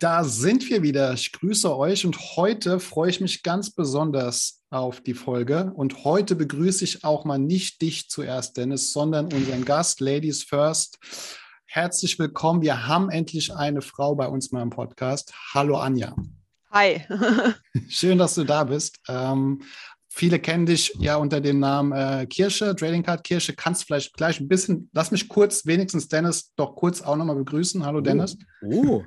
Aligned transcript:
Da 0.00 0.24
sind 0.24 0.68
wir 0.68 0.82
wieder. 0.82 1.12
Ich 1.12 1.32
grüße 1.32 1.74
euch 1.74 2.04
und 2.04 2.18
heute 2.36 2.80
freue 2.80 3.10
ich 3.10 3.20
mich 3.20 3.42
ganz 3.42 3.70
besonders 3.70 4.60
auf 4.70 5.00
die 5.00 5.14
Folge. 5.14 5.72
Und 5.76 6.04
heute 6.04 6.34
begrüße 6.34 6.84
ich 6.84 7.04
auch 7.04 7.24
mal 7.24 7.38
nicht 7.38 7.80
dich 7.80 8.08
zuerst, 8.08 8.56
Dennis, 8.56 8.92
sondern 8.92 9.32
unseren 9.32 9.64
Gast, 9.64 10.00
Ladies 10.00 10.42
First. 10.42 10.98
Herzlich 11.66 12.18
willkommen. 12.18 12.60
Wir 12.60 12.86
haben 12.86 13.08
endlich 13.08 13.54
eine 13.54 13.82
Frau 13.82 14.14
bei 14.16 14.26
uns 14.26 14.50
mal 14.50 14.62
im 14.62 14.70
Podcast. 14.70 15.32
Hallo 15.54 15.76
Anja. 15.76 16.14
Hi. 16.72 17.02
Schön, 17.88 18.18
dass 18.18 18.34
du 18.34 18.42
da 18.42 18.64
bist. 18.64 18.98
Ähm, 19.08 19.62
viele 20.08 20.40
kennen 20.40 20.66
dich 20.66 20.92
ja 20.98 21.16
unter 21.16 21.40
dem 21.40 21.60
Namen 21.60 21.92
äh, 21.92 22.26
Kirsche, 22.26 22.74
Trading 22.74 23.04
Card 23.04 23.22
Kirsche. 23.22 23.54
Kannst 23.54 23.84
vielleicht 23.84 24.12
gleich 24.14 24.40
ein 24.40 24.48
bisschen, 24.48 24.90
lass 24.92 25.12
mich 25.12 25.28
kurz, 25.28 25.66
wenigstens 25.66 26.08
Dennis, 26.08 26.52
doch 26.56 26.74
kurz 26.74 27.00
auch 27.00 27.16
nochmal 27.16 27.36
begrüßen. 27.36 27.86
Hallo 27.86 28.00
Dennis. 28.00 28.36
Oh, 28.60 29.02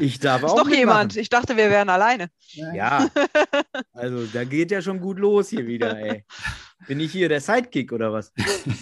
ich 0.00 0.18
darf 0.18 0.42
Ist 0.42 0.48
auch 0.50 0.56
doch 0.56 0.64
mitmachen. 0.64 0.78
jemand. 0.78 1.16
Ich 1.16 1.28
dachte, 1.28 1.56
wir 1.56 1.70
wären 1.70 1.88
alleine. 1.88 2.28
Ja, 2.74 3.08
also 3.92 4.24
da 4.32 4.44
geht 4.44 4.70
ja 4.70 4.82
schon 4.82 5.00
gut 5.00 5.18
los 5.18 5.48
hier 5.50 5.66
wieder, 5.66 5.96
ey. 5.98 6.24
Bin 6.88 6.98
ich 6.98 7.12
hier 7.12 7.28
der 7.28 7.40
Sidekick 7.40 7.92
oder 7.92 8.12
was? 8.12 8.32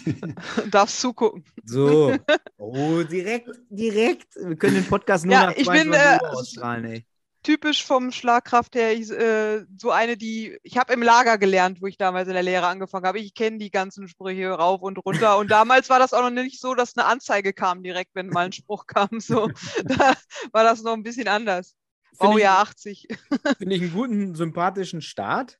Darfst 0.70 1.00
zugucken. 1.00 1.44
So. 1.64 2.14
Oh, 2.56 3.02
direkt, 3.02 3.50
direkt. 3.68 4.36
Wir 4.36 4.56
können 4.56 4.74
den 4.76 4.86
Podcast 4.86 5.24
nur 5.26 5.34
Ja, 5.34 5.46
nach 5.46 5.54
22 5.54 5.82
bin, 5.84 5.92
äh, 5.92 6.18
ausstrahlen, 6.26 6.84
ey. 6.84 7.04
Typisch 7.42 7.84
vom 7.84 8.10
Schlagkraft 8.10 8.74
her, 8.74 8.92
ich, 8.92 9.10
äh, 9.10 9.64
so 9.76 9.90
eine, 9.90 10.16
die, 10.16 10.58
ich 10.62 10.76
habe 10.76 10.92
im 10.92 11.02
Lager 11.02 11.38
gelernt, 11.38 11.80
wo 11.80 11.86
ich 11.86 11.96
damals 11.96 12.28
in 12.28 12.34
der 12.34 12.42
Lehre 12.42 12.66
angefangen 12.66 13.06
habe. 13.06 13.20
Ich 13.20 13.32
kenne 13.34 13.58
die 13.58 13.70
ganzen 13.70 14.08
Sprüche 14.08 14.50
rauf 14.50 14.82
und 14.82 14.98
runter. 15.04 15.38
Und 15.38 15.50
damals 15.50 15.88
war 15.88 15.98
das 15.98 16.12
auch 16.12 16.22
noch 16.22 16.30
nicht 16.30 16.60
so, 16.60 16.74
dass 16.74 16.96
eine 16.96 17.06
Anzeige 17.06 17.52
kam 17.52 17.82
direkt, 17.82 18.10
wenn 18.14 18.28
mal 18.28 18.46
ein 18.46 18.52
Spruch 18.52 18.86
kam. 18.86 19.20
So, 19.20 19.48
da 19.84 20.14
war 20.52 20.64
das 20.64 20.82
noch 20.82 20.94
ein 20.94 21.04
bisschen 21.04 21.28
anders. 21.28 21.74
Baujahr 22.18 22.58
80. 22.58 23.06
ich, 23.08 23.18
finde 23.58 23.76
ich 23.76 23.82
einen 23.82 23.92
guten, 23.92 24.34
sympathischen 24.34 25.00
Start. 25.00 25.58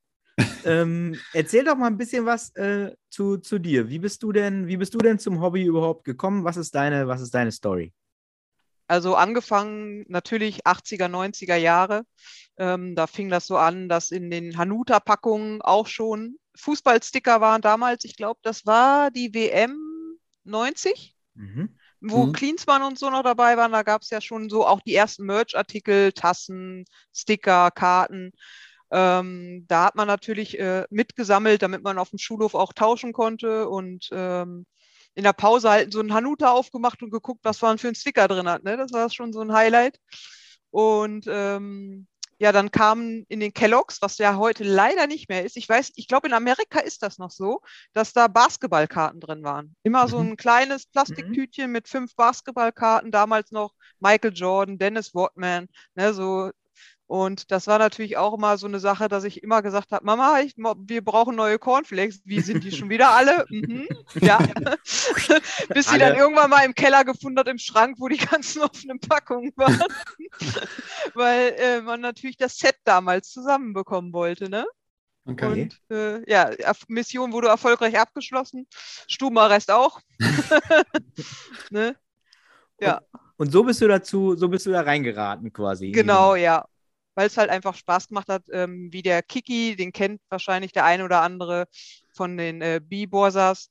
ähm, 0.64 1.18
erzähl 1.32 1.64
doch 1.64 1.76
mal 1.76 1.86
ein 1.86 1.96
bisschen 1.96 2.26
was 2.26 2.54
äh, 2.56 2.94
zu, 3.10 3.38
zu 3.38 3.58
dir. 3.58 3.88
Wie 3.88 3.98
bist 3.98 4.22
du 4.22 4.32
denn, 4.32 4.66
wie 4.66 4.76
bist 4.76 4.94
du 4.94 4.98
denn 4.98 5.18
zum 5.18 5.40
Hobby 5.40 5.64
überhaupt 5.64 6.04
gekommen? 6.04 6.44
Was 6.44 6.56
ist 6.56 6.74
deine, 6.74 7.08
was 7.08 7.20
ist 7.20 7.34
deine 7.34 7.52
Story? 7.52 7.92
Also 8.88 9.14
angefangen 9.16 10.04
natürlich 10.08 10.66
80er, 10.66 11.08
90er 11.08 11.56
Jahre. 11.56 12.04
Ähm, 12.58 12.96
da 12.96 13.06
fing 13.06 13.28
das 13.30 13.46
so 13.46 13.56
an, 13.58 13.88
dass 13.88 14.10
in 14.10 14.30
den 14.30 14.56
Hanuta-Packungen 14.58 15.62
auch 15.62 15.86
schon 15.86 16.38
Fußballsticker 16.56 17.40
waren 17.40 17.62
damals. 17.62 18.04
Ich 18.04 18.16
glaube, 18.16 18.40
das 18.42 18.66
war 18.66 19.10
die 19.10 19.34
WM 19.34 19.78
90, 20.44 21.16
Mhm. 21.34 21.68
wo 22.00 22.26
Mhm. 22.26 22.32
Klinsmann 22.32 22.82
und 22.82 22.98
so 22.98 23.10
noch 23.10 23.22
dabei 23.22 23.56
waren. 23.56 23.72
Da 23.72 23.82
gab 23.82 24.02
es 24.02 24.10
ja 24.10 24.20
schon 24.20 24.50
so 24.50 24.66
auch 24.66 24.80
die 24.80 24.94
ersten 24.94 25.24
Merch-Artikel, 25.26 26.12
Tassen, 26.12 26.84
Sticker, 27.14 27.70
Karten. 27.70 28.32
Ähm, 28.90 29.66
da 29.68 29.84
hat 29.86 29.96
man 29.96 30.06
natürlich 30.06 30.58
äh, 30.58 30.84
mitgesammelt, 30.90 31.62
damit 31.62 31.82
man 31.82 31.98
auf 31.98 32.10
dem 32.10 32.18
Schulhof 32.18 32.54
auch 32.54 32.72
tauschen 32.72 33.12
konnte 33.12 33.68
und 33.68 34.08
ähm, 34.12 34.66
in 35.18 35.24
der 35.24 35.32
Pause 35.32 35.68
halt 35.68 35.92
so 35.92 35.98
einen 35.98 36.14
Hanuta 36.14 36.52
aufgemacht 36.52 37.02
und 37.02 37.10
geguckt, 37.10 37.40
was 37.42 37.60
man 37.60 37.76
für 37.78 37.88
einen 37.88 37.96
Sticker 37.96 38.28
drin 38.28 38.48
hat. 38.48 38.62
Ne? 38.62 38.76
Das 38.76 38.92
war 38.92 39.10
schon 39.10 39.32
so 39.32 39.40
ein 39.40 39.52
Highlight. 39.52 39.98
Und 40.70 41.26
ähm, 41.28 42.06
ja, 42.38 42.52
dann 42.52 42.70
kamen 42.70 43.24
in 43.28 43.40
den 43.40 43.52
Kelloggs, 43.52 44.00
was 44.00 44.18
ja 44.18 44.36
heute 44.36 44.62
leider 44.62 45.08
nicht 45.08 45.28
mehr 45.28 45.44
ist. 45.44 45.56
Ich 45.56 45.68
weiß, 45.68 45.90
ich 45.96 46.06
glaube, 46.06 46.28
in 46.28 46.34
Amerika 46.34 46.78
ist 46.78 47.02
das 47.02 47.18
noch 47.18 47.32
so, 47.32 47.60
dass 47.94 48.12
da 48.12 48.28
Basketballkarten 48.28 49.18
drin 49.18 49.42
waren. 49.42 49.74
Immer 49.82 50.06
so 50.06 50.22
Mhm. 50.22 50.30
ein 50.32 50.36
kleines 50.36 50.86
Plastiktütchen 50.86 51.72
mit 51.72 51.88
fünf 51.88 52.14
Basketballkarten, 52.14 53.10
damals 53.10 53.50
noch 53.50 53.74
Michael 53.98 54.32
Jordan, 54.34 54.78
Dennis 54.78 55.12
Rodman, 55.16 55.66
ne, 55.96 56.14
so. 56.14 56.50
Und 57.08 57.50
das 57.50 57.66
war 57.66 57.78
natürlich 57.78 58.18
auch 58.18 58.34
immer 58.34 58.58
so 58.58 58.66
eine 58.66 58.80
Sache, 58.80 59.08
dass 59.08 59.24
ich 59.24 59.42
immer 59.42 59.62
gesagt 59.62 59.92
habe, 59.92 60.04
Mama, 60.04 60.40
ich, 60.40 60.54
wir 60.56 61.02
brauchen 61.02 61.36
neue 61.36 61.58
Cornflakes. 61.58 62.20
Wie 62.26 62.42
sind 62.42 62.64
die 62.64 62.70
schon 62.70 62.90
wieder 62.90 63.08
alle? 63.08 63.46
Mhm, 63.48 63.88
ja. 64.20 64.38
Bis 65.72 65.88
sie 65.88 65.98
dann 65.98 66.18
irgendwann 66.18 66.50
mal 66.50 66.66
im 66.66 66.74
Keller 66.74 67.06
gefunden 67.06 67.38
hat, 67.38 67.48
im 67.48 67.56
Schrank, 67.56 67.96
wo 67.98 68.08
die 68.08 68.18
ganzen 68.18 68.60
offenen 68.62 69.00
Packungen 69.00 69.54
waren. 69.56 69.82
Weil 71.14 71.54
äh, 71.56 71.80
man 71.80 72.02
natürlich 72.02 72.36
das 72.36 72.58
Set 72.58 72.76
damals 72.84 73.30
zusammenbekommen 73.30 74.12
wollte, 74.12 74.50
ne? 74.50 74.66
Okay. 75.24 75.62
Und 75.62 75.96
äh, 75.96 76.30
ja, 76.30 76.50
Mission 76.88 77.32
wurde 77.32 77.48
erfolgreich 77.48 77.98
abgeschlossen. 77.98 78.66
Stubenarrest 79.08 79.70
auch. 79.70 80.02
ne? 81.70 81.96
Ja. 82.78 83.00
Und 83.38 83.50
so 83.50 83.64
bist 83.64 83.80
du 83.80 83.88
dazu, 83.88 84.36
so 84.36 84.46
bist 84.48 84.66
du 84.66 84.72
da 84.72 84.82
reingeraten 84.82 85.50
quasi. 85.54 85.90
Genau, 85.90 86.34
ja. 86.34 86.66
Weil 87.18 87.26
es 87.26 87.36
halt 87.36 87.50
einfach 87.50 87.74
Spaß 87.74 88.06
gemacht 88.06 88.28
hat, 88.28 88.44
ähm, 88.52 88.92
wie 88.92 89.02
der 89.02 89.22
Kiki, 89.22 89.74
den 89.74 89.90
kennt 89.90 90.20
wahrscheinlich 90.28 90.70
der 90.72 90.84
eine 90.84 91.04
oder 91.04 91.20
andere 91.22 91.66
von 92.14 92.36
den 92.36 92.62
äh, 92.62 92.80
B-Borsas, 92.80 93.70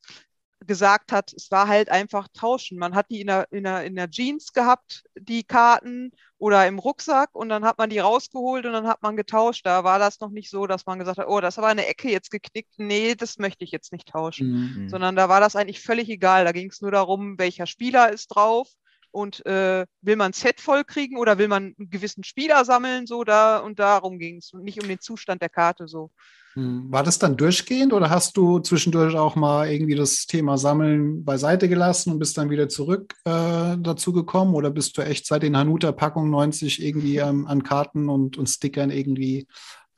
gesagt 0.65 1.13
hat, 1.13 1.31
es 1.31 1.49
war 1.49 1.69
halt 1.69 1.87
einfach 1.87 2.27
tauschen. 2.33 2.77
Man 2.77 2.93
hat 2.93 3.09
die 3.09 3.21
in 3.21 3.27
der, 3.27 3.47
in 3.51 3.63
der, 3.63 3.85
in 3.85 3.95
der 3.95 4.09
Jeans 4.09 4.51
gehabt, 4.51 5.03
die 5.15 5.43
Karten, 5.43 6.11
oder 6.39 6.67
im 6.67 6.77
Rucksack 6.77 7.33
und 7.33 7.49
dann 7.49 7.65
hat 7.65 7.77
man 7.77 7.89
die 7.89 7.99
rausgeholt 7.99 8.65
und 8.65 8.73
dann 8.73 8.87
hat 8.87 9.01
man 9.01 9.15
getauscht. 9.15 9.65
Da 9.65 9.83
war 9.83 9.97
das 9.97 10.19
noch 10.19 10.29
nicht 10.29 10.49
so, 10.49 10.67
dass 10.67 10.85
man 10.85 10.99
gesagt 10.99 11.17
hat, 11.17 11.27
oh, 11.27 11.41
das 11.41 11.55
ist 11.55 11.57
aber 11.57 11.67
eine 11.67 11.87
Ecke 11.87 12.11
jetzt 12.11 12.29
geknickt. 12.29 12.73
Nee, 12.77 13.15
das 13.15 13.37
möchte 13.37 13.63
ich 13.63 13.71
jetzt 13.71 13.91
nicht 13.91 14.09
tauschen. 14.09 14.83
Mhm. 14.83 14.89
Sondern 14.89 15.15
da 15.15 15.29
war 15.29 15.39
das 15.39 15.55
eigentlich 15.55 15.81
völlig 15.81 16.09
egal. 16.09 16.45
Da 16.45 16.51
ging 16.51 16.69
es 16.69 16.81
nur 16.81 16.91
darum, 16.91 17.39
welcher 17.39 17.65
Spieler 17.65 18.11
ist 18.11 18.27
drauf 18.27 18.69
und 19.11 19.45
äh, 19.45 19.85
will 20.01 20.15
man 20.15 20.31
ein 20.31 20.33
Set 20.33 20.61
vollkriegen 20.61 21.17
oder 21.17 21.37
will 21.37 21.47
man 21.47 21.75
einen 21.77 21.89
gewissen 21.89 22.23
Spieler 22.23 22.65
sammeln, 22.65 23.07
so 23.07 23.23
da 23.23 23.57
und 23.59 23.79
darum 23.79 24.19
ging 24.19 24.37
es 24.37 24.53
und 24.53 24.63
nicht 24.63 24.81
um 24.81 24.87
den 24.87 24.99
Zustand 24.99 25.41
der 25.41 25.49
Karte 25.49 25.87
so. 25.87 26.11
Hm, 26.57 26.91
War 26.91 27.03
das 27.03 27.19
dann 27.19 27.37
durchgehend 27.37 27.93
oder 27.93 28.09
hast 28.09 28.35
du 28.35 28.57
zwischendurch 28.59 29.15
auch 29.15 29.35
mal 29.35 29.69
irgendwie 29.69 29.93
das 29.93 30.25
Thema 30.25 30.57
Sammeln 30.57 31.23
beiseite 31.23 31.69
gelassen 31.69 32.13
und 32.13 32.19
bist 32.19 32.35
dann 32.37 32.49
wieder 32.49 32.67
zurück 32.67 33.13
äh, 33.25 33.77
dazu 33.77 34.11
gekommen? 34.11 34.55
Oder 34.55 34.71
bist 34.71 34.97
du 34.97 35.03
echt 35.03 35.27
seit 35.27 35.43
den 35.43 35.55
Hanuta-Packungen 35.55 36.31
90 36.31 36.83
irgendwie 36.83 37.17
ähm, 37.17 37.45
an 37.45 37.61
Karten 37.61 38.09
und, 38.09 38.37
und 38.37 38.47
Stickern 38.47 38.89
irgendwie 38.89 39.47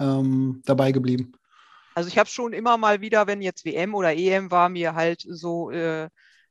ähm, 0.01 0.61
dabei 0.65 0.91
geblieben? 0.91 1.31
Also 1.95 2.09
ich 2.09 2.17
habe 2.17 2.29
schon 2.29 2.51
immer 2.51 2.77
mal 2.77 2.99
wieder, 2.99 3.25
wenn 3.27 3.41
jetzt 3.41 3.63
WM 3.63 3.95
oder 3.95 4.13
EM 4.13 4.51
war, 4.51 4.67
mir 4.67 4.95
halt 4.95 5.25
so 5.27 5.71
äh, 5.71 6.09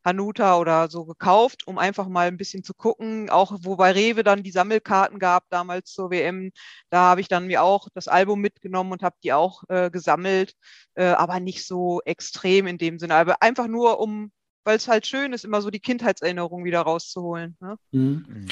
Hanuta 0.08 0.58
oder 0.58 0.88
so 0.90 1.04
gekauft, 1.04 1.66
um 1.66 1.78
einfach 1.78 2.08
mal 2.08 2.28
ein 2.28 2.36
bisschen 2.36 2.64
zu 2.64 2.74
gucken. 2.74 3.30
Auch 3.30 3.56
wo 3.62 3.76
bei 3.76 3.92
Rewe 3.92 4.24
dann 4.24 4.42
die 4.42 4.50
Sammelkarten 4.50 5.18
gab, 5.18 5.48
damals 5.50 5.92
zur 5.92 6.10
WM, 6.10 6.50
da 6.90 7.02
habe 7.02 7.20
ich 7.20 7.28
dann 7.28 7.46
mir 7.46 7.62
auch 7.62 7.88
das 7.94 8.08
Album 8.08 8.40
mitgenommen 8.40 8.92
und 8.92 9.02
habe 9.02 9.16
die 9.22 9.32
auch 9.32 9.62
äh, 9.68 9.90
gesammelt, 9.90 10.54
äh, 10.94 11.06
aber 11.06 11.40
nicht 11.40 11.66
so 11.66 12.00
extrem 12.04 12.66
in 12.66 12.78
dem 12.78 12.98
Sinne. 12.98 13.14
Aber 13.14 13.42
einfach 13.42 13.68
nur, 13.68 14.00
um, 14.00 14.32
weil 14.64 14.76
es 14.76 14.88
halt 14.88 15.06
schön 15.06 15.32
ist, 15.32 15.44
immer 15.44 15.62
so 15.62 15.70
die 15.70 15.80
Kindheitserinnerung 15.80 16.64
wieder 16.64 16.80
rauszuholen. 16.80 17.56
Ne? 17.60 17.76
Mhm. 17.92 18.46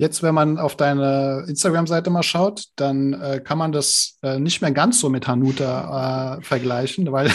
Jetzt, 0.00 0.22
wenn 0.22 0.34
man 0.34 0.58
auf 0.58 0.76
deine 0.76 1.44
Instagram-Seite 1.48 2.08
mal 2.10 2.22
schaut, 2.22 2.66
dann 2.76 3.14
äh, 3.14 3.40
kann 3.44 3.58
man 3.58 3.72
das 3.72 4.16
äh, 4.22 4.38
nicht 4.38 4.62
mehr 4.62 4.70
ganz 4.70 5.00
so 5.00 5.08
mit 5.10 5.26
Hanuta 5.26 6.38
äh, 6.38 6.42
vergleichen, 6.42 7.10
weil 7.12 7.30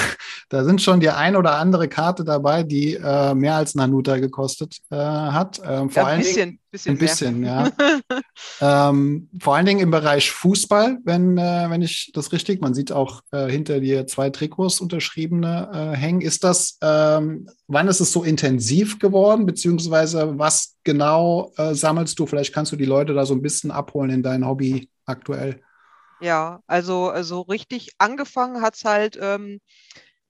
da 0.50 0.64
sind 0.64 0.82
schon 0.82 1.02
die 1.02 1.10
ein 1.10 1.36
oder 1.36 1.58
andere 1.58 1.90
Karte 1.90 2.24
dabei, 2.24 2.64
die 2.64 2.94
äh, 2.96 3.34
mehr 3.36 3.56
als 3.56 3.76
ein 3.76 3.82
Hanuta 3.82 4.18
gekostet 4.18 4.78
äh, 4.92 4.96
hat. 4.96 5.62
Ähm, 5.66 5.90
vor 5.90 6.04
Ja, 6.04 6.08
allen 6.08 6.22
ein 6.22 6.24
Dingen, 6.24 6.60
bisschen, 6.74 6.96
ein 6.96 6.98
bisschen, 6.98 7.44
ja. 7.46 7.72
ähm, 8.90 9.30
vor 9.40 9.56
allen 9.56 9.68
Dingen 9.68 9.80
im 9.80 9.92
Bereich 9.92 10.32
Fußball, 10.32 10.98
wenn, 11.06 11.38
äh, 11.38 11.70
wenn 11.70 11.84
ich 11.84 12.12
das 12.16 12.32
richtig, 12.32 12.62
man 12.62 12.74
sieht 12.74 12.92
auch 12.92 13.22
äh, 13.32 13.48
hinter 13.48 13.80
dir 13.80 14.08
zwei 14.08 14.32
Trikots 14.32 14.82
unterschriebene 14.82 15.70
äh, 15.72 15.96
hängen. 15.96 16.22
Ist 16.22 16.44
das, 16.44 16.80
ähm, 16.82 17.48
wann 17.68 17.88
ist 17.88 18.00
es 18.00 18.12
so 18.12 18.24
intensiv 18.24 18.98
geworden, 18.98 19.46
beziehungsweise 19.46 20.40
was 20.40 20.76
genau 20.84 21.54
äh, 21.58 21.76
sammelst 21.76 22.18
du? 22.18 22.26
Vielleicht 22.26 22.54
kannst 22.54 22.72
du 22.72 22.76
die 22.76 22.86
Leute 22.86 23.14
da 23.14 23.26
so 23.26 23.36
ein 23.36 23.44
bisschen 23.44 23.70
abholen 23.70 24.10
in 24.10 24.24
dein 24.24 24.46
Hobby 24.46 24.90
aktuell. 25.06 25.62
Ja, 26.22 26.62
also, 26.66 27.10
also 27.10 27.42
richtig 27.42 27.92
angefangen 28.00 28.62
hat 28.62 28.76
es 28.76 28.84
halt 28.84 29.20
ähm, 29.22 29.60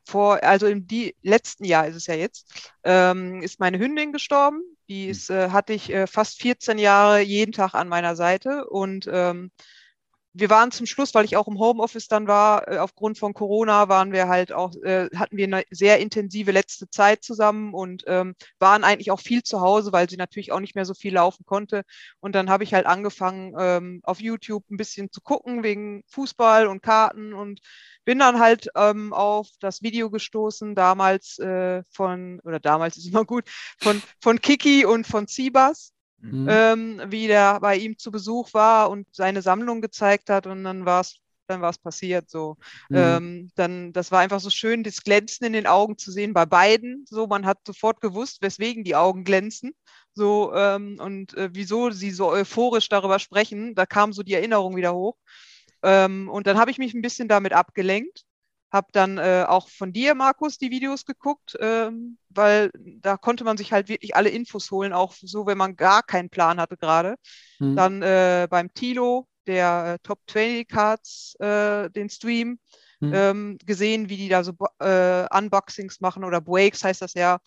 vor, 0.06 0.44
also 0.44 0.68
im 0.68 0.88
die, 0.88 1.16
letzten 1.22 1.66
Jahr 1.66 1.88
ist 1.88 1.96
es 1.96 2.08
ja 2.08 2.16
jetzt, 2.16 2.72
ähm, 2.84 3.42
ist 3.42 3.60
meine 3.60 3.80
Hündin 3.80 4.12
gestorben. 4.12 4.62
Die 4.90 5.08
ist, 5.08 5.30
äh, 5.30 5.50
hatte 5.50 5.74
ich 5.74 5.92
äh, 5.92 6.08
fast 6.08 6.42
14 6.42 6.78
Jahre 6.78 7.22
jeden 7.22 7.52
Tag 7.52 7.74
an 7.74 7.88
meiner 7.88 8.16
Seite 8.16 8.68
und 8.68 9.10
ähm, 9.12 9.52
wir 10.34 10.50
waren 10.50 10.72
zum 10.72 10.88
Schluss, 10.88 11.14
weil 11.14 11.26
ich 11.26 11.38
auch 11.38 11.48
im 11.48 11.60
Homeoffice 11.60 12.08
dann 12.08 12.28
war, 12.28 12.68
äh, 12.68 12.78
aufgrund 12.78 13.20
von 13.20 13.34
Corona 13.34 13.88
waren 13.88 14.12
wir 14.12 14.28
halt 14.28 14.52
auch, 14.52 14.76
äh, 14.84 15.08
hatten 15.16 15.38
wir 15.38 15.46
eine 15.46 15.64
sehr 15.70 16.00
intensive 16.00 16.52
letzte 16.52 16.90
Zeit 16.90 17.24
zusammen 17.24 17.74
und 17.74 18.04
ähm, 18.08 18.36
waren 18.60 18.84
eigentlich 18.84 19.12
auch 19.12 19.20
viel 19.20 19.44
zu 19.44 19.62
Hause, 19.62 19.92
weil 19.92 20.10
sie 20.10 20.18
natürlich 20.18 20.52
auch 20.52 20.60
nicht 20.60 20.76
mehr 20.76 20.86
so 20.86 20.96
viel 20.96 21.14
laufen 21.14 21.46
konnte. 21.46 21.84
Und 22.20 22.34
dann 22.34 22.50
habe 22.50 22.64
ich 22.64 22.74
halt 22.74 22.88
angefangen, 22.88 23.54
ähm, 23.60 24.02
auf 24.04 24.22
YouTube 24.22 24.64
ein 24.72 24.78
bisschen 24.78 25.12
zu 25.12 25.22
gucken 25.22 25.64
wegen 25.64 26.04
Fußball 26.08 26.68
und 26.68 26.82
Karten 26.82 27.34
und 27.34 27.62
bin 28.04 28.20
dann 28.20 28.40
halt 28.40 28.70
ähm, 28.76 29.14
auf 29.14 29.50
das 29.60 29.82
Video 29.84 30.10
gestoßen, 30.10 30.74
damals 30.76 31.38
äh, 31.40 31.84
von, 31.92 32.40
oder 32.44 32.60
damals 32.60 32.98
ist 32.98 33.08
immer 33.08 33.24
gut, 33.24 33.50
von, 33.80 34.02
von 34.20 34.42
Kiki 34.42 34.86
und 34.86 35.06
von 35.06 35.28
Zibas 35.28 35.93
mhm. 36.24 36.48
ähm, 36.50 37.02
wie 37.08 37.28
der 37.28 37.60
bei 37.60 37.78
ihm 37.78 37.98
zu 37.98 38.12
Besuch 38.12 38.54
war 38.54 38.90
und 38.90 39.08
seine 39.12 39.42
Sammlung 39.42 39.82
gezeigt 39.82 40.30
hat 40.30 40.48
und 40.48 40.64
dann 40.64 40.86
war 40.86 41.02
es 41.02 41.18
dann 41.48 41.62
war 41.62 41.72
es 41.72 41.78
passiert 41.78 42.30
so. 42.30 42.58
Mhm. 42.90 42.98
Ähm, 42.98 43.52
dann, 43.56 43.94
das 43.94 44.12
war 44.12 44.22
einfach 44.22 44.40
so 44.40 44.50
schön, 44.50 44.84
das 44.84 45.04
Glänzen 45.04 45.46
in 45.46 45.54
den 45.54 45.68
Augen 45.68 45.98
zu 45.98 46.10
sehen 46.10 46.34
bei 46.34 46.46
beiden. 46.46 47.06
So, 47.08 47.28
man 47.28 47.46
hat 47.46 47.60
sofort 47.68 48.00
gewusst, 48.00 48.42
weswegen 48.42 48.86
die 48.86 48.96
Augen 48.96 49.26
glänzen. 49.26 49.74
So, 50.14 50.54
ähm, 50.56 50.98
und 51.02 51.36
äh, 51.36 51.50
wieso 51.52 51.92
sie 51.92 52.12
so 52.12 52.30
euphorisch 52.30 52.88
darüber 52.88 53.20
sprechen. 53.20 53.76
Da 53.76 53.86
kam 53.86 54.14
so 54.14 54.24
die 54.24 54.34
Erinnerung 54.34 54.76
wieder 54.78 54.94
hoch. 54.94 55.18
Ähm, 55.84 56.30
und 56.30 56.48
dann 56.48 56.58
habe 56.58 56.72
ich 56.72 56.78
mich 56.78 56.94
ein 56.94 57.02
bisschen 57.02 57.28
damit 57.28 57.52
abgelenkt 57.52 58.24
habe 58.74 58.88
dann 58.92 59.20
äh, 59.20 59.46
auch 59.48 59.70
von 59.70 59.94
dir, 59.94 60.16
Markus, 60.16 60.58
die 60.58 60.72
Videos 60.72 61.06
geguckt, 61.06 61.56
ähm, 61.60 62.18
weil 62.30 62.72
da 62.76 63.18
konnte 63.18 63.44
man 63.44 63.56
sich 63.56 63.72
halt 63.72 63.88
wirklich 63.88 64.16
alle 64.16 64.30
Infos 64.30 64.72
holen, 64.72 64.94
auch 64.94 65.14
so, 65.14 65.46
wenn 65.46 65.60
man 65.60 65.76
gar 65.76 66.02
keinen 66.02 66.32
Plan 66.32 66.60
hatte 66.60 66.76
gerade. 66.76 67.16
Mhm. 67.60 67.76
Dann 67.76 68.02
äh, 68.02 68.48
beim 68.50 68.74
Tilo, 68.74 69.28
der 69.46 69.94
äh, 69.94 70.00
Top 70.06 70.20
20 70.28 70.68
Cards, 70.68 71.36
äh, 71.40 71.92
den 71.92 72.10
Stream, 72.10 72.58
mhm. 73.00 73.14
ähm, 73.14 73.58
gesehen, 73.64 74.10
wie 74.10 74.18
die 74.18 74.30
da 74.30 74.44
so 74.44 74.54
äh, 74.80 75.28
Unboxings 75.38 76.02
machen 76.02 76.24
oder 76.24 76.42
Breaks 76.42 76.84
heißt 76.84 77.04
das 77.04 77.14
ja. 77.14 77.38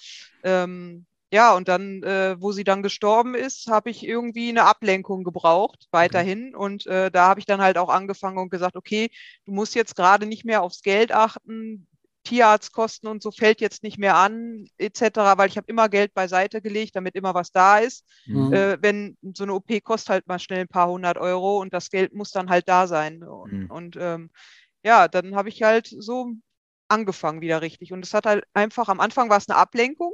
Ähm, 0.44 1.06
ja, 1.36 1.54
und 1.54 1.68
dann, 1.68 2.02
äh, 2.02 2.40
wo 2.40 2.52
sie 2.52 2.64
dann 2.64 2.82
gestorben 2.82 3.34
ist, 3.34 3.66
habe 3.66 3.90
ich 3.90 4.06
irgendwie 4.06 4.48
eine 4.48 4.64
Ablenkung 4.64 5.22
gebraucht, 5.22 5.86
weiterhin. 5.90 6.56
Und 6.56 6.86
äh, 6.86 7.10
da 7.10 7.28
habe 7.28 7.40
ich 7.40 7.44
dann 7.44 7.60
halt 7.60 7.76
auch 7.76 7.90
angefangen 7.90 8.38
und 8.38 8.48
gesagt, 8.48 8.74
okay, 8.74 9.10
du 9.44 9.52
musst 9.52 9.74
jetzt 9.74 9.96
gerade 9.96 10.24
nicht 10.24 10.46
mehr 10.46 10.62
aufs 10.62 10.80
Geld 10.80 11.12
achten, 11.12 11.86
Tierarztkosten 12.24 13.06
und 13.06 13.22
so 13.22 13.30
fällt 13.30 13.60
jetzt 13.60 13.82
nicht 13.82 13.98
mehr 13.98 14.16
an, 14.16 14.64
etc., 14.78 15.36
weil 15.36 15.48
ich 15.50 15.58
habe 15.58 15.68
immer 15.68 15.90
Geld 15.90 16.14
beiseite 16.14 16.62
gelegt, 16.62 16.96
damit 16.96 17.14
immer 17.14 17.34
was 17.34 17.52
da 17.52 17.80
ist. 17.80 18.06
Mhm. 18.24 18.54
Äh, 18.54 18.78
wenn 18.80 19.18
so 19.34 19.44
eine 19.44 19.52
OP 19.52 19.68
kostet 19.84 20.08
halt 20.08 20.26
mal 20.26 20.38
schnell 20.38 20.60
ein 20.60 20.68
paar 20.68 20.88
hundert 20.88 21.18
Euro 21.18 21.60
und 21.60 21.74
das 21.74 21.90
Geld 21.90 22.14
muss 22.14 22.30
dann 22.30 22.48
halt 22.48 22.66
da 22.66 22.86
sein. 22.86 23.22
Und, 23.22 23.52
mhm. 23.52 23.70
und 23.70 23.96
ähm, 24.00 24.30
ja, 24.82 25.06
dann 25.06 25.36
habe 25.36 25.50
ich 25.50 25.62
halt 25.62 25.86
so 25.86 26.32
angefangen 26.88 27.42
wieder 27.42 27.60
richtig. 27.60 27.92
Und 27.92 28.06
es 28.06 28.14
hat 28.14 28.24
halt 28.24 28.44
einfach, 28.54 28.88
am 28.88 29.00
Anfang 29.00 29.28
war 29.28 29.36
es 29.36 29.50
eine 29.50 29.58
Ablenkung, 29.58 30.12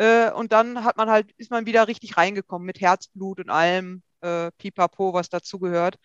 äh, 0.00 0.30
und 0.32 0.52
dann 0.52 0.84
hat 0.84 0.96
man 0.96 1.10
halt, 1.10 1.30
ist 1.36 1.50
man 1.50 1.66
wieder 1.66 1.86
richtig 1.86 2.16
reingekommen 2.16 2.64
mit 2.64 2.80
Herzblut 2.80 3.38
und 3.38 3.50
allem, 3.50 4.02
äh, 4.22 4.50
Pipapo, 4.52 5.12
was 5.12 5.28
dazugehört. 5.28 5.96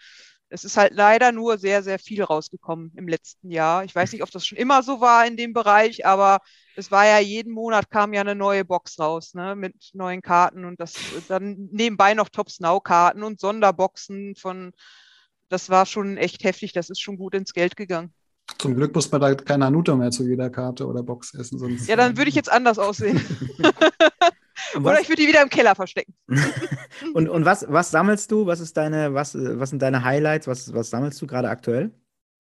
Es 0.50 0.66
ist 0.66 0.76
halt 0.78 0.94
leider 0.94 1.32
nur 1.32 1.58
sehr, 1.58 1.82
sehr 1.82 1.98
viel 1.98 2.22
rausgekommen 2.22 2.92
im 2.98 3.08
letzten 3.08 3.50
Jahr. 3.52 3.86
Ich 3.86 3.96
weiß 3.96 4.12
nicht, 4.12 4.22
ob 4.22 4.32
das 4.32 4.46
schon 4.46 4.58
immer 4.58 4.84
so 4.84 5.00
war 5.02 5.26
in 5.26 5.38
dem 5.38 5.54
Bereich, 5.54 6.06
aber 6.06 6.40
es 6.76 6.92
war 6.92 7.06
ja 7.06 7.20
jeden 7.20 7.54
Monat 7.54 7.90
kam 7.90 8.14
ja 8.14 8.22
eine 8.22 8.36
neue 8.36 8.66
Box 8.66 9.00
raus, 9.00 9.34
ne, 9.34 9.56
mit 9.56 9.76
neuen 9.94 10.22
Karten 10.22 10.66
und 10.66 10.80
das 10.82 10.94
dann 11.30 11.70
nebenbei 11.72 12.14
noch 12.16 12.30
Top 12.30 12.52
Snow 12.52 12.84
Karten 12.84 13.24
und 13.24 13.40
Sonderboxen 13.40 14.36
von, 14.36 14.74
das 15.50 15.70
war 15.70 15.86
schon 15.86 16.18
echt 16.18 16.44
heftig. 16.44 16.74
Das 16.74 16.90
ist 16.90 17.02
schon 17.02 17.18
gut 17.18 17.34
ins 17.34 17.54
Geld 17.54 17.76
gegangen. 17.78 18.14
Zum 18.58 18.76
Glück 18.76 18.96
muss 18.96 19.12
man 19.12 19.22
da 19.22 19.36
kein 19.36 19.60
Nanuto 19.60 19.96
mehr 19.96 20.12
zu 20.12 20.24
jeder 20.24 20.50
Karte 20.50 20.88
oder 20.88 21.04
Box 21.04 21.34
essen. 21.34 21.60
Sonst, 21.60 21.88
ja, 21.88 21.96
dann 21.96 22.18
würde 22.18 22.30
ich 22.30 22.36
jetzt 22.36 22.52
anders 22.52 22.80
aussehen. 22.80 23.20
oder 24.76 25.00
ich 25.02 25.10
würde 25.10 25.22
die 25.22 25.28
wieder 25.28 25.42
im 25.42 25.50
Keller 25.50 25.76
verstecken. 25.76 26.14
und 27.14 27.28
und 27.28 27.46
was, 27.46 27.66
was 27.68 27.92
sammelst 27.92 28.32
du? 28.32 28.46
Was, 28.46 28.60
ist 28.60 28.78
deine, 28.78 29.14
was, 29.14 29.36
was 29.36 29.70
sind 29.70 29.82
deine 29.82 30.04
Highlights? 30.04 30.48
Was, 30.48 30.74
was 30.74 30.90
sammelst 30.90 31.22
du 31.22 31.28
gerade 31.28 31.50
aktuell? 31.50 31.92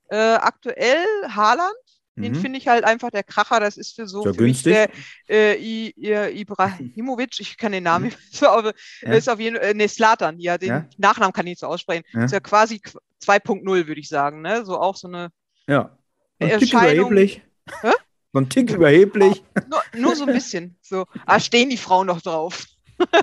Äh, 0.09 0.35
aktuell 0.35 1.05
Haaland. 1.27 1.73
Den 2.17 2.31
mhm. 2.31 2.37
finde 2.37 2.59
ich 2.59 2.69
halt 2.69 2.85
einfach 2.85 3.09
der 3.09 3.23
Kracher. 3.23 3.59
Das 3.59 3.75
ist 3.75 3.93
für 3.93 4.07
so, 4.07 4.23
so 4.23 4.33
für 4.33 4.43
mich 4.43 4.63
der 4.63 4.89
äh, 5.27 5.57
I, 5.57 5.93
I, 5.97 6.39
Ibrahimovic, 6.39 7.41
ich 7.41 7.57
kann 7.57 7.73
den 7.73 7.83
Namen 7.83 8.05
nicht 8.05 8.17
so, 8.31 8.47
aber 8.47 8.71
ja. 9.01 9.11
ist 9.11 9.29
auf 9.29 9.41
jeden 9.41 9.57
Fall, 9.57 9.65
äh, 9.65 9.73
ne, 9.73 9.89
Slatan, 9.89 10.39
ja, 10.39 10.57
den 10.57 10.69
ja? 10.69 10.85
Nachnamen 10.97 11.33
kann 11.33 11.45
ich 11.45 11.51
nicht 11.51 11.59
so 11.59 11.67
aussprechen. 11.67 12.05
Ja. 12.13 12.23
Ist 12.23 12.31
ja 12.31 12.39
quasi 12.39 12.79
2.0, 13.21 13.65
würde 13.65 13.99
ich 13.99 14.07
sagen, 14.07 14.41
ne? 14.41 14.63
So 14.63 14.79
auch 14.79 14.95
so 14.95 15.09
eine 15.09 15.29
ja. 15.67 15.97
Ein 16.39 16.59
Tick 16.59 16.73
überheblich. 16.73 17.41
Hä? 17.81 17.91
So 18.33 18.39
ein 18.39 18.49
Tick 18.49 18.71
überheblich. 18.71 19.43
Nur, 19.69 19.81
nur, 19.95 20.15
so 20.15 20.25
ein 20.25 20.33
bisschen. 20.33 20.77
So. 20.81 21.05
Ah, 21.25 21.39
stehen 21.39 21.69
die 21.69 21.77
Frauen 21.77 22.07
noch 22.07 22.21
drauf. 22.21 22.65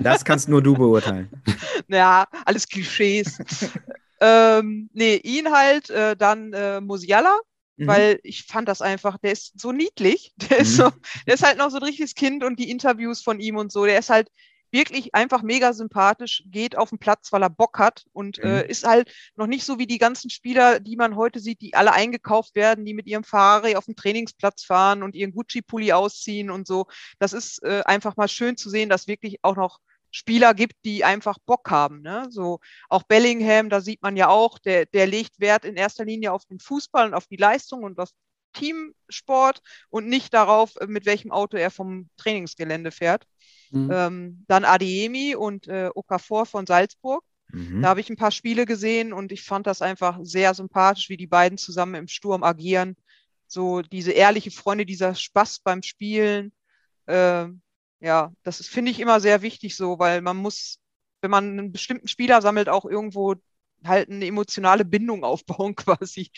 Das 0.01 0.25
kannst 0.25 0.49
nur 0.49 0.61
du 0.61 0.73
beurteilen. 0.73 1.29
Ja, 1.87 2.27
alles 2.45 2.67
Klischees. 2.67 3.37
ähm, 4.21 4.89
nee, 4.93 5.15
ihn 5.17 5.51
halt, 5.51 5.89
äh, 5.89 6.15
dann 6.15 6.53
äh, 6.53 6.81
Musiala, 6.81 7.37
mhm. 7.77 7.87
weil 7.87 8.19
ich 8.23 8.43
fand 8.43 8.67
das 8.67 8.81
einfach, 8.81 9.17
der 9.17 9.33
ist 9.33 9.59
so 9.59 9.71
niedlich. 9.71 10.33
Der 10.49 10.59
ist, 10.59 10.73
mhm. 10.73 10.83
so, 10.83 10.91
der 11.27 11.33
ist 11.35 11.43
halt 11.43 11.57
noch 11.57 11.69
so 11.69 11.77
ein 11.77 11.83
richtiges 11.83 12.15
Kind 12.15 12.43
und 12.43 12.57
die 12.57 12.71
Interviews 12.71 13.21
von 13.21 13.39
ihm 13.39 13.57
und 13.57 13.71
so, 13.71 13.85
der 13.85 13.99
ist 13.99 14.09
halt 14.09 14.29
wirklich 14.73 15.13
einfach 15.15 15.43
mega 15.43 15.71
sympathisch, 15.71 16.43
geht 16.47 16.75
auf 16.75 16.89
den 16.89 16.97
Platz, 16.97 17.31
weil 17.31 17.43
er 17.43 17.49
Bock 17.49 17.79
hat 17.79 18.03
und 18.11 18.39
mhm. 18.39 18.49
äh, 18.49 18.67
ist 18.67 18.85
halt 18.85 19.13
noch 19.35 19.47
nicht 19.47 19.63
so 19.63 19.79
wie 19.79 19.87
die 19.87 19.99
ganzen 19.99 20.29
Spieler, 20.29 20.79
die 20.79 20.95
man 20.95 21.15
heute 21.15 21.39
sieht, 21.39 21.61
die 21.61 21.75
alle 21.75 21.93
eingekauft 21.93 22.55
werden, 22.55 22.83
die 22.83 22.93
mit 22.93 23.07
ihrem 23.07 23.23
Ferrari 23.23 23.75
auf 23.75 23.85
den 23.85 23.95
Trainingsplatz 23.95 24.65
fahren 24.65 25.03
und 25.03 25.15
ihren 25.15 25.33
Gucci-Pulli 25.33 25.93
ausziehen 25.93 26.49
und 26.49 26.67
so. 26.67 26.87
Das 27.19 27.31
ist 27.31 27.63
äh, 27.63 27.83
einfach 27.85 28.17
mal 28.17 28.27
schön 28.27 28.57
zu 28.57 28.69
sehen, 28.69 28.89
dass 28.89 29.07
wirklich 29.07 29.37
auch 29.43 29.55
noch 29.55 29.79
Spieler 30.09 30.53
gibt, 30.53 30.75
die 30.85 31.03
einfach 31.03 31.37
Bock 31.45 31.69
haben. 31.69 32.01
Ne? 32.01 32.27
So 32.29 32.59
auch 32.89 33.03
Bellingham, 33.03 33.69
da 33.69 33.81
sieht 33.81 34.01
man 34.01 34.15
ja 34.15 34.29
auch, 34.29 34.59
der, 34.59 34.85
der 34.87 35.07
legt 35.07 35.39
Wert 35.39 35.65
in 35.65 35.75
erster 35.75 36.05
Linie 36.05 36.33
auf 36.33 36.45
den 36.45 36.59
Fußball 36.59 37.07
und 37.07 37.13
auf 37.13 37.27
die 37.27 37.37
Leistung 37.37 37.83
und 37.83 37.99
auf 37.99 38.09
Teamsport 38.53 39.61
und 39.89 40.07
nicht 40.07 40.33
darauf, 40.33 40.75
mit 40.87 41.05
welchem 41.05 41.31
Auto 41.31 41.57
er 41.57 41.71
vom 41.71 42.09
Trainingsgelände 42.17 42.91
fährt. 42.91 43.25
Mhm. 43.73 43.89
Ähm, 43.91 44.45
dann 44.47 44.65
Adiemi 44.65 45.35
und 45.35 45.67
äh, 45.67 45.89
Okafor 45.93 46.45
von 46.45 46.65
Salzburg. 46.67 47.23
Mhm. 47.51 47.81
Da 47.81 47.89
habe 47.89 48.01
ich 48.01 48.09
ein 48.09 48.17
paar 48.17 48.31
Spiele 48.31 48.65
gesehen 48.65 49.13
und 49.13 49.31
ich 49.31 49.43
fand 49.43 49.65
das 49.65 49.81
einfach 49.81 50.19
sehr 50.21 50.53
sympathisch, 50.53 51.09
wie 51.09 51.17
die 51.17 51.27
beiden 51.27 51.57
zusammen 51.57 51.95
im 51.95 52.07
Sturm 52.07 52.43
agieren. 52.43 52.95
So 53.47 53.81
diese 53.81 54.11
ehrliche 54.11 54.51
Freunde, 54.51 54.85
dieser 54.85 55.15
Spaß 55.15 55.59
beim 55.59 55.81
Spielen. 55.81 56.51
Äh, 57.07 57.47
ja, 57.99 58.31
das 58.43 58.65
finde 58.67 58.91
ich 58.91 58.99
immer 58.99 59.19
sehr 59.19 59.41
wichtig 59.41 59.75
so, 59.75 59.97
weil 59.97 60.21
man 60.21 60.37
muss, 60.37 60.79
wenn 61.21 61.31
man 61.31 61.57
einen 61.57 61.71
bestimmten 61.71 62.07
Spieler 62.07 62.41
sammelt, 62.41 62.69
auch 62.69 62.85
irgendwo 62.85 63.35
halt 63.83 64.09
eine 64.09 64.25
emotionale 64.25 64.85
Bindung 64.85 65.23
aufbauen 65.23 65.75
quasi. 65.75 66.29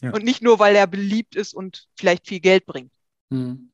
Ja. 0.00 0.12
Und 0.12 0.24
nicht 0.24 0.42
nur, 0.42 0.58
weil 0.58 0.74
er 0.74 0.86
beliebt 0.86 1.36
ist 1.36 1.54
und 1.54 1.88
vielleicht 1.96 2.26
viel 2.26 2.40
Geld 2.40 2.66
bringt. 2.66 2.92
Mhm. 3.30 3.70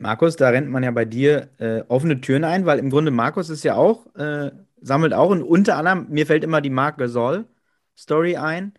Markus, 0.00 0.36
da 0.36 0.48
rennt 0.48 0.70
man 0.70 0.82
ja 0.82 0.90
bei 0.90 1.04
dir 1.04 1.50
äh, 1.58 1.82
offene 1.88 2.20
Türen 2.20 2.44
ein, 2.44 2.64
weil 2.64 2.78
im 2.78 2.90
Grunde 2.90 3.10
Markus 3.10 3.50
ist 3.50 3.64
ja 3.64 3.76
auch, 3.76 4.06
äh, 4.16 4.50
sammelt 4.80 5.12
auch 5.12 5.30
und 5.30 5.42
unter 5.42 5.76
anderem, 5.76 6.06
mir 6.08 6.26
fällt 6.26 6.42
immer 6.42 6.62
die 6.62 6.70
Mark 6.70 6.96
Gasol-Story 6.98 8.36
ein, 8.36 8.72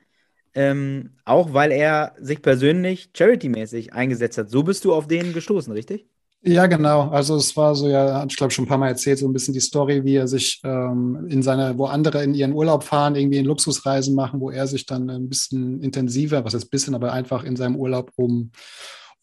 ähm, 0.55 1.11
auch 1.23 1.53
weil 1.53 1.71
er 1.71 2.15
sich 2.19 2.41
persönlich 2.41 3.11
charity-mäßig 3.15 3.93
eingesetzt 3.93 4.39
hat. 4.39 4.49
So 4.49 4.63
bist 4.63 4.83
du 4.83 4.93
auf 4.93 5.07
den 5.07 5.31
gestoßen, 5.33 5.71
richtig? 5.71 6.07
Ja, 6.43 6.65
genau. 6.65 7.09
Also 7.09 7.35
es 7.35 7.55
war 7.55 7.75
so, 7.75 7.87
ja, 7.87 8.25
ich 8.25 8.35
glaube 8.35 8.49
schon 8.51 8.65
ein 8.65 8.67
paar 8.67 8.79
Mal 8.79 8.87
erzählt, 8.87 9.19
so 9.19 9.27
ein 9.27 9.33
bisschen 9.33 9.53
die 9.53 9.59
Story, 9.59 10.03
wie 10.03 10.15
er 10.15 10.27
sich 10.27 10.59
ähm, 10.63 11.27
in 11.29 11.43
seine, 11.43 11.77
wo 11.77 11.85
andere 11.85 12.23
in 12.23 12.33
ihren 12.33 12.53
Urlaub 12.53 12.83
fahren, 12.83 13.15
irgendwie 13.15 13.37
in 13.37 13.45
Luxusreisen 13.45 14.15
machen, 14.15 14.39
wo 14.39 14.49
er 14.49 14.65
sich 14.65 14.87
dann 14.87 15.07
ein 15.11 15.29
bisschen 15.29 15.81
intensiver, 15.81 16.43
was 16.43 16.55
heißt 16.55 16.65
ein 16.65 16.71
bisschen, 16.71 16.95
aber 16.95 17.13
einfach 17.13 17.43
in 17.43 17.55
seinem 17.55 17.75
Urlaub 17.75 18.11
um 18.15 18.49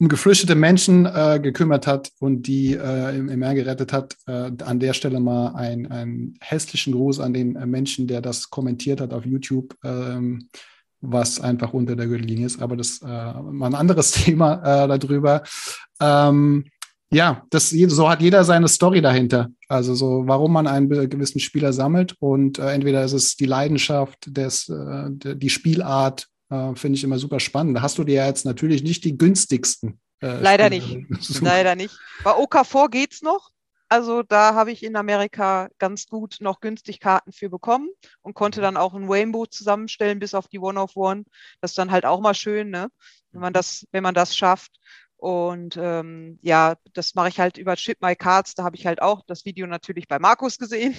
um 0.01 0.09
geflüchtete 0.09 0.55
Menschen 0.55 1.07
äh, 1.07 1.41
gekümmert 1.43 1.87
hat 1.87 2.11
und 2.21 2.43
die 2.47 2.75
äh, 2.75 3.17
im, 3.17 3.29
im 3.29 3.39
Meer 3.39 3.55
gerettet 3.55 3.93
hat. 3.93 4.17
Äh, 4.27 4.53
an 4.65 4.79
der 4.79 4.93
Stelle 4.93 5.19
mal 5.19 5.55
einen 5.55 6.39
hässlichen 6.41 6.93
Gruß 6.93 7.19
an 7.21 7.35
den 7.35 7.57
äh, 7.57 7.67
Menschen, 7.67 8.07
der 8.07 8.21
das 8.21 8.51
kommentiert 8.51 9.01
hat 9.01 9.13
auf 9.13 9.27
YouTube, 9.27 9.75
ähm, 9.85 10.49
was 11.01 11.41
einfach 11.41 11.73
unter 11.73 11.97
der 11.97 12.07
Gürtellinie 12.07 12.47
ist. 12.47 12.63
Aber 12.63 12.77
das 12.77 13.03
äh, 13.03 13.07
mal 13.07 13.67
ein 13.67 13.75
anderes 13.75 14.11
Thema 14.25 14.85
äh, 14.85 14.99
darüber. 14.99 15.43
Ähm, 16.01 16.67
ja, 17.11 17.43
das, 17.51 17.71
so 17.71 18.09
hat 18.09 18.21
jeder 18.21 18.45
seine 18.45 18.69
Story 18.69 19.01
dahinter. 19.01 19.49
Also 19.67 19.95
so, 19.95 20.25
warum 20.27 20.53
man 20.53 20.67
einen 20.67 20.89
gewissen 20.89 21.41
Spieler 21.41 21.73
sammelt 21.73 22.15
und 22.21 22.59
äh, 22.59 22.71
entweder 22.71 23.03
ist 23.03 23.15
es 23.15 23.37
die 23.37 23.47
Leidenschaft, 23.47 24.19
des, 24.27 24.69
äh, 24.69 25.09
die 25.11 25.51
Spielart, 25.51 26.29
äh, 26.51 26.75
Finde 26.75 26.97
ich 26.97 27.05
immer 27.05 27.19
super 27.19 27.41
spannend. 27.41 27.77
Da 27.77 27.83
hast 27.83 27.99
du 27.99 28.05
dir 28.05 28.17
ja 28.17 28.27
jetzt 28.27 28.45
natürlich 28.45 28.83
nicht 28.83 29.05
die 29.05 29.17
günstigsten. 29.17 30.01
Äh, 30.21 30.41
Leider 30.41 30.67
Spiele. 30.67 31.07
nicht. 31.09 31.41
Leider 31.41 31.75
nicht. 31.75 31.99
Bei 32.25 32.33
OK4 32.33 32.89
geht's 32.91 33.23
noch. 33.23 33.51
Also 33.91 34.23
da 34.23 34.55
habe 34.55 34.71
ich 34.71 34.83
in 34.83 34.97
Amerika 34.97 35.69
ganz 35.79 36.07
gut 36.07 36.37
noch 36.41 36.61
günstig 36.61 37.01
Karten 37.01 37.33
für 37.33 37.49
bekommen 37.49 37.89
und 38.21 38.35
konnte 38.35 38.61
dann 38.61 38.77
auch 38.77 38.93
ein 38.93 39.09
Rainbow 39.09 39.47
zusammenstellen 39.47 40.19
bis 40.19 40.35
auf 40.35 40.47
die 40.47 40.59
One 40.59 40.79
of 40.79 40.95
One. 40.95 41.25
Das 41.63 41.71
ist 41.71 41.79
dann 41.79 41.91
halt 41.91 42.05
auch 42.05 42.21
mal 42.21 42.35
schön, 42.35 42.69
ne? 42.69 42.89
wenn 43.33 43.41
man 43.41 43.53
das, 43.53 43.87
wenn 43.93 44.03
man 44.03 44.15
das 44.15 44.37
schafft. 44.37 44.73
Und 45.17 45.77
ähm, 45.81 46.39
ja, 46.43 46.77
das 46.93 47.15
mache 47.15 47.29
ich 47.29 47.41
halt 47.41 47.57
über 47.57 47.77
Chip 47.77 47.99
My 48.01 48.15
Cards. 48.15 48.55
Da 48.55 48.63
habe 48.63 48.77
ich 48.77 48.87
halt 48.87 49.03
auch 49.03 49.23
das 49.27 49.45
Video 49.45 49.67
natürlich 49.67 50.07
bei 50.07 50.19
Markus 50.19 50.59
gesehen, 50.59 50.97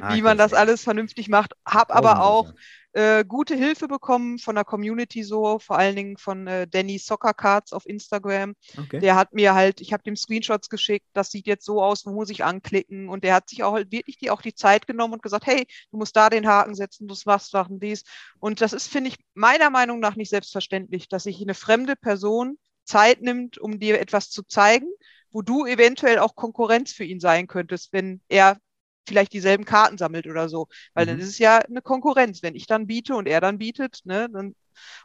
ah, 0.00 0.14
wie 0.14 0.22
man 0.22 0.36
das 0.36 0.52
alles 0.52 0.82
vernünftig 0.82 1.28
macht. 1.28 1.54
Hab 1.64 1.94
aber 1.94 2.22
auch 2.22 2.52
äh, 2.94 3.24
gute 3.24 3.56
Hilfe 3.56 3.88
bekommen 3.88 4.38
von 4.38 4.54
der 4.54 4.64
Community 4.64 5.24
so, 5.24 5.58
vor 5.58 5.76
allen 5.76 5.96
Dingen 5.96 6.16
von 6.16 6.46
äh, 6.46 6.68
Danny 6.68 6.98
Soccer 6.98 7.34
Cards 7.34 7.72
auf 7.72 7.86
Instagram. 7.86 8.54
Okay. 8.78 9.00
Der 9.00 9.16
hat 9.16 9.34
mir 9.34 9.54
halt, 9.54 9.80
ich 9.80 9.92
habe 9.92 10.04
dem 10.04 10.14
Screenshots 10.14 10.68
geschickt, 10.68 11.06
das 11.12 11.30
sieht 11.30 11.46
jetzt 11.48 11.64
so 11.64 11.82
aus, 11.82 12.06
wo 12.06 12.12
muss 12.12 12.30
ich 12.30 12.44
anklicken? 12.44 13.08
Und 13.08 13.24
der 13.24 13.34
hat 13.34 13.48
sich 13.48 13.64
auch 13.64 13.72
halt 13.72 13.90
wirklich 13.90 14.18
die, 14.18 14.30
auch 14.30 14.42
die 14.42 14.54
Zeit 14.54 14.86
genommen 14.86 15.14
und 15.14 15.22
gesagt, 15.22 15.46
hey, 15.46 15.66
du 15.90 15.98
musst 15.98 16.14
da 16.14 16.30
den 16.30 16.46
Haken 16.46 16.76
setzen, 16.76 17.08
du 17.08 17.16
machst 17.26 17.50
Sachen 17.50 17.80
dies. 17.80 18.04
Und 18.38 18.60
das 18.60 18.72
ist, 18.72 18.86
finde 18.86 19.10
ich, 19.10 19.16
meiner 19.34 19.70
Meinung 19.70 19.98
nach 19.98 20.14
nicht 20.14 20.30
selbstverständlich, 20.30 21.08
dass 21.08 21.24
sich 21.24 21.42
eine 21.42 21.54
fremde 21.54 21.96
Person 21.96 22.58
Zeit 22.84 23.22
nimmt, 23.22 23.58
um 23.58 23.80
dir 23.80 24.00
etwas 24.00 24.30
zu 24.30 24.44
zeigen, 24.44 24.86
wo 25.32 25.42
du 25.42 25.66
eventuell 25.66 26.20
auch 26.20 26.36
Konkurrenz 26.36 26.92
für 26.92 27.04
ihn 27.04 27.18
sein 27.18 27.48
könntest, 27.48 27.92
wenn 27.92 28.20
er 28.28 28.58
vielleicht 29.06 29.32
dieselben 29.32 29.64
Karten 29.64 29.98
sammelt 29.98 30.26
oder 30.26 30.48
so. 30.48 30.68
Weil 30.94 31.06
mhm. 31.06 31.10
dann 31.10 31.18
ist 31.20 31.28
es 31.28 31.38
ja 31.38 31.58
eine 31.58 31.82
Konkurrenz. 31.82 32.42
Wenn 32.42 32.54
ich 32.54 32.66
dann 32.66 32.86
biete 32.86 33.14
und 33.14 33.26
er 33.26 33.40
dann 33.40 33.58
bietet, 33.58 34.00
ne, 34.04 34.28
dann, 34.30 34.54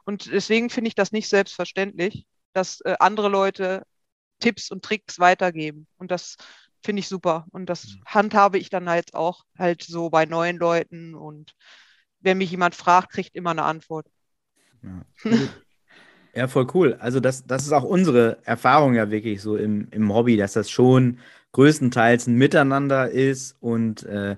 und 0.05 0.31
deswegen 0.31 0.69
finde 0.69 0.89
ich 0.89 0.95
das 0.95 1.11
nicht 1.11 1.29
selbstverständlich, 1.29 2.25
dass 2.53 2.81
äh, 2.81 2.95
andere 2.99 3.29
Leute 3.29 3.83
Tipps 4.39 4.71
und 4.71 4.83
Tricks 4.83 5.19
weitergeben. 5.19 5.87
Und 5.97 6.11
das 6.11 6.37
finde 6.83 7.01
ich 7.01 7.07
super. 7.07 7.45
Und 7.51 7.67
das 7.67 7.87
mhm. 7.87 8.01
handhabe 8.05 8.57
ich 8.57 8.69
dann 8.69 8.89
halt 8.89 9.13
auch 9.13 9.43
halt 9.57 9.83
so 9.83 10.09
bei 10.09 10.25
neuen 10.25 10.57
Leuten. 10.57 11.13
Und 11.15 11.53
wenn 12.21 12.37
mich 12.37 12.51
jemand 12.51 12.75
fragt, 12.75 13.11
kriegt 13.11 13.35
immer 13.35 13.51
eine 13.51 13.63
Antwort. 13.63 14.07
Ja. 14.81 15.29
Ja, 16.35 16.47
voll 16.47 16.67
cool. 16.73 16.93
Also 16.99 17.19
das, 17.19 17.45
das 17.45 17.63
ist 17.63 17.71
auch 17.71 17.83
unsere 17.83 18.37
Erfahrung 18.43 18.93
ja 18.93 19.09
wirklich 19.09 19.41
so 19.41 19.57
im, 19.57 19.87
im 19.91 20.13
Hobby, 20.13 20.37
dass 20.37 20.53
das 20.53 20.69
schon 20.69 21.19
größtenteils 21.51 22.27
ein 22.27 22.35
Miteinander 22.35 23.09
ist 23.09 23.55
und 23.59 24.03
äh, 24.03 24.37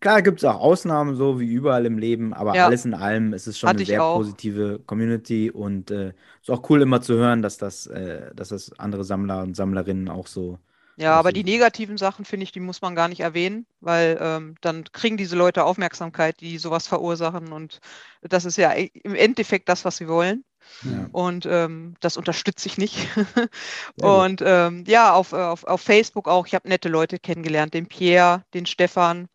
klar 0.00 0.22
gibt 0.22 0.38
es 0.38 0.44
auch 0.44 0.60
Ausnahmen, 0.60 1.16
so 1.16 1.40
wie 1.40 1.46
überall 1.46 1.86
im 1.86 1.98
Leben, 1.98 2.34
aber 2.34 2.54
ja. 2.54 2.66
alles 2.66 2.84
in 2.84 2.94
allem 2.94 3.32
ist 3.32 3.46
es 3.46 3.58
schon 3.58 3.68
Hatte 3.68 3.78
eine 3.78 3.86
sehr 3.86 4.00
positive 4.00 4.80
Community 4.86 5.50
und 5.50 5.90
äh, 5.90 6.12
ist 6.40 6.50
auch 6.50 6.68
cool 6.70 6.82
immer 6.82 7.00
zu 7.00 7.14
hören, 7.14 7.42
dass 7.42 7.58
das, 7.58 7.86
äh, 7.86 8.34
dass 8.34 8.48
das 8.48 8.78
andere 8.78 9.04
Sammler 9.04 9.42
und 9.42 9.56
Sammlerinnen 9.56 10.08
auch 10.08 10.26
so 10.26 10.58
ja, 11.00 11.14
aber 11.14 11.30
die 11.30 11.44
negativen 11.44 11.96
Sachen, 11.96 12.24
finde 12.24 12.42
ich, 12.42 12.50
die 12.50 12.58
muss 12.58 12.82
man 12.82 12.96
gar 12.96 13.06
nicht 13.06 13.20
erwähnen, 13.20 13.66
weil 13.80 14.18
ähm, 14.20 14.56
dann 14.60 14.82
kriegen 14.90 15.16
diese 15.16 15.36
Leute 15.36 15.62
Aufmerksamkeit, 15.62 16.40
die 16.40 16.58
sowas 16.58 16.88
verursachen. 16.88 17.52
Und 17.52 17.78
das 18.20 18.44
ist 18.44 18.56
ja 18.56 18.72
im 18.72 19.14
Endeffekt 19.14 19.68
das, 19.68 19.84
was 19.84 19.98
sie 19.98 20.08
wollen. 20.08 20.44
Ja. 20.82 21.08
Und 21.12 21.46
ähm, 21.46 21.94
das 22.00 22.16
unterstütze 22.16 22.68
ich 22.68 22.78
nicht. 22.78 23.08
und 24.00 24.42
ähm, 24.44 24.84
ja, 24.86 25.12
auf, 25.12 25.32
auf, 25.32 25.64
auf 25.64 25.80
Facebook 25.80 26.28
auch. 26.28 26.46
Ich 26.46 26.54
habe 26.54 26.68
nette 26.68 26.88
Leute 26.88 27.18
kennengelernt, 27.18 27.74
den 27.74 27.86
Pierre, 27.86 28.44
den 28.54 28.66
Stefan, 28.66 29.28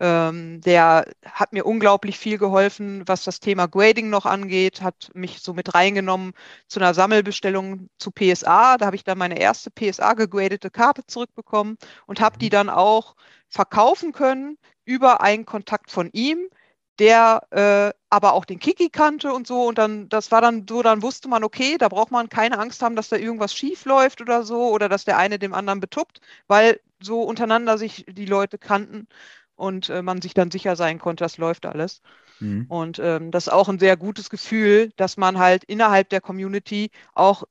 ähm, 0.00 0.62
der 0.62 1.06
hat 1.26 1.52
mir 1.52 1.66
unglaublich 1.66 2.18
viel 2.18 2.38
geholfen, 2.38 3.02
was 3.06 3.22
das 3.24 3.38
Thema 3.38 3.66
Grading 3.66 4.08
noch 4.08 4.24
angeht, 4.24 4.80
hat 4.80 5.10
mich 5.12 5.40
so 5.42 5.52
mit 5.52 5.74
reingenommen 5.74 6.32
zu 6.68 6.80
einer 6.80 6.94
Sammelbestellung 6.94 7.90
zu 7.98 8.10
PSA. 8.10 8.78
Da 8.78 8.86
habe 8.86 8.96
ich 8.96 9.04
dann 9.04 9.18
meine 9.18 9.38
erste 9.38 9.70
PSA 9.70 10.14
gegradete 10.14 10.70
Karte 10.70 11.06
zurückbekommen 11.06 11.76
und 12.06 12.20
habe 12.20 12.38
die 12.38 12.46
mhm. 12.46 12.50
dann 12.50 12.70
auch 12.70 13.14
verkaufen 13.48 14.12
können 14.12 14.56
über 14.86 15.20
einen 15.20 15.44
Kontakt 15.44 15.90
von 15.90 16.08
ihm, 16.12 16.48
der 16.98 17.42
äh, 17.50 17.99
aber 18.10 18.32
auch 18.34 18.44
den 18.44 18.58
Kiki 18.58 18.90
kannte 18.90 19.32
und 19.32 19.46
so. 19.46 19.68
Und 19.68 19.78
dann, 19.78 20.08
das 20.08 20.30
war 20.32 20.40
dann 20.40 20.66
so, 20.68 20.82
dann 20.82 21.02
wusste 21.02 21.28
man, 21.28 21.44
okay, 21.44 21.78
da 21.78 21.88
braucht 21.88 22.10
man 22.10 22.28
keine 22.28 22.58
Angst 22.58 22.82
haben, 22.82 22.96
dass 22.96 23.08
da 23.08 23.16
irgendwas 23.16 23.54
schief 23.54 23.84
läuft 23.84 24.20
oder 24.20 24.42
so 24.42 24.70
oder 24.70 24.88
dass 24.88 25.04
der 25.04 25.16
eine 25.16 25.38
dem 25.38 25.54
anderen 25.54 25.80
betuppt, 25.80 26.20
weil 26.48 26.80
so 27.00 27.22
untereinander 27.22 27.78
sich 27.78 28.04
die 28.08 28.26
Leute 28.26 28.58
kannten 28.58 29.06
und 29.54 29.88
äh, 29.88 30.02
man 30.02 30.20
sich 30.20 30.34
dann 30.34 30.50
sicher 30.50 30.74
sein 30.76 30.98
konnte, 30.98 31.24
das 31.24 31.38
läuft 31.38 31.66
alles. 31.66 32.02
Mhm. 32.40 32.66
Und 32.68 32.98
ähm, 32.98 33.30
das 33.30 33.46
ist 33.46 33.52
auch 33.52 33.68
ein 33.68 33.78
sehr 33.78 33.96
gutes 33.96 34.28
Gefühl, 34.28 34.92
dass 34.96 35.16
man 35.16 35.38
halt 35.38 35.64
innerhalb 35.64 36.08
der 36.08 36.20
Community 36.20 36.90
auch 37.14 37.44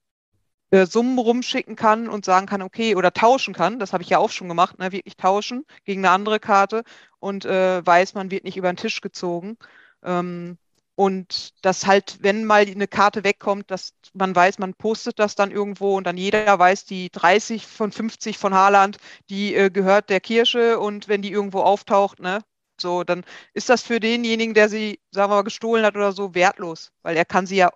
äh, 0.71 0.85
Summen 0.85 1.17
rumschicken 1.17 1.75
kann 1.75 2.09
und 2.09 2.25
sagen 2.25 2.47
kann, 2.47 2.61
okay, 2.61 2.95
oder 2.95 3.13
tauschen 3.13 3.53
kann. 3.53 3.79
Das 3.79 3.93
habe 3.93 4.03
ich 4.03 4.09
ja 4.09 4.17
auch 4.17 4.29
schon 4.29 4.49
gemacht, 4.49 4.77
ne? 4.77 4.91
wirklich 4.91 5.17
tauschen 5.17 5.65
gegen 5.85 6.05
eine 6.05 6.13
andere 6.13 6.39
Karte 6.39 6.83
und 7.19 7.45
äh, 7.45 7.85
weiß, 7.85 8.13
man 8.13 8.29
wird 8.29 8.43
nicht 8.43 8.57
über 8.57 8.71
den 8.71 8.77
Tisch 8.77 9.01
gezogen. 9.01 9.57
Ähm, 10.03 10.57
und 10.95 11.53
dass 11.63 11.87
halt, 11.87 12.17
wenn 12.21 12.43
mal 12.43 12.65
eine 12.67 12.87
Karte 12.87 13.23
wegkommt, 13.23 13.71
dass 13.71 13.93
man 14.13 14.35
weiß, 14.35 14.59
man 14.59 14.73
postet 14.73 15.17
das 15.17 15.35
dann 15.35 15.49
irgendwo 15.49 15.95
und 15.95 16.03
dann 16.05 16.17
jeder 16.17 16.59
weiß, 16.59 16.83
die 16.83 17.09
30 17.09 17.65
von 17.65 17.93
50 17.93 18.37
von 18.37 18.53
Haaland, 18.53 18.97
die 19.29 19.55
äh, 19.55 19.69
gehört 19.69 20.09
der 20.09 20.19
Kirche 20.19 20.77
und 20.77 21.07
wenn 21.07 21.21
die 21.21 21.31
irgendwo 21.31 21.61
auftaucht, 21.61 22.19
ne, 22.19 22.41
so, 22.81 23.03
dann 23.03 23.23
ist 23.53 23.69
das 23.69 23.81
für 23.81 23.99
denjenigen, 23.99 24.53
der 24.53 24.69
sie, 24.69 24.99
sagen 25.11 25.31
wir 25.31 25.37
mal, 25.37 25.43
gestohlen 25.43 25.85
hat 25.85 25.95
oder 25.95 26.11
so, 26.11 26.35
wertlos, 26.35 26.91
weil 27.01 27.15
er 27.15 27.25
kann 27.25 27.45
sie 27.45 27.57
ja 27.57 27.71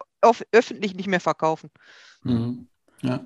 öffentlich 0.52 0.94
nicht 0.94 1.08
mehr 1.08 1.22
verkaufen. 1.22 1.70
Mhm. 2.24 2.68
Ja. 3.02 3.24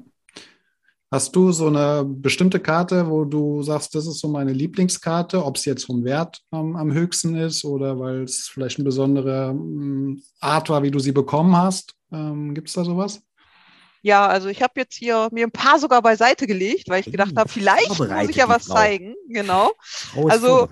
Hast 1.09 1.33
du 1.37 1.53
so 1.53 1.67
eine 1.67 2.03
bestimmte 2.05 2.59
Karte, 2.59 3.09
wo 3.09 3.23
du 3.23 3.63
sagst, 3.63 3.95
das 3.95 4.07
ist 4.07 4.19
so 4.19 4.27
meine 4.27 4.51
Lieblingskarte, 4.51 5.43
ob 5.45 5.55
es 5.55 5.63
jetzt 5.63 5.85
vom 5.85 6.03
Wert 6.03 6.41
ähm, 6.51 6.75
am 6.75 6.91
höchsten 6.91 7.35
ist 7.35 7.63
oder 7.63 7.97
weil 7.97 8.23
es 8.23 8.49
vielleicht 8.51 8.77
eine 8.77 8.83
besondere 8.83 9.51
ähm, 9.51 10.21
Art 10.41 10.69
war, 10.69 10.83
wie 10.83 10.91
du 10.91 10.99
sie 10.99 11.13
bekommen 11.13 11.55
hast? 11.55 11.95
Ähm, 12.11 12.53
Gibt 12.53 12.67
es 12.67 12.73
da 12.73 12.83
sowas? 12.83 13.21
Ja, 14.01 14.27
also 14.27 14.49
ich 14.49 14.61
habe 14.61 14.73
jetzt 14.75 14.95
hier 14.95 15.29
mir 15.31 15.47
ein 15.47 15.51
paar 15.51 15.79
sogar 15.79 16.01
beiseite 16.01 16.45
gelegt, 16.45 16.89
weil 16.89 16.99
ich 16.99 17.11
gedacht 17.11 17.35
habe, 17.37 17.49
vielleicht 17.49 17.97
muss 17.97 18.29
ich 18.29 18.35
ja 18.35 18.49
was 18.49 18.65
Frau. 18.65 18.75
zeigen. 18.75 19.15
Genau. 19.29 19.71
Also 20.27 20.67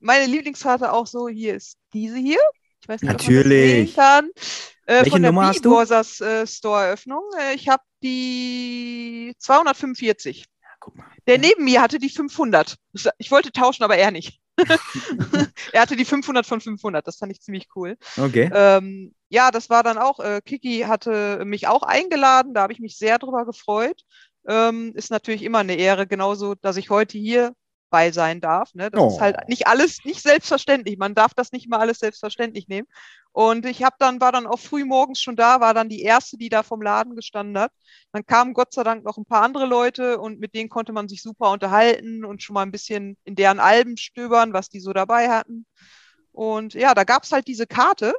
meine 0.00 0.26
Lieblingskarte 0.26 0.92
auch 0.92 1.06
so, 1.06 1.28
hier 1.28 1.54
ist 1.54 1.78
diese 1.94 2.16
hier. 2.16 2.40
Ich 2.80 2.88
weiß 2.88 3.00
nicht, 3.00 3.12
Natürlich. 3.12 3.90
ob 3.90 3.96
man 3.96 4.30
das 4.34 4.44
sehen 4.44 4.64
kann. 4.64 4.73
Äh, 4.86 4.96
Welche 4.96 5.10
von 5.10 5.22
der 5.22 5.32
Nummer 5.32 5.46
hast 5.46 5.64
du? 5.64 5.78
Äh, 5.78 6.46
Store-Eröffnung. 6.46 7.22
Äh, 7.40 7.54
ich 7.54 7.68
habe 7.68 7.82
die 8.02 9.34
245. 9.38 10.46
Ja, 10.60 10.68
guck 10.80 10.96
mal. 10.96 11.06
Der 11.26 11.38
neben 11.38 11.64
mir 11.64 11.80
hatte 11.80 11.98
die 11.98 12.10
500. 12.10 12.76
Ich 13.18 13.30
wollte 13.30 13.50
tauschen, 13.50 13.82
aber 13.82 13.96
er 13.96 14.10
nicht. 14.10 14.40
er 15.72 15.80
hatte 15.80 15.96
die 15.96 16.04
500 16.04 16.46
von 16.46 16.60
500. 16.60 17.06
Das 17.06 17.16
fand 17.16 17.32
ich 17.32 17.40
ziemlich 17.40 17.68
cool. 17.74 17.96
Okay. 18.16 18.50
Ähm, 18.52 19.14
ja, 19.28 19.50
das 19.50 19.70
war 19.70 19.82
dann 19.82 19.98
auch, 19.98 20.20
äh, 20.20 20.40
Kiki 20.44 20.80
hatte 20.80 21.44
mich 21.44 21.66
auch 21.66 21.82
eingeladen. 21.82 22.54
Da 22.54 22.62
habe 22.62 22.72
ich 22.72 22.80
mich 22.80 22.98
sehr 22.98 23.18
drüber 23.18 23.46
gefreut. 23.46 24.02
Ähm, 24.46 24.92
ist 24.94 25.10
natürlich 25.10 25.42
immer 25.42 25.60
eine 25.60 25.76
Ehre, 25.76 26.06
genauso, 26.06 26.54
dass 26.54 26.76
ich 26.76 26.90
heute 26.90 27.16
hier 27.16 27.54
bei 27.90 28.10
sein 28.10 28.40
darf. 28.40 28.74
Ne? 28.74 28.90
Das 28.90 29.00
oh. 29.00 29.08
ist 29.08 29.20
halt 29.20 29.36
oh. 29.40 29.44
nicht 29.46 29.66
alles, 29.66 30.04
nicht 30.04 30.20
selbstverständlich. 30.20 30.98
Man 30.98 31.14
darf 31.14 31.32
das 31.32 31.52
nicht 31.52 31.68
mal 31.68 31.78
alles 31.78 32.00
selbstverständlich 32.00 32.66
nehmen. 32.66 32.88
Und 33.34 33.66
ich 33.66 33.82
habe 33.82 33.96
dann, 33.98 34.20
war 34.20 34.30
dann 34.30 34.46
auch 34.46 34.60
früh 34.60 34.84
morgens 34.84 35.20
schon 35.20 35.34
da, 35.34 35.60
war 35.60 35.74
dann 35.74 35.88
die 35.88 36.02
erste, 36.02 36.38
die 36.38 36.48
da 36.48 36.62
vom 36.62 36.80
Laden 36.80 37.16
gestanden 37.16 37.58
hat. 37.58 37.72
Dann 38.12 38.24
kamen 38.24 38.54
Gott 38.54 38.72
sei 38.72 38.84
Dank 38.84 39.04
noch 39.04 39.18
ein 39.18 39.24
paar 39.24 39.42
andere 39.42 39.66
Leute 39.66 40.20
und 40.20 40.38
mit 40.38 40.54
denen 40.54 40.68
konnte 40.68 40.92
man 40.92 41.08
sich 41.08 41.20
super 41.20 41.50
unterhalten 41.50 42.24
und 42.24 42.44
schon 42.44 42.54
mal 42.54 42.62
ein 42.62 42.70
bisschen 42.70 43.16
in 43.24 43.34
deren 43.34 43.58
Alben 43.58 43.96
stöbern, 43.96 44.52
was 44.52 44.68
die 44.68 44.78
so 44.78 44.92
dabei 44.92 45.30
hatten. 45.30 45.66
Und 46.30 46.74
ja, 46.74 46.94
da 46.94 47.02
gab 47.02 47.24
es 47.24 47.32
halt 47.32 47.48
diese 47.48 47.66
Karte. 47.66 48.14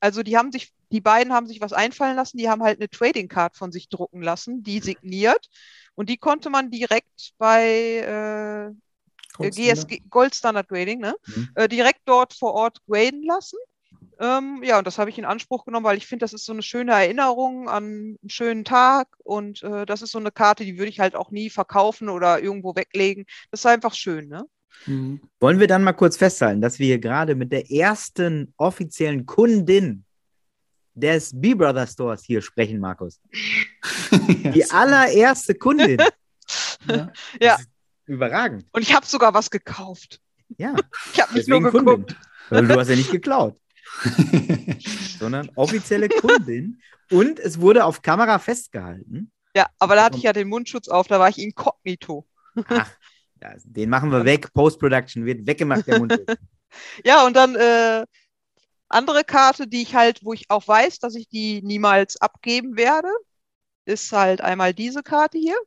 Also 0.00 0.22
die 0.22 0.38
haben 0.38 0.50
sich, 0.50 0.72
die 0.90 1.02
beiden 1.02 1.34
haben 1.34 1.46
sich 1.46 1.60
was 1.60 1.74
einfallen 1.74 2.16
lassen, 2.16 2.38
die 2.38 2.48
haben 2.48 2.62
halt 2.62 2.78
eine 2.80 2.88
Trading 2.88 3.28
Card 3.28 3.58
von 3.58 3.70
sich 3.70 3.90
drucken 3.90 4.22
lassen, 4.22 4.62
die 4.62 4.80
signiert. 4.80 5.50
Und 5.94 6.08
die 6.08 6.16
konnte 6.16 6.48
man 6.48 6.70
direkt 6.70 7.34
bei 7.36 8.72
äh, 9.38 9.50
GSG, 9.50 10.00
Gold 10.08 10.34
Standard 10.34 10.68
Grading, 10.68 11.00
ne? 11.00 11.14
Mhm. 11.26 11.48
Äh, 11.54 11.68
direkt 11.68 12.00
dort 12.06 12.32
vor 12.32 12.54
Ort 12.54 12.78
graden 12.86 13.24
lassen. 13.24 13.58
Ähm, 14.20 14.62
ja, 14.62 14.78
und 14.78 14.86
das 14.86 14.98
habe 14.98 15.10
ich 15.10 15.18
in 15.18 15.24
Anspruch 15.24 15.64
genommen, 15.64 15.84
weil 15.84 15.96
ich 15.96 16.06
finde, 16.06 16.24
das 16.24 16.32
ist 16.32 16.44
so 16.44 16.52
eine 16.52 16.62
schöne 16.62 16.92
Erinnerung 16.92 17.68
an 17.68 17.84
einen 17.84 18.30
schönen 18.30 18.64
Tag 18.64 19.08
und 19.24 19.62
äh, 19.62 19.86
das 19.86 20.02
ist 20.02 20.12
so 20.12 20.18
eine 20.18 20.30
Karte, 20.30 20.64
die 20.64 20.78
würde 20.78 20.90
ich 20.90 21.00
halt 21.00 21.16
auch 21.16 21.30
nie 21.30 21.50
verkaufen 21.50 22.08
oder 22.08 22.40
irgendwo 22.40 22.76
weglegen. 22.76 23.26
Das 23.50 23.60
ist 23.60 23.66
einfach 23.66 23.94
schön, 23.94 24.28
ne? 24.28 24.44
Mhm. 24.86 25.20
Wollen 25.40 25.60
wir 25.60 25.66
dann 25.66 25.82
mal 25.82 25.92
kurz 25.92 26.16
festhalten, 26.16 26.60
dass 26.60 26.78
wir 26.78 26.86
hier 26.86 26.98
gerade 26.98 27.34
mit 27.34 27.52
der 27.52 27.70
ersten 27.70 28.52
offiziellen 28.56 29.26
Kundin 29.26 30.04
des 30.94 31.32
B-Brother 31.34 31.86
Stores 31.86 32.24
hier 32.24 32.42
sprechen, 32.42 32.78
Markus? 32.78 33.20
Die 34.12 34.70
allererste 34.70 35.54
Kundin. 35.54 35.98
ja. 36.88 37.12
ja. 37.40 37.58
Überragend. 38.06 38.66
Und 38.72 38.82
ich 38.82 38.94
habe 38.94 39.06
sogar 39.06 39.34
was 39.34 39.50
gekauft. 39.50 40.20
Ja. 40.58 40.74
Ich 41.12 41.20
habe 41.20 41.34
nicht 41.34 41.48
nur 41.48 41.62
geguckt. 41.62 41.84
Kundin. 41.84 42.16
Weil 42.50 42.68
du 42.68 42.78
hast 42.78 42.88
ja 42.88 42.96
nicht 42.96 43.10
geklaut. 43.10 43.58
sondern 45.18 45.50
offizielle 45.54 46.08
Kundin. 46.08 46.80
Und 47.10 47.38
es 47.38 47.60
wurde 47.60 47.84
auf 47.84 48.02
Kamera 48.02 48.38
festgehalten. 48.38 49.30
Ja, 49.56 49.66
aber 49.78 49.94
da 49.94 50.04
hatte 50.04 50.16
ich 50.16 50.24
ja 50.24 50.32
den 50.32 50.48
Mundschutz 50.48 50.88
auf, 50.88 51.06
da 51.06 51.20
war 51.20 51.28
ich 51.28 51.38
inkognito. 51.38 52.26
Ach, 52.68 52.90
Ja, 53.44 53.54
den 53.64 53.90
machen 53.90 54.10
wir 54.10 54.24
weg. 54.24 54.52
Post-Production 54.54 55.26
wird 55.26 55.46
weggemacht, 55.46 55.86
der 55.86 55.98
Mund. 55.98 56.18
ja, 57.04 57.26
und 57.26 57.36
dann 57.36 57.54
äh, 57.56 58.06
andere 58.88 59.22
Karte, 59.24 59.66
die 59.66 59.82
ich 59.82 59.94
halt, 59.94 60.24
wo 60.24 60.32
ich 60.32 60.48
auch 60.48 60.66
weiß, 60.66 60.98
dass 60.98 61.14
ich 61.14 61.28
die 61.28 61.60
niemals 61.62 62.16
abgeben 62.20 62.76
werde, 62.76 63.08
ist 63.84 64.10
halt 64.12 64.40
einmal 64.40 64.72
diese 64.72 65.02
Karte 65.02 65.38
hier. 65.38 65.58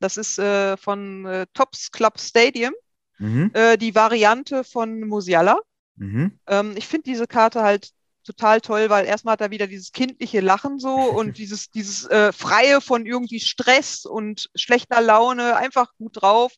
Das 0.00 0.16
ist 0.16 0.38
äh, 0.38 0.76
von 0.76 1.24
äh, 1.24 1.46
Tops 1.54 1.90
Club 1.90 2.20
Stadium, 2.20 2.74
mhm. 3.18 3.50
äh, 3.54 3.78
die 3.78 3.94
Variante 3.94 4.62
von 4.62 5.00
Musiala. 5.00 5.58
Mhm. 5.98 6.38
Ähm, 6.46 6.74
ich 6.76 6.86
finde 6.86 7.04
diese 7.04 7.26
Karte 7.26 7.62
halt 7.62 7.90
total 8.24 8.60
toll, 8.60 8.90
weil 8.90 9.06
erstmal 9.06 9.32
hat 9.32 9.40
er 9.40 9.50
wieder 9.50 9.66
dieses 9.66 9.92
kindliche 9.92 10.40
Lachen 10.40 10.78
so 10.78 10.94
und 11.18 11.38
dieses, 11.38 11.70
dieses 11.70 12.06
äh, 12.06 12.32
Freie 12.32 12.80
von 12.80 13.06
irgendwie 13.06 13.40
Stress 13.40 14.04
und 14.04 14.48
schlechter 14.54 15.00
Laune, 15.00 15.56
einfach 15.56 15.94
gut 15.96 16.22
drauf. 16.22 16.52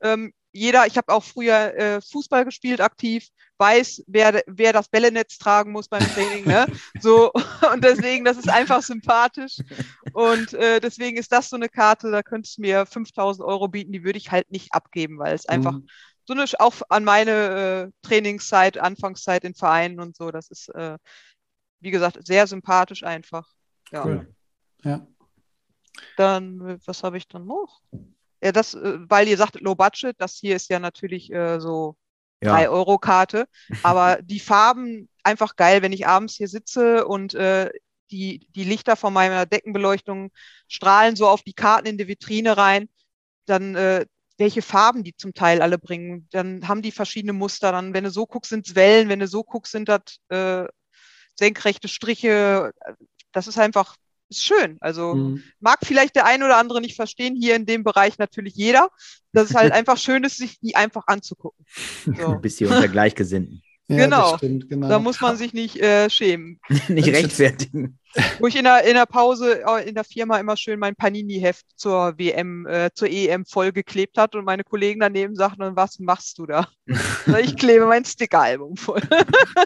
Ähm, 0.00 0.32
jeder, 0.52 0.86
ich 0.86 0.96
habe 0.96 1.12
auch 1.12 1.22
früher 1.22 1.74
äh, 1.76 2.00
Fußball 2.00 2.44
gespielt 2.44 2.80
aktiv, 2.80 3.28
weiß, 3.58 4.04
wer, 4.08 4.42
wer 4.46 4.72
das 4.72 4.88
Bällenetz 4.88 5.38
tragen 5.38 5.70
muss 5.70 5.88
beim 5.88 6.02
Training. 6.02 6.44
Ne? 6.44 6.66
So, 7.00 7.30
und 7.72 7.84
deswegen, 7.84 8.24
das 8.24 8.36
ist 8.36 8.48
einfach 8.48 8.82
sympathisch. 8.82 9.58
Und 10.12 10.52
äh, 10.54 10.80
deswegen 10.80 11.16
ist 11.16 11.30
das 11.30 11.50
so 11.50 11.56
eine 11.56 11.68
Karte, 11.68 12.10
da 12.10 12.22
könntest 12.22 12.58
du 12.58 12.62
mir 12.62 12.84
5000 12.84 13.46
Euro 13.46 13.68
bieten, 13.68 13.92
die 13.92 14.02
würde 14.02 14.18
ich 14.18 14.30
halt 14.30 14.50
nicht 14.50 14.72
abgeben, 14.72 15.18
weil 15.18 15.34
es 15.34 15.46
einfach 15.46 15.74
mhm. 15.74 15.86
So 16.30 16.34
eine, 16.34 16.44
auch 16.60 16.82
an 16.88 17.02
meine 17.02 17.90
äh, 17.90 18.06
Trainingszeit, 18.06 18.78
Anfangszeit 18.78 19.42
in 19.42 19.54
Vereinen 19.54 19.98
und 19.98 20.16
so, 20.16 20.30
das 20.30 20.48
ist, 20.48 20.68
äh, 20.68 20.96
wie 21.80 21.90
gesagt, 21.90 22.24
sehr 22.24 22.46
sympathisch 22.46 23.02
einfach. 23.02 23.48
Ja. 23.90 24.04
Cool. 24.04 24.34
ja. 24.84 25.06
Dann, 26.16 26.60
äh, 26.68 26.78
was 26.86 27.02
habe 27.02 27.18
ich 27.18 27.26
dann 27.26 27.46
noch? 27.46 27.80
Ja, 28.40 28.52
das, 28.52 28.74
äh, 28.74 28.98
weil 29.10 29.26
ihr 29.26 29.36
sagt 29.36 29.60
Low 29.60 29.74
Budget, 29.74 30.14
das 30.20 30.36
hier 30.36 30.54
ist 30.54 30.70
ja 30.70 30.78
natürlich 30.78 31.32
äh, 31.32 31.58
so 31.58 31.96
ja. 32.40 32.54
3-Euro-Karte. 32.54 33.48
Aber 33.82 34.18
die 34.22 34.40
Farben 34.40 35.08
einfach 35.24 35.56
geil, 35.56 35.82
wenn 35.82 35.92
ich 35.92 36.06
abends 36.06 36.36
hier 36.36 36.48
sitze 36.48 37.08
und 37.08 37.34
äh, 37.34 37.70
die, 38.12 38.46
die 38.54 38.64
Lichter 38.64 38.94
von 38.94 39.12
meiner 39.12 39.46
Deckenbeleuchtung 39.46 40.30
strahlen 40.68 41.16
so 41.16 41.26
auf 41.26 41.42
die 41.42 41.54
Karten 41.54 41.88
in 41.88 41.98
die 41.98 42.06
Vitrine 42.06 42.56
rein, 42.56 42.88
dann 43.46 43.74
äh, 43.74 44.06
welche 44.40 44.62
Farben 44.62 45.04
die 45.04 45.14
zum 45.14 45.34
Teil 45.34 45.60
alle 45.60 45.78
bringen. 45.78 46.26
Dann 46.32 46.66
haben 46.66 46.80
die 46.80 46.92
verschiedene 46.92 47.34
Muster. 47.34 47.72
Dann, 47.72 47.92
wenn 47.92 48.04
du 48.04 48.10
so 48.10 48.26
guckst, 48.26 48.48
sind 48.48 48.66
es 48.66 48.74
Wellen, 48.74 49.10
wenn 49.10 49.20
du 49.20 49.28
so 49.28 49.44
guckst, 49.44 49.70
sind 49.70 49.88
das 49.88 50.18
äh, 50.30 50.66
senkrechte 51.38 51.88
Striche. 51.88 52.72
Das 53.32 53.46
ist 53.46 53.58
einfach 53.58 53.96
ist 54.30 54.44
schön. 54.44 54.78
Also 54.80 55.14
mhm. 55.14 55.42
mag 55.58 55.80
vielleicht 55.82 56.16
der 56.16 56.24
ein 56.24 56.42
oder 56.42 56.56
andere 56.56 56.80
nicht 56.80 56.96
verstehen, 56.96 57.36
hier 57.36 57.54
in 57.54 57.66
dem 57.66 57.84
Bereich 57.84 58.16
natürlich 58.16 58.54
jeder. 58.54 58.88
Das 59.32 59.50
ist 59.50 59.56
halt 59.56 59.72
einfach 59.74 59.98
schön 59.98 60.24
ist, 60.24 60.38
sich 60.38 60.58
die 60.60 60.74
einfach 60.74 61.06
anzugucken. 61.06 61.64
So. 62.16 62.38
Bist 62.38 62.58
hier 62.58 62.68
unter 62.68 62.88
Gleichgesinnten. 62.88 63.62
Ja, 63.90 64.04
genau. 64.04 64.36
Stimmt, 64.36 64.68
genau. 64.68 64.88
Da 64.88 65.00
muss 65.00 65.20
man 65.20 65.36
sich 65.36 65.52
nicht 65.52 65.82
äh, 65.82 66.08
schämen. 66.08 66.60
nicht 66.88 67.08
rechtfertigen. 67.08 67.98
Wo 68.38 68.46
ich 68.46 68.56
in 68.56 68.64
der, 68.64 68.84
in 68.84 68.94
der 68.94 69.06
Pause 69.06 69.62
äh, 69.66 69.88
in 69.88 69.96
der 69.96 70.04
Firma 70.04 70.38
immer 70.38 70.56
schön 70.56 70.78
mein 70.78 70.94
Panini-Heft 70.94 71.66
zur 71.74 72.16
WM, 72.16 72.66
äh, 72.66 72.90
zur 72.94 73.08
EM 73.08 73.44
vollgeklebt 73.44 74.16
hat 74.16 74.36
und 74.36 74.44
meine 74.44 74.62
Kollegen 74.62 75.00
daneben 75.00 75.34
sagten, 75.34 75.74
was 75.74 75.98
machst 75.98 76.38
du 76.38 76.46
da? 76.46 76.68
ich 77.42 77.56
klebe 77.56 77.86
mein 77.86 78.04
Sticker-Album 78.04 78.76
voll. 78.76 79.02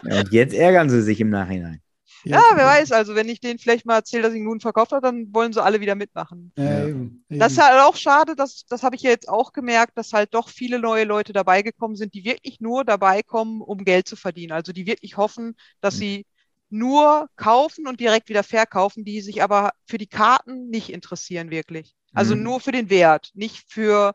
ja, 0.05 0.19
und 0.21 0.31
jetzt 0.31 0.55
ärgern 0.55 0.89
sie 0.89 1.03
sich 1.03 1.21
im 1.21 1.29
Nachhinein. 1.29 1.81
Ja, 2.25 2.41
wer 2.55 2.65
weiß, 2.65 2.91
also 2.91 3.15
wenn 3.15 3.29
ich 3.29 3.39
denen 3.39 3.59
vielleicht 3.59 3.85
mal 3.85 3.95
erzähle, 3.95 4.23
dass 4.23 4.33
ich 4.33 4.41
nun 4.41 4.59
verkauft 4.59 4.91
habe, 4.91 5.01
dann 5.01 5.33
wollen 5.33 5.53
sie 5.53 5.63
alle 5.63 5.79
wieder 5.79 5.95
mitmachen. 5.95 6.51
Ja, 6.57 6.87
eben, 6.87 7.23
eben. 7.29 7.39
Das 7.39 7.53
ist 7.53 7.61
halt 7.61 7.81
auch 7.81 7.95
schade, 7.95 8.35
das, 8.35 8.65
das 8.67 8.83
habe 8.83 8.95
ich 8.95 9.03
ja 9.03 9.11
jetzt 9.11 9.29
auch 9.29 9.53
gemerkt, 9.53 9.97
dass 9.97 10.13
halt 10.13 10.33
doch 10.33 10.49
viele 10.49 10.79
neue 10.79 11.05
Leute 11.05 11.33
dabei 11.33 11.61
gekommen 11.61 11.95
sind, 11.95 12.13
die 12.13 12.25
wirklich 12.25 12.59
nur 12.59 12.83
dabei 12.83 13.21
kommen, 13.21 13.61
um 13.61 13.85
Geld 13.85 14.07
zu 14.07 14.15
verdienen. 14.15 14.53
Also 14.53 14.73
die 14.73 14.87
wirklich 14.87 15.17
hoffen, 15.17 15.55
dass 15.81 15.95
mhm. 15.95 15.99
sie 15.99 16.25
nur 16.69 17.29
kaufen 17.35 17.87
und 17.87 17.99
direkt 17.99 18.27
wieder 18.29 18.43
verkaufen, 18.43 19.05
die 19.05 19.21
sich 19.21 19.43
aber 19.43 19.71
für 19.85 19.97
die 19.97 20.07
Karten 20.07 20.69
nicht 20.69 20.91
interessieren 20.91 21.51
wirklich. 21.51 21.95
Also 22.13 22.35
mhm. 22.35 22.43
nur 22.43 22.59
für 22.59 22.71
den 22.71 22.89
Wert, 22.89 23.29
nicht 23.33 23.63
für 23.67 24.13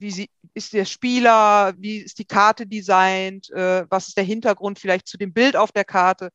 wie 0.00 0.10
sie, 0.10 0.30
ist 0.54 0.72
der 0.72 0.86
Spieler, 0.86 1.74
wie 1.76 1.98
ist 1.98 2.18
die 2.18 2.24
Karte 2.24 2.66
designt, 2.66 3.50
äh, 3.50 3.84
was 3.90 4.08
ist 4.08 4.16
der 4.16 4.24
Hintergrund 4.24 4.78
vielleicht 4.78 5.06
zu 5.06 5.18
dem 5.18 5.32
Bild 5.32 5.56
auf 5.56 5.72
der 5.72 5.84
Karte 5.84 6.30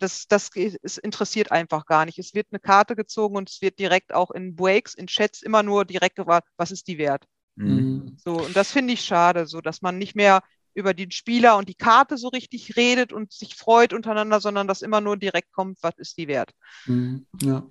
das, 0.00 0.26
das 0.26 0.50
es 0.54 0.98
interessiert 0.98 1.52
einfach 1.52 1.86
gar 1.86 2.04
nicht. 2.04 2.18
Es 2.18 2.34
wird 2.34 2.48
eine 2.50 2.60
Karte 2.60 2.96
gezogen 2.96 3.36
und 3.36 3.50
es 3.50 3.62
wird 3.62 3.78
direkt 3.78 4.12
auch 4.12 4.30
in 4.30 4.56
Breaks, 4.56 4.94
in 4.94 5.06
Chats 5.06 5.42
immer 5.42 5.62
nur 5.62 5.84
direkt 5.84 6.16
gefragt, 6.16 6.48
was 6.56 6.70
ist 6.70 6.88
die 6.88 6.98
wert? 6.98 7.24
Mhm. 7.56 8.16
So, 8.16 8.34
und 8.34 8.56
das 8.56 8.72
finde 8.72 8.94
ich 8.94 9.02
schade, 9.02 9.46
so 9.46 9.60
dass 9.60 9.82
man 9.82 9.98
nicht 9.98 10.16
mehr 10.16 10.42
über 10.74 10.94
den 10.94 11.10
Spieler 11.10 11.56
und 11.56 11.68
die 11.68 11.74
Karte 11.74 12.16
so 12.16 12.28
richtig 12.28 12.76
redet 12.76 13.12
und 13.12 13.32
sich 13.32 13.56
freut 13.56 13.92
untereinander, 13.92 14.40
sondern 14.40 14.68
dass 14.68 14.82
immer 14.82 15.00
nur 15.00 15.16
direkt 15.16 15.52
kommt, 15.52 15.78
was 15.82 15.98
ist 15.98 16.16
die 16.16 16.28
wert? 16.28 16.50
Mhm. 16.86 17.26
Ja. 17.40 17.68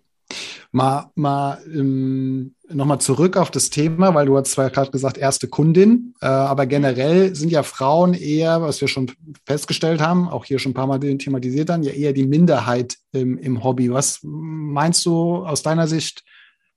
Mal, 0.72 1.10
mal 1.16 1.60
ähm, 1.66 2.56
nochmal 2.70 3.02
zurück 3.02 3.38
auf 3.38 3.50
das 3.50 3.72
Thema, 3.72 4.14
weil 4.14 4.28
du 4.28 4.38
hast 4.38 4.52
zwar 4.52 4.70
gerade 4.70 4.92
gesagt, 4.92 5.18
erste 5.18 5.48
Kundin, 5.48 6.14
äh, 6.22 6.28
aber 6.28 6.68
generell 6.68 7.36
sind 7.36 7.52
ja 7.52 7.64
Frauen 7.64 8.14
eher, 8.14 8.62
was 8.62 8.80
wir 8.80 8.88
schon 8.88 9.12
festgestellt 9.48 10.00
haben, 10.00 10.30
auch 10.30 10.46
hier 10.46 10.60
schon 10.60 10.72
ein 10.72 10.76
paar 10.76 10.86
Mal 10.86 11.00
thematisiert 11.00 11.72
haben, 11.72 11.82
ja 11.82 11.92
eher 11.92 12.14
die 12.14 12.28
Minderheit 12.28 12.98
im, 13.12 13.38
im 13.40 13.64
Hobby. 13.64 13.92
Was 13.92 14.20
meinst 14.22 15.06
du 15.08 15.38
aus 15.38 15.64
deiner 15.64 15.88
Sicht, 15.88 16.24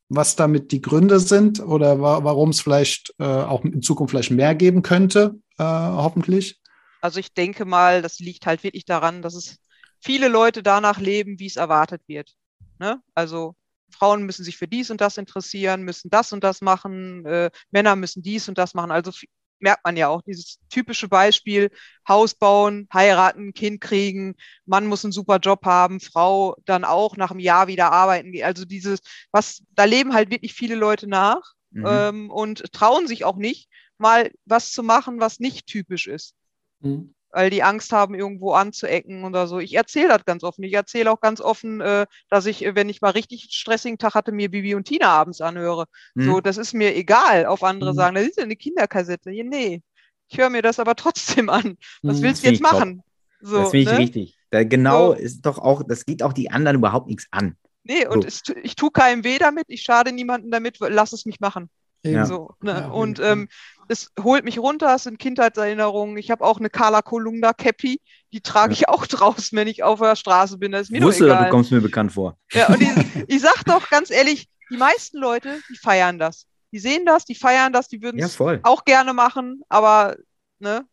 was 0.09 0.37
damit 0.37 0.73
die 0.73 0.81
Gründe 0.81 1.21
sind 1.21 1.61
oder 1.61 2.01
wa 2.01 2.25
warum 2.25 2.51
es 2.51 2.61
vielleicht 2.61 3.15
äh, 3.19 3.25
auch 3.25 3.63
in 3.65 3.83
Zukunft 3.83 4.13
vielleicht 4.13 4.31
mehr 4.31 4.55
geben 4.55 4.83
könnte, 4.83 5.37
äh, 5.59 5.65
hoffentlich? 5.65 6.61
Also 7.03 7.21
ich 7.21 7.35
denke 7.35 7.65
mal, 7.65 8.01
das 8.01 8.21
liegt 8.21 8.47
halt 8.47 8.63
wirklich 8.63 8.85
daran, 8.85 9.23
dass 9.23 9.35
es 9.35 9.59
viele 10.01 10.29
Leute 10.29 10.63
danach 10.63 10.99
leben, 10.99 11.39
wie 11.39 11.47
es 11.47 11.57
erwartet 11.57 12.03
wird. 12.07 12.35
Ne? 12.79 13.03
Also 13.15 13.55
Frauen 13.93 14.25
müssen 14.25 14.45
sich 14.45 14.57
für 14.57 14.69
dies 14.69 14.91
und 14.91 15.01
das 15.01 15.17
interessieren, 15.17 15.83
müssen 15.83 16.11
das 16.11 16.33
und 16.33 16.43
das 16.45 16.61
machen, 16.61 17.25
äh, 17.27 17.51
Männer 17.71 17.97
müssen 17.97 18.23
dies 18.23 18.49
und 18.49 18.59
das 18.59 18.75
machen. 18.75 18.91
Also 18.91 19.13
merkt 19.59 19.85
man 19.85 19.97
ja 19.97 20.09
auch 20.09 20.23
dieses 20.23 20.59
typische 20.69 21.09
Beispiel, 21.09 21.71
Haus 22.09 22.35
bauen, 22.35 22.89
heiraten, 22.93 23.55
Kind 23.55 23.81
kriegen, 23.81 24.35
Mann 24.67 24.87
muss 24.87 25.05
einen 25.05 25.13
super 25.13 25.39
Job 25.39 25.65
haben, 25.65 26.01
Frau 26.01 26.57
dann 26.65 26.85
auch 26.85 27.17
nach 27.17 27.31
einem 27.31 27.41
Jahr 27.41 27.69
wieder 27.69 27.93
arbeiten. 27.93 28.33
Also 28.43 28.65
dieses, 28.65 29.01
was, 29.31 29.63
da 29.71 29.85
leben 29.85 30.15
halt 30.15 30.31
wirklich 30.31 30.53
viele 30.53 30.75
Leute 30.75 31.07
nach 31.07 31.53
mhm. 31.71 31.87
ähm, 31.87 32.31
und 32.31 32.73
trauen 32.73 33.07
sich 33.07 33.25
auch 33.25 33.37
nicht, 33.37 33.69
mal 33.99 34.33
was 34.45 34.73
zu 34.73 34.83
machen, 34.83 35.21
was 35.21 35.39
nicht 35.39 35.67
typisch 35.67 36.09
ist. 36.09 36.35
Mhm 36.81 37.15
weil 37.33 37.51
die 37.51 37.63
Angst 37.63 37.93
haben, 37.93 38.15
irgendwo 38.15 38.53
anzuecken 38.53 39.25
oder 39.25 39.47
so. 39.47 39.59
Ich 39.59 39.75
erzähle 39.75 40.09
das 40.09 40.25
ganz 40.25 40.45
offen. 40.45 40.63
Ich 40.63 40.75
erzähle 40.75 41.11
auch 41.11 41.21
ganz 41.21 41.41
offen, 41.41 41.81
äh, 41.81 42.07
dass 42.29 42.47
ich, 42.47 42.65
wenn 42.75 42.89
ich 42.89 43.01
mal 43.01 43.11
richtig 43.11 43.49
stressigen 43.51 43.99
Tag 43.99 44.15
hatte, 44.15 44.33
mir 44.33 44.51
Bibi 44.51 44.75
und 44.75 44.85
Tina 44.85 45.09
abends 45.09 45.41
anhöre. 45.41 45.87
Mhm. 46.15 46.25
So, 46.25 46.41
das 46.41 46.59
ist 46.59 46.75
mir 46.75 46.95
egal. 46.95 47.47
Auf 47.47 47.63
andere 47.63 47.93
mhm. 47.93 47.97
sagen, 47.97 48.15
das 48.15 48.27
ist 48.27 48.37
ja 48.37 48.45
eine 48.45 48.57
Kinderkassette. 48.57 49.31
Nee, 49.31 49.83
ich 50.29 50.39
höre 50.39 50.51
mir 50.51 50.63
das 50.63 50.79
aber 50.79 50.95
trotzdem 50.95 51.49
an. 51.49 51.77
Was 52.03 52.19
mhm. 52.19 52.23
willst 52.23 52.45
du 52.45 52.51
jetzt 52.51 52.63
machen? 52.63 53.03
So, 53.41 53.59
das 53.59 53.71
finde 53.71 53.91
ich 53.91 53.93
ne? 53.93 53.99
richtig. 53.99 54.39
Da 54.51 54.65
genau 54.65 55.09
so. 55.09 55.13
ist 55.15 55.43
doch 55.43 55.59
auch, 55.59 55.83
das 55.83 56.05
geht 56.05 56.23
auch 56.23 56.35
die 56.35 56.51
anderen 56.51 56.77
überhaupt 56.77 57.09
nichts 57.09 57.27
an. 57.31 57.57
Nee, 57.85 58.07
und 58.07 58.25
es, 58.25 58.43
ich 58.63 58.77
tue 58.77 58.91
keinem 58.91 59.25
weh 59.25 59.39
damit, 59.39 59.65
ich 59.69 59.83
schade 59.83 60.13
niemandem 60.13 60.51
damit, 60.51 60.79
lass 60.79 61.13
es 61.13 61.27
mich 61.27 61.41
machen. 61.41 61.69
Ja. 62.05 62.27
So, 62.27 62.55
ne? 62.61 62.73
ja, 62.73 62.89
und 62.89 63.21
ähm, 63.21 63.49
es 63.89 64.11
holt 64.23 64.45
mich 64.45 64.59
runter, 64.59 64.95
es 64.95 65.05
sind 65.05 65.19
Kindheitserinnerungen. 65.19 66.17
Ich 66.17 66.31
habe 66.31 66.45
auch 66.45 66.59
eine 66.59 66.71
Carla 66.71 67.03
Kolumna 67.03 67.53
Cappy, 67.53 68.01
die 68.33 68.41
trage 68.41 68.73
ich 68.73 68.89
auch 68.89 69.07
draußen, 69.07 69.57
wenn 69.57 69.69
ich 69.69 69.83
auf 69.83 70.01
der 70.01 70.17
Straße 70.17 70.59
bin. 70.59 70.73
Das 70.73 70.83
ist 70.83 70.91
mir 70.91 71.03
Wusste, 71.03 71.25
egal. 71.27 71.45
du 71.45 71.51
kommst 71.51 71.71
mir 71.71 71.81
bekannt 71.81 72.13
vor. 72.13 72.39
Ja, 72.53 72.69
und 72.69 72.81
ich, 72.81 72.91
ich 73.29 73.41
sag 73.41 73.65
doch 73.65 73.89
ganz 73.91 74.11
ehrlich, 74.11 74.49
die 74.71 74.77
meisten 74.77 75.19
Leute, 75.19 75.61
die 75.71 75.77
feiern 75.77 76.19
das. 76.19 76.47
Die 76.73 76.79
sehen 76.79 77.05
das, 77.05 77.25
die 77.25 77.35
feiern 77.35 77.73
das, 77.73 77.89
die 77.89 78.03
würden 78.03 78.21
es 78.21 78.39
ja, 78.39 78.61
auch 78.63 78.85
gerne 78.85 79.13
machen, 79.13 79.61
aber, 79.69 80.17
ne? 80.59 80.87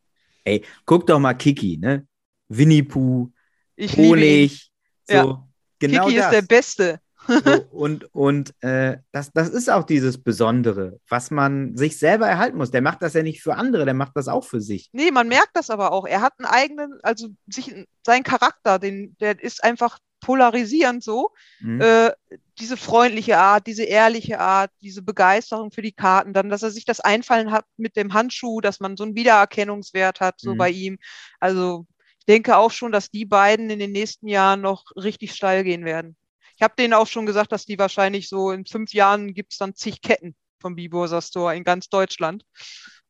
Ey, 0.43 0.65
guck 0.85 1.07
doch 1.07 1.19
mal 1.19 1.33
Kiki, 1.33 1.77
ne? 1.77 2.05
Winnie 2.49 2.83
Pooh, 2.83 3.31
ich 3.75 3.95
Honig, 3.95 4.71
so. 5.05 5.13
Ja. 5.13 5.47
Genau 5.79 6.05
Kiki 6.05 6.17
das. 6.17 6.25
ist 6.25 6.31
der 6.33 6.41
Beste. 6.41 6.99
So, 7.29 7.65
und 7.71 8.13
und 8.13 8.53
äh, 8.61 8.97
das, 9.11 9.31
das 9.31 9.49
ist 9.49 9.69
auch 9.69 9.83
dieses 9.83 10.21
Besondere, 10.21 10.99
was 11.07 11.31
man 11.31 11.77
sich 11.77 11.97
selber 11.97 12.27
erhalten 12.27 12.57
muss. 12.57 12.71
Der 12.71 12.81
macht 12.81 13.01
das 13.01 13.13
ja 13.13 13.23
nicht 13.23 13.41
für 13.41 13.55
andere, 13.55 13.85
der 13.85 13.93
macht 13.93 14.13
das 14.15 14.27
auch 14.27 14.43
für 14.43 14.61
sich. 14.61 14.89
Nee, 14.91 15.11
man 15.11 15.27
merkt 15.27 15.51
das 15.53 15.69
aber 15.69 15.91
auch. 15.91 16.05
Er 16.05 16.21
hat 16.21 16.33
einen 16.37 16.47
eigenen, 16.47 16.99
also 17.03 17.29
sich, 17.47 17.73
sein 18.05 18.23
Charakter, 18.23 18.79
den, 18.79 19.15
der 19.19 19.41
ist 19.41 19.63
einfach 19.63 19.99
polarisierend 20.19 21.03
so. 21.03 21.29
Mhm. 21.59 21.81
Äh, 21.81 22.11
diese 22.59 22.77
freundliche 22.77 23.37
Art, 23.37 23.67
diese 23.67 23.83
ehrliche 23.83 24.39
Art, 24.39 24.71
diese 24.81 25.01
Begeisterung 25.01 25.71
für 25.71 25.81
die 25.81 25.93
Karten, 25.93 26.33
dann, 26.33 26.49
dass 26.49 26.63
er 26.63 26.71
sich 26.71 26.85
das 26.85 26.99
einfallen 26.99 27.51
hat 27.51 27.65
mit 27.77 27.95
dem 27.95 28.13
Handschuh, 28.13 28.61
dass 28.61 28.79
man 28.79 28.97
so 28.97 29.03
einen 29.03 29.15
Wiedererkennungswert 29.15 30.19
hat, 30.19 30.39
so 30.39 30.53
mhm. 30.53 30.57
bei 30.57 30.69
ihm. 30.69 30.97
Also 31.39 31.85
ich 32.19 32.25
denke 32.25 32.57
auch 32.57 32.71
schon, 32.71 32.91
dass 32.91 33.09
die 33.11 33.25
beiden 33.25 33.69
in 33.69 33.79
den 33.79 33.91
nächsten 33.91 34.27
Jahren 34.27 34.61
noch 34.61 34.83
richtig 34.95 35.33
steil 35.33 35.63
gehen 35.63 35.85
werden. 35.85 36.17
Ich 36.59 36.63
habe 36.63 36.73
denen 36.77 36.93
auch 36.93 37.07
schon 37.07 37.25
gesagt, 37.25 37.53
dass 37.53 37.65
die 37.65 37.79
wahrscheinlich 37.79 38.27
so 38.27 38.51
in 38.51 38.65
fünf 38.65 38.93
Jahren 38.93 39.33
gibt 39.33 39.53
es 39.53 39.59
dann 39.59 39.75
zig 39.75 40.01
Ketten 40.01 40.35
vom 40.59 40.75
Biburser 40.75 41.21
Store 41.21 41.55
in 41.55 41.63
ganz 41.63 41.87
Deutschland. 41.87 42.43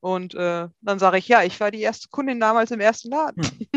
Und 0.02 0.36
äh, 0.36 0.68
dann 0.82 1.00
sage 1.00 1.18
ich, 1.18 1.28
ja, 1.28 1.42
ich 1.42 1.60
war 1.60 1.72
die 1.72 1.82
erste 1.82 2.10
Kundin 2.10 2.40
damals 2.40 2.70
im 2.70 2.80
ersten 2.80 3.10
Laden. 3.10 3.44
Hm. 3.44 3.68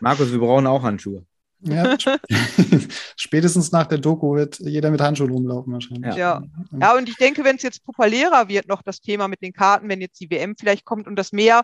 Markus, 0.00 0.32
wir 0.32 0.40
brauchen 0.40 0.66
auch 0.66 0.82
Handschuhe. 0.82 1.24
Ja, 1.60 1.96
spätestens 3.16 3.70
nach 3.70 3.86
der 3.86 3.98
Doku 3.98 4.34
wird 4.34 4.58
jeder 4.58 4.90
mit 4.90 5.00
Handschuhen 5.00 5.30
rumlaufen 5.30 5.72
wahrscheinlich. 5.74 6.16
Ja, 6.16 6.42
ja 6.72 6.96
und 6.96 7.08
ich 7.08 7.16
denke, 7.16 7.44
wenn 7.44 7.54
es 7.54 7.62
jetzt 7.62 7.84
populärer 7.84 8.48
wird, 8.48 8.66
noch 8.66 8.82
das 8.82 9.00
Thema 9.00 9.28
mit 9.28 9.42
den 9.42 9.52
Karten, 9.52 9.88
wenn 9.88 10.00
jetzt 10.00 10.20
die 10.20 10.28
WM 10.28 10.56
vielleicht 10.58 10.84
kommt 10.84 11.06
und 11.06 11.14
das 11.14 11.30
mehr 11.30 11.62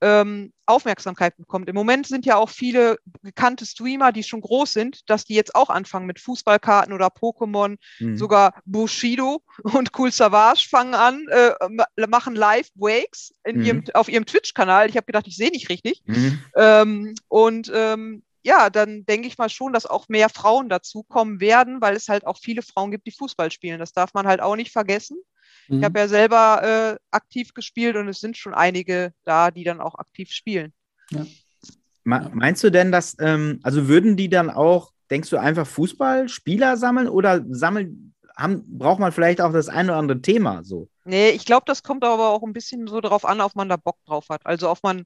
ähm, 0.00 0.52
Aufmerksamkeit 0.66 1.36
bekommt. 1.36 1.68
Im 1.68 1.74
Moment 1.74 2.06
sind 2.06 2.26
ja 2.26 2.36
auch 2.36 2.50
viele 2.50 2.98
bekannte 3.22 3.64
Streamer, 3.64 4.12
die 4.12 4.22
schon 4.22 4.40
groß 4.40 4.72
sind, 4.72 5.08
dass 5.08 5.24
die 5.24 5.34
jetzt 5.34 5.54
auch 5.54 5.70
anfangen 5.70 6.06
mit 6.06 6.20
Fußballkarten 6.20 6.92
oder 6.92 7.08
Pokémon. 7.08 7.76
Mhm. 7.98 8.16
Sogar 8.16 8.60
Bushido 8.64 9.42
und 9.62 9.90
Cool 9.98 10.12
Savage 10.12 10.66
fangen 10.68 10.94
an, 10.94 11.26
äh, 11.28 12.06
machen 12.06 12.36
Live-Wakes 12.36 13.34
mhm. 13.46 13.84
auf 13.94 14.08
ihrem 14.08 14.26
Twitch-Kanal. 14.26 14.88
Ich 14.88 14.96
habe 14.96 15.06
gedacht, 15.06 15.26
ich 15.26 15.36
sehe 15.36 15.50
nicht 15.50 15.68
richtig. 15.68 16.02
Mhm. 16.06 16.38
Ähm, 16.54 17.14
und 17.28 17.72
ähm, 17.74 18.22
ja, 18.48 18.70
dann 18.70 19.04
denke 19.04 19.28
ich 19.28 19.36
mal 19.36 19.50
schon, 19.50 19.74
dass 19.74 19.84
auch 19.84 20.08
mehr 20.08 20.30
Frauen 20.30 20.70
dazukommen 20.70 21.38
werden, 21.38 21.82
weil 21.82 21.94
es 21.94 22.08
halt 22.08 22.26
auch 22.26 22.38
viele 22.38 22.62
Frauen 22.62 22.90
gibt, 22.90 23.06
die 23.06 23.12
Fußball 23.12 23.50
spielen. 23.50 23.78
Das 23.78 23.92
darf 23.92 24.14
man 24.14 24.26
halt 24.26 24.40
auch 24.40 24.56
nicht 24.56 24.72
vergessen. 24.72 25.18
Mhm. 25.68 25.78
Ich 25.78 25.84
habe 25.84 25.98
ja 25.98 26.08
selber 26.08 26.62
äh, 26.62 26.98
aktiv 27.10 27.52
gespielt 27.52 27.96
und 27.96 28.08
es 28.08 28.20
sind 28.20 28.38
schon 28.38 28.54
einige 28.54 29.12
da, 29.24 29.50
die 29.50 29.64
dann 29.64 29.82
auch 29.82 29.96
aktiv 29.96 30.30
spielen. 30.30 30.72
Ja. 31.10 31.26
Meinst 32.04 32.64
du 32.64 32.70
denn, 32.70 32.90
dass, 32.90 33.16
ähm, 33.20 33.60
also 33.62 33.86
würden 33.86 34.16
die 34.16 34.30
dann 34.30 34.48
auch, 34.48 34.92
denkst 35.10 35.28
du, 35.28 35.36
einfach 35.36 35.66
Fußballspieler 35.66 36.78
sammeln 36.78 37.08
oder 37.08 37.44
sammeln, 37.50 38.14
haben, 38.34 38.64
braucht 38.78 38.98
man 38.98 39.12
vielleicht 39.12 39.42
auch 39.42 39.52
das 39.52 39.68
ein 39.68 39.90
oder 39.90 39.98
andere 39.98 40.22
Thema 40.22 40.64
so? 40.64 40.88
Nee, 41.04 41.30
ich 41.30 41.44
glaube, 41.44 41.64
das 41.66 41.82
kommt 41.82 42.02
aber 42.02 42.30
auch 42.30 42.42
ein 42.42 42.54
bisschen 42.54 42.86
so 42.86 43.02
darauf 43.02 43.26
an, 43.26 43.42
ob 43.42 43.54
man 43.56 43.68
da 43.68 43.76
Bock 43.76 43.98
drauf 44.06 44.30
hat. 44.30 44.46
Also 44.46 44.70
ob 44.70 44.82
man 44.82 45.04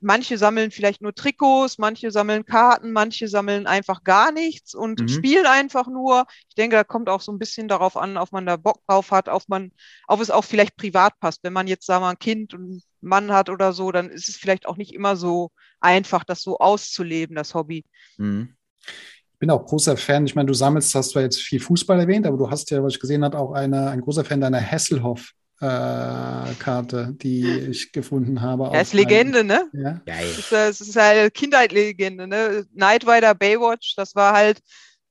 manche 0.00 0.38
sammeln 0.38 0.70
vielleicht 0.70 1.02
nur 1.02 1.14
Trikots, 1.14 1.78
manche 1.78 2.10
sammeln 2.10 2.44
Karten, 2.44 2.92
manche 2.92 3.28
sammeln 3.28 3.66
einfach 3.66 4.04
gar 4.04 4.32
nichts 4.32 4.74
und 4.74 5.00
mhm. 5.00 5.08
spielen 5.08 5.46
einfach 5.46 5.86
nur. 5.88 6.26
Ich 6.48 6.54
denke, 6.54 6.76
da 6.76 6.84
kommt 6.84 7.08
auch 7.08 7.20
so 7.20 7.32
ein 7.32 7.38
bisschen 7.38 7.68
darauf 7.68 7.96
an, 7.96 8.16
ob 8.16 8.32
man 8.32 8.46
da 8.46 8.56
Bock 8.56 8.80
drauf 8.86 9.10
hat, 9.10 9.28
ob 9.28 9.48
man, 9.48 9.72
ob 10.08 10.20
es 10.20 10.30
auch 10.30 10.44
vielleicht 10.44 10.76
privat 10.76 11.18
passt. 11.20 11.42
Wenn 11.42 11.52
man 11.52 11.66
jetzt, 11.66 11.86
sagen 11.86 12.02
wir 12.02 12.06
mal, 12.06 12.10
ein 12.12 12.18
Kind 12.18 12.54
und 12.54 12.62
einen 12.62 12.82
Mann 13.00 13.32
hat 13.32 13.48
oder 13.48 13.72
so, 13.72 13.92
dann 13.92 14.10
ist 14.10 14.28
es 14.28 14.36
vielleicht 14.36 14.66
auch 14.66 14.76
nicht 14.76 14.94
immer 14.94 15.16
so 15.16 15.50
einfach, 15.80 16.24
das 16.24 16.42
so 16.42 16.58
auszuleben, 16.58 17.36
das 17.36 17.54
Hobby. 17.54 17.84
Mhm. 18.18 18.54
Ich 18.82 19.38
bin 19.38 19.50
auch 19.50 19.64
großer 19.64 19.96
Fan. 19.96 20.26
Ich 20.26 20.34
meine, 20.34 20.48
du 20.48 20.54
sammelst, 20.54 20.94
hast 20.94 21.10
zwar 21.10 21.22
jetzt 21.22 21.40
viel 21.40 21.60
Fußball 21.60 21.98
erwähnt, 21.98 22.26
aber 22.26 22.36
du 22.36 22.50
hast 22.50 22.70
ja, 22.70 22.82
was 22.82 22.94
ich 22.94 23.00
gesehen 23.00 23.24
habe, 23.24 23.38
auch 23.38 23.52
eine, 23.52 23.88
ein 23.88 24.02
großer 24.02 24.24
Fan 24.24 24.40
deiner 24.40 24.60
Hasselhoff 24.60 25.32
Karte, 25.60 27.14
die 27.20 27.46
ich 27.70 27.92
gefunden 27.92 28.40
habe. 28.40 28.70
Ja, 28.72 28.80
ist 28.80 28.94
Legende, 28.94 29.44
ne? 29.44 29.68
Ja. 29.74 30.00
Geil. 30.06 30.26
Das 30.26 30.38
ist, 30.38 30.52
das 30.52 30.80
ist 30.80 30.96
halt 30.96 31.34
Kindheitlegende, 31.34 32.26
ne? 32.26 32.64
Night 32.72 33.06
Rider, 33.06 33.34
Baywatch, 33.34 33.94
das 33.96 34.14
war 34.14 34.32
halt, 34.32 34.60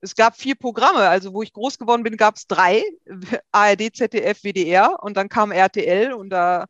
es 0.00 0.16
gab 0.16 0.36
vier 0.36 0.56
Programme, 0.56 1.08
also 1.08 1.32
wo 1.34 1.42
ich 1.42 1.52
groß 1.52 1.78
geworden 1.78 2.02
bin, 2.02 2.16
gab 2.16 2.34
es 2.34 2.48
drei, 2.48 2.82
ARD, 3.52 3.94
ZDF, 3.94 4.42
WDR 4.42 5.00
und 5.02 5.16
dann 5.16 5.28
kam 5.28 5.52
RTL 5.52 6.12
und 6.12 6.30
da 6.30 6.66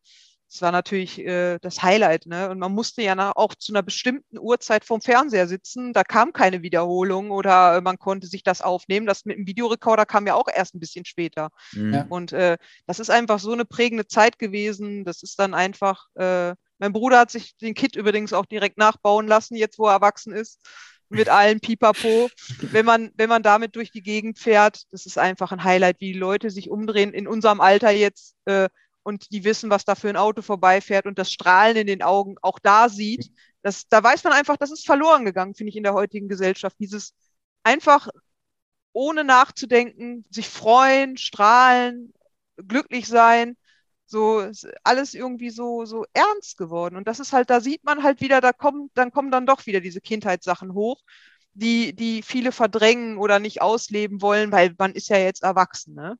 das 0.51 0.63
war 0.63 0.73
natürlich 0.73 1.21
äh, 1.21 1.59
das 1.61 1.81
Highlight. 1.83 2.27
Ne? 2.27 2.51
Und 2.51 2.59
man 2.59 2.73
musste 2.73 3.03
ja 3.03 3.33
auch 3.37 3.55
zu 3.55 3.73
einer 3.73 3.85
bestimmten 3.85 4.37
Uhrzeit 4.37 4.85
vorm 4.85 5.01
Fernseher 5.01 5.47
sitzen. 5.47 5.93
Da 5.93 6.03
kam 6.03 6.33
keine 6.33 6.63
Wiederholung 6.63 7.31
oder 7.31 7.77
äh, 7.77 7.81
man 7.81 7.99
konnte 7.99 8.27
sich 8.27 8.43
das 8.43 8.61
aufnehmen. 8.61 9.07
Das 9.07 9.25
mit 9.25 9.39
dem 9.39 9.47
Videorekorder 9.47 10.07
kam 10.07 10.27
ja 10.27 10.35
auch 10.35 10.49
erst 10.53 10.75
ein 10.75 10.81
bisschen 10.81 11.05
später. 11.05 11.51
Mhm. 11.73 12.07
Und 12.09 12.33
äh, 12.33 12.59
das 12.87 12.99
ist 12.99 13.11
einfach 13.11 13.39
so 13.39 13.53
eine 13.53 13.65
prägende 13.65 14.09
Zeit 14.09 14.41
gewesen. 14.41 15.05
Das 15.05 15.23
ist 15.23 15.39
dann 15.39 15.55
einfach, 15.55 16.07
äh, 16.17 16.55
mein 16.79 16.93
Bruder 16.93 17.21
hat 17.21 17.31
sich 17.31 17.57
den 17.59 17.75
Kit 17.75 17.95
übrigens 17.95 18.33
auch 18.33 18.47
direkt 18.47 18.77
nachbauen 18.77 19.29
lassen, 19.29 19.55
jetzt 19.55 19.79
wo 19.79 19.87
er 19.87 19.93
erwachsen 19.93 20.33
ist 20.33 20.59
mit 21.11 21.29
allen 21.29 21.61
Pipapo. 21.61 22.29
Wenn 22.73 22.87
man, 22.87 23.11
wenn 23.15 23.29
man 23.29 23.43
damit 23.43 23.77
durch 23.77 23.91
die 23.93 24.03
Gegend 24.03 24.39
fährt, 24.39 24.83
das 24.91 25.07
ist 25.07 25.19
einfach 25.19 25.53
ein 25.53 25.63
Highlight, 25.63 26.01
wie 26.01 26.13
die 26.13 26.19
Leute 26.19 26.51
sich 26.51 26.71
umdrehen. 26.71 27.13
In 27.13 27.29
unserem 27.29 27.61
Alter 27.61 27.91
jetzt 27.91 28.35
äh, 28.47 28.69
und 29.11 29.31
die 29.33 29.45
wissen, 29.45 29.71
was 29.71 29.85
da 29.85 29.95
für 29.95 30.09
ein 30.09 30.17
Auto 30.17 30.41
vorbeifährt 30.41 31.07
und 31.07 31.19
das 31.19 31.33
Strahlen 31.33 31.77
in 31.77 31.87
den 31.87 32.03
Augen 32.03 32.37
auch 32.43 32.59
da 32.61 32.89
sieht, 32.89 33.31
das, 33.63 33.89
da 33.89 34.03
weiß 34.03 34.25
man 34.25 34.33
einfach, 34.33 34.57
das 34.57 34.71
ist 34.71 34.87
verloren 34.87 35.25
gegangen, 35.25 35.55
finde 35.55 35.71
ich, 35.71 35.77
in 35.77 35.83
der 35.83 35.95
heutigen 35.95 36.29
Gesellschaft. 36.29 36.77
Dieses 36.79 37.13
einfach 37.63 38.09
ohne 38.93 39.25
nachzudenken, 39.25 40.25
sich 40.31 40.49
freuen, 40.49 41.17
strahlen, 41.17 42.15
glücklich 42.57 43.07
sein, 43.07 43.57
so 44.07 44.51
alles 44.83 45.15
irgendwie 45.15 45.51
so, 45.51 45.85
so 45.85 46.07
ernst 46.13 46.57
geworden. 46.57 46.97
Und 46.97 47.07
das 47.07 47.21
ist 47.21 47.33
halt, 47.33 47.51
da 47.51 47.61
sieht 47.61 47.85
man 47.85 48.03
halt 48.03 48.21
wieder, 48.21 48.41
da 48.41 48.53
kommen, 48.53 48.91
dann 48.95 49.13
kommen 49.13 49.31
dann 49.31 49.47
doch 49.47 49.67
wieder 49.67 49.81
diese 49.81 50.01
Kindheitssachen 50.01 50.73
hoch, 50.75 51.03
die, 51.53 51.95
die 51.95 52.23
viele 52.23 52.53
verdrängen 52.53 53.19
oder 53.19 53.39
nicht 53.41 53.61
ausleben 53.61 54.23
wollen, 54.23 54.53
weil 54.53 54.75
man 54.79 54.93
ist 54.93 55.09
ja 55.09 55.19
jetzt 55.19 55.43
erwachsen. 55.43 55.95
Ne? 55.95 56.17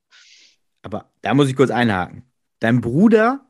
Aber 0.83 1.11
da 1.21 1.33
muss 1.33 1.49
ich 1.49 1.55
kurz 1.55 1.71
einhaken 1.71 2.30
dein 2.61 2.79
Bruder 2.79 3.45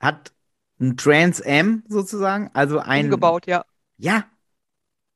hat 0.00 0.32
ein 0.80 0.96
Trans 0.96 1.40
Am 1.40 1.84
sozusagen, 1.88 2.50
also 2.52 2.80
ein. 2.80 3.04
Umgebaut, 3.04 3.46
ja. 3.46 3.64
Ja. 3.98 4.24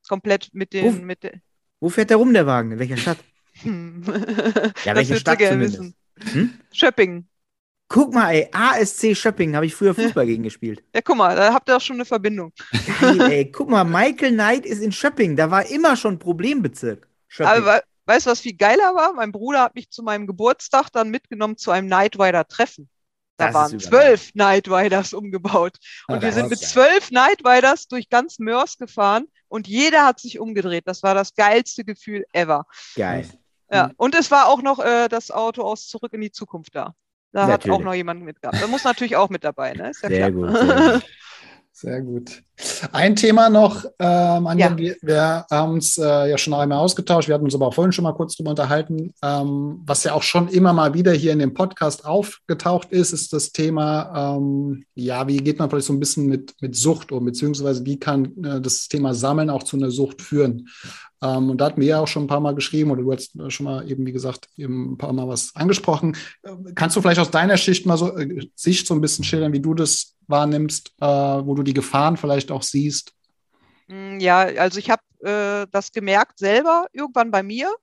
Komplett 0.09 0.51
mit 0.53 0.73
den. 0.73 0.85
Wo, 0.85 1.03
mit 1.05 1.25
de 1.25 1.41
wo 1.81 1.89
fährt 1.89 2.11
der 2.11 2.17
rum, 2.19 2.33
der 2.33 2.47
Wagen? 2.47 2.73
In 2.73 2.79
welcher 2.79 2.97
Stadt? 2.97 3.19
ja, 3.65 4.95
welche 4.95 5.17
Stadt 5.17 5.41
zumindest? 5.41 5.95
Hm? 6.33 6.55
Schöpping. 6.73 7.27
Guck 7.89 8.15
mal, 8.15 8.33
ey, 8.33 8.49
ASC 8.53 9.17
Schöpping, 9.17 9.55
habe 9.55 9.67
ich 9.67 9.75
früher 9.75 9.95
Fußball 9.97 10.27
gegen 10.27 10.43
gespielt. 10.43 10.83
Ja, 10.95 11.01
guck 11.03 11.17
mal, 11.17 11.37
da 11.37 11.53
habt 11.53 11.69
ihr 11.69 11.77
auch 11.77 11.81
schon 11.81 11.97
eine 11.97 12.05
Verbindung. 12.05 12.53
Geil, 13.01 13.21
ey, 13.21 13.51
guck 13.53 13.69
mal, 13.69 13.85
Michael 13.85 14.33
Knight 14.33 14.67
ist 14.67 14.83
in 14.83 14.93
Schöpping, 14.93 15.37
da 15.37 15.51
war 15.51 15.67
immer 15.67 15.97
schon 15.97 16.19
Problembezirk. 16.19 17.09
Schöpping. 17.29 17.63
Aber 17.63 17.83
weißt 18.07 18.27
du, 18.27 18.31
was 18.31 18.41
viel 18.41 18.57
geiler 18.57 18.95
war? 18.95 19.13
Mein 19.13 19.33
Bruder 19.33 19.63
hat 19.63 19.75
mich 19.75 19.91
zu 19.91 20.03
meinem 20.03 20.27
Geburtstag 20.27 20.91
dann 20.91 21.11
mitgenommen 21.11 21.57
zu 21.57 21.71
einem 21.71 21.89
Night 21.89 22.19
Rider 22.19 22.49
Treffen. 22.49 22.89
Da 23.37 23.47
das 23.47 23.55
waren 23.55 23.81
zwölf 23.81 24.35
Night 24.35 24.69
Riders 24.69 25.13
umgebaut. 25.13 25.77
Und 26.09 26.23
wir 26.23 26.33
sind 26.33 26.49
mit 26.49 26.59
zwölf 26.59 27.11
Night 27.11 27.43
Riders 27.45 27.87
durch 27.87 28.09
ganz 28.09 28.39
Mörs 28.39 28.79
gefahren 28.79 29.27
und 29.49 29.69
jeder 29.69 30.05
hat 30.05 30.21
sich 30.21 30.39
umgedreht. 30.39 30.85
Das 30.87 31.03
war 31.03 31.15
das 31.15 31.35
geilste 31.35 31.85
Gefühl 31.85 32.25
ever. 32.33 32.67
Geil. 32.95 33.29
Ja, 33.71 33.91
und 33.97 34.15
es 34.15 34.31
war 34.31 34.49
auch 34.49 34.63
noch 34.63 34.79
äh, 34.79 35.09
das 35.09 35.31
Auto 35.31 35.63
aus 35.63 35.89
Zurück 35.89 36.13
in 36.13 36.21
die 36.21 36.31
Zukunft 36.31 36.75
da. 36.75 36.95
Da 37.33 37.47
natürlich. 37.47 37.75
hat 37.75 37.81
auch 37.81 37.85
noch 37.85 37.95
jemand 37.95 38.23
mitgehabt. 38.23 38.63
Da 38.63 38.67
muss 38.69 38.85
natürlich 38.85 39.17
auch 39.17 39.29
mit 39.29 39.45
dabei, 39.45 39.73
ne? 39.75 39.93
Ja 40.03 40.09
sehr, 40.09 40.33
gut, 40.33 40.57
sehr 40.57 40.91
gut. 40.91 41.03
Sehr 41.79 42.01
gut. 42.01 42.43
Ein 42.93 43.17
Thema 43.17 43.51
noch, 43.51 43.85
ähm, 43.99 44.49
ja. 44.57 44.77
wir, 44.79 44.97
wir, 45.03 45.47
haben 45.51 45.75
uns 45.75 45.99
äh, 45.99 46.31
ja 46.31 46.39
schon 46.39 46.55
einmal 46.55 46.79
ausgetauscht, 46.79 47.29
wir 47.29 47.35
hatten 47.35 47.45
uns 47.45 47.55
aber 47.55 47.67
auch 47.67 47.75
vorhin 47.75 47.93
schon 47.93 48.05
mal 48.05 48.15
kurz 48.15 48.37
drüber 48.37 48.51
unterhalten, 48.51 49.13
ähm, 49.23 49.83
was 49.85 50.05
ja 50.05 50.15
auch 50.15 50.23
schon 50.23 50.49
immer 50.49 50.73
mal 50.73 50.95
wieder 50.95 51.13
hier 51.13 51.33
in 51.33 51.39
dem 51.39 51.53
Podcast 51.53 52.07
aufgetaucht 52.07 52.93
ist, 52.93 53.13
ist 53.13 53.33
das 53.33 53.53
Thema, 53.53 54.37
ähm, 54.37 54.85
ja, 54.95 55.29
wie 55.29 55.37
geht 55.37 55.59
man 55.59 55.69
vielleicht 55.69 55.87
so 55.87 55.93
ein 55.93 56.01
bisschen 56.01 56.27
mit, 56.27 56.55
mit 56.61 56.77
Sucht 56.77 57.13
um, 57.13 57.27
beziehungsweise 57.27 57.85
wie 57.85 57.99
kann 57.99 58.33
äh, 58.43 58.61
das 58.61 58.89
Thema 58.89 59.13
Sammeln 59.13 59.51
auch 59.51 59.63
zu 59.63 59.77
einer 59.77 59.91
Sucht 59.91 60.23
führen? 60.23 60.69
Ähm, 61.23 61.51
und 61.51 61.61
da 61.61 61.67
hatten 61.67 61.81
wir 61.81 61.89
ja 61.89 62.01
auch 62.01 62.09
schon 62.09 62.25
ein 62.25 62.29
paar 62.29 62.41
Mal 62.41 62.55
geschrieben 62.55 62.91
oder 62.91 63.03
du 63.03 63.13
hast 63.13 63.33
schon 63.49 63.65
mal 63.65 63.91
eben, 63.91 64.07
wie 64.07 64.13
gesagt, 64.13 64.49
eben 64.57 64.93
ein 64.93 64.99
paar 64.99 65.13
Mal 65.13 65.29
was 65.29 65.55
angesprochen. 65.55 66.17
Äh, 66.43 66.51
kannst 66.75 66.97
du 66.97 67.01
vielleicht 67.01 67.21
aus 67.21 67.31
deiner 67.31 67.57
Schicht 67.57 67.87
mal 67.87 67.97
so, 67.97 68.17
äh, 68.17 68.49
Sicht 68.55 68.87
so 68.87 68.95
ein 68.95 69.01
bisschen 69.01 69.25
schildern, 69.25 69.53
wie 69.53 69.61
du 69.61 69.75
das 69.75 70.15
wahrnimmst, 70.29 70.93
äh, 71.01 71.07
wo 71.07 71.55
du 71.55 71.63
die 71.63 71.75
Gefahren 71.75 72.17
vielleicht 72.17 72.46
auch 72.51 72.63
siehst? 72.63 73.13
Mm, 73.89 74.19
ja, 74.19 74.39
also 74.41 74.79
ich 74.79 74.91
habe 74.91 75.03
äh, 75.21 75.67
das 75.71 75.93
gemerkt 75.93 76.39
selber 76.39 76.87
irgendwann 76.93 77.31
bei 77.31 77.43
mir. 77.43 77.75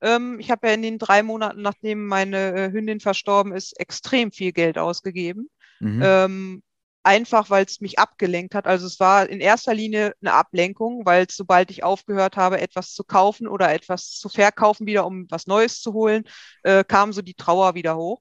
Ähm, 0.00 0.38
ich 0.40 0.50
habe 0.50 0.68
ja 0.68 0.74
in 0.74 0.82
den 0.82 0.98
drei 0.98 1.22
Monaten, 1.22 1.62
nachdem 1.62 2.06
meine 2.06 2.54
äh, 2.54 2.72
Hündin 2.72 3.00
verstorben 3.00 3.52
ist, 3.52 3.78
extrem 3.78 4.32
viel 4.32 4.52
Geld 4.52 4.78
ausgegeben. 4.78 5.50
Mhm. 5.80 6.02
Ähm, 6.02 6.62
einfach 7.02 7.50
weil 7.50 7.64
es 7.64 7.80
mich 7.80 7.98
abgelenkt 7.98 8.54
hat. 8.54 8.66
Also 8.66 8.86
es 8.86 9.00
war 9.00 9.28
in 9.28 9.40
erster 9.40 9.74
Linie 9.74 10.14
eine 10.20 10.34
Ablenkung, 10.34 11.06
weil 11.06 11.26
sobald 11.30 11.70
ich 11.70 11.82
aufgehört 11.82 12.36
habe, 12.36 12.60
etwas 12.60 12.92
zu 12.92 13.04
kaufen 13.04 13.48
oder 13.48 13.72
etwas 13.72 14.10
zu 14.10 14.28
verkaufen, 14.28 14.86
wieder 14.86 15.06
um 15.06 15.26
was 15.30 15.46
Neues 15.46 15.80
zu 15.80 15.92
holen, 15.94 16.24
äh, 16.62 16.84
kam 16.84 17.12
so 17.12 17.22
die 17.22 17.34
Trauer 17.34 17.74
wieder 17.74 17.96
hoch. 17.96 18.20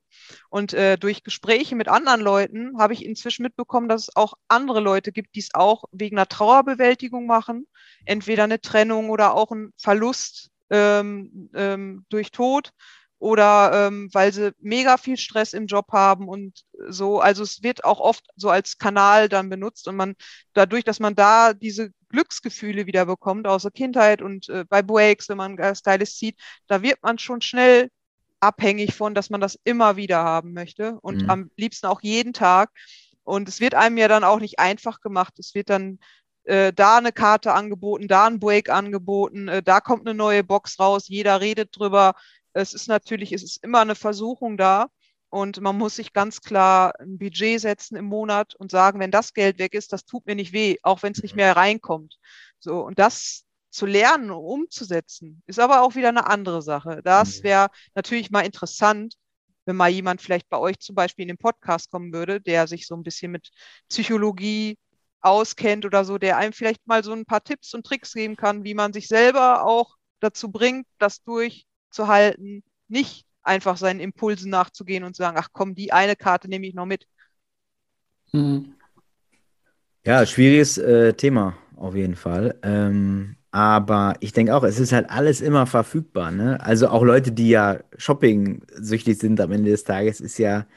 Und 0.50 0.74
äh, 0.74 0.98
durch 0.98 1.24
Gespräche 1.24 1.76
mit 1.76 1.88
anderen 1.89 2.22
Leuten 2.22 2.80
habe 2.80 2.94
ich 2.94 3.06
inzwischen 3.06 3.44
mitbekommen, 3.44 3.89
dass 3.89 4.04
es 4.04 4.15
auch 4.15 4.34
andere 4.48 4.80
Leute 4.80 5.12
gibt, 5.12 5.36
die 5.36 5.42
es 5.42 5.54
auch 5.54 5.84
wegen 5.92 6.18
einer 6.18 6.28
Trauerbewältigung 6.28 7.26
machen, 7.26 7.68
entweder 8.06 8.46
eine 8.46 8.62
Trennung 8.62 9.10
oder 9.10 9.34
auch 9.36 9.52
ein 9.52 9.74
Verlust 9.78 10.52
ähm, 10.70 11.50
ähm, 11.54 12.06
durch 12.10 12.32
Tod 12.32 12.72
oder 13.19 13.88
ähm, 13.88 14.10
weil 14.13 14.32
sie 14.32 14.53
mega 14.60 14.97
viel 14.97 15.17
Stress 15.17 15.53
im 15.53 15.67
Job 15.67 15.91
haben 15.91 16.27
und 16.29 16.63
so. 16.88 17.19
Also 17.19 17.43
es 17.43 17.62
wird 17.62 17.84
auch 17.84 17.99
oft 17.99 18.25
so 18.38 18.49
als 18.49 18.77
Kanal 18.77 19.27
dann 19.29 19.49
benutzt 19.49 19.88
und 19.88 19.97
man 19.97 20.15
dadurch, 20.53 20.86
dass 20.86 20.99
man 20.99 21.15
da 21.15 21.53
diese 21.53 21.91
Glücksgefühle 22.10 22.88
wieder 22.88 23.05
bekommt 23.05 23.45
aus 23.45 23.63
der 23.63 23.71
Kindheit 23.71 24.21
und 24.21 24.49
äh, 24.49 24.65
bei 24.67 24.82
Breaks, 24.82 25.29
wenn 25.29 25.38
man 25.38 25.58
Stylist 25.75 26.17
sieht, 26.17 26.38
da 26.67 26.82
wird 26.82 27.03
man 27.03 27.19
schon 27.19 27.41
schnell 27.41 27.89
abhängig 28.39 28.95
von, 28.95 29.13
dass 29.13 29.29
man 29.29 29.41
das 29.41 29.60
immer 29.65 29.97
wieder 29.97 30.23
haben 30.23 30.53
möchte 30.53 30.97
und 31.01 31.23
mhm. 31.23 31.29
am 31.29 31.51
liebsten 31.58 31.88
auch 31.88 32.01
jeden 32.01 32.34
Tag. 32.34 32.71
Und 33.23 33.49
es 33.49 33.60
wird 33.60 33.75
einem 33.75 33.97
ja 33.97 34.08
dann 34.08 34.23
auch 34.23 34.39
nicht 34.39 34.60
einfach 34.60 35.01
gemacht. 35.01 35.38
Es 35.38 35.53
wird 35.53 35.69
dann 35.69 35.99
äh, 36.45 36.73
da 36.73 36.97
eine 36.97 37.12
Karte 37.12 37.53
angeboten, 37.53 38.08
da 38.08 38.25
ein 38.25 38.39
Break 38.39 38.69
angeboten, 38.69 39.47
äh, 39.47 39.62
da 39.62 39.82
kommt 39.82 40.08
eine 40.08 40.15
neue 40.15 40.43
Box 40.43 40.79
raus, 40.79 41.08
jeder 41.08 41.41
redet 41.41 41.77
drüber. 41.77 42.15
Es 42.54 42.74
ist 42.74 42.88
natürlich, 42.88 43.32
es 43.34 43.44
ist 43.44 43.64
immer 43.64 43.82
eine 43.82 43.96
Versuchung 43.96 44.58
da. 44.58 44.88
Und 45.32 45.62
man 45.62 45.78
muss 45.78 45.96
sich 45.96 46.12
ganz 46.12 46.42
klar 46.42 47.00
ein 47.00 47.20
Budget 47.20 47.62
setzen 47.62 47.96
im 47.96 48.06
Monat 48.06 48.56
und 48.56 48.72
sagen, 48.72 49.00
wenn 49.00 49.12
das 49.12 49.34
Geld 49.34 49.60
weg 49.60 49.76
ist, 49.76 49.94
das 49.94 50.06
tut 50.06 50.26
mir 50.26 50.36
nicht 50.36 50.54
weh, 50.54 50.78
auch 50.82 51.04
wenn 51.04 51.14
es 51.14 51.22
nicht 51.22 51.36
mehr 51.36 51.56
reinkommt. 51.56 52.18
So, 52.60 52.82
und 52.82 52.98
das 52.98 53.46
zu 53.70 53.86
lernen, 53.86 54.32
umzusetzen, 54.32 55.44
ist 55.46 55.60
aber 55.60 55.84
auch 55.84 55.96
wieder 55.96 56.10
eine 56.10 56.26
andere 56.26 56.64
Sache. 56.64 57.02
Das 57.04 57.44
wäre 57.44 57.70
natürlich 57.94 58.32
mal 58.32 58.42
interessant, 58.42 59.16
wenn 59.66 59.76
mal 59.76 59.90
jemand 59.90 60.22
vielleicht 60.22 60.50
bei 60.50 60.58
euch 60.58 60.80
zum 60.80 60.96
Beispiel 60.96 61.24
in 61.24 61.30
den 61.30 61.38
Podcast 61.38 61.92
kommen 61.92 62.12
würde, 62.12 62.42
der 62.42 62.68
sich 62.68 62.88
so 62.88 62.96
ein 62.96 63.04
bisschen 63.04 63.32
mit 63.32 63.52
Psychologie 63.88 64.80
auskennt 65.22 65.86
oder 65.86 66.06
so, 66.06 66.18
der 66.18 66.38
einem 66.38 66.54
vielleicht 66.54 66.88
mal 66.88 67.04
so 67.04 67.14
ein 67.14 67.26
paar 67.26 67.44
Tipps 67.44 67.76
und 67.76 67.86
Tricks 67.86 68.14
geben 68.14 68.36
kann, 68.36 68.64
wie 68.64 68.74
man 68.74 68.94
sich 68.94 69.08
selber 69.08 69.64
auch 69.64 69.96
dazu 70.22 70.52
bringt, 70.52 70.88
das 70.98 71.22
durchzuhalten, 71.89 72.63
nicht 72.88 73.25
einfach 73.43 73.78
seinen 73.78 73.99
Impulsen 73.99 74.52
nachzugehen 74.52 75.04
und 75.04 75.15
zu 75.15 75.23
sagen, 75.23 75.38
ach 75.39 75.49
komm, 75.52 75.75
die 75.75 75.91
eine 75.91 76.15
Karte 76.15 76.47
nehme 76.47 76.67
ich 76.67 76.73
noch 76.73 76.86
mit. 76.86 77.08
Mhm. 78.32 78.73
Ja, 80.06 80.25
schwieriges 80.25 80.78
äh, 80.78 81.13
Thema 81.13 81.58
auf 81.75 81.95
jeden 81.95 82.15
Fall. 82.15 82.58
Ähm, 82.63 83.36
aber 83.52 84.15
ich 84.19 84.34
denke 84.34 84.56
auch, 84.56 84.63
es 84.63 84.80
ist 84.80 84.91
halt 84.91 85.10
alles 85.10 85.41
immer 85.41 85.65
verfügbar. 85.65 86.32
Ne? 86.32 86.60
Also 86.62 86.89
auch 86.89 87.04
Leute, 87.04 87.32
die 87.32 87.49
ja 87.49 87.80
Shopping-süchtig 87.97 89.17
sind 89.17 89.41
am 89.41 89.52
Ende 89.52 89.71
des 89.71 89.84
Tages, 89.84 90.21
ist 90.21 90.38
ja, 90.38 90.67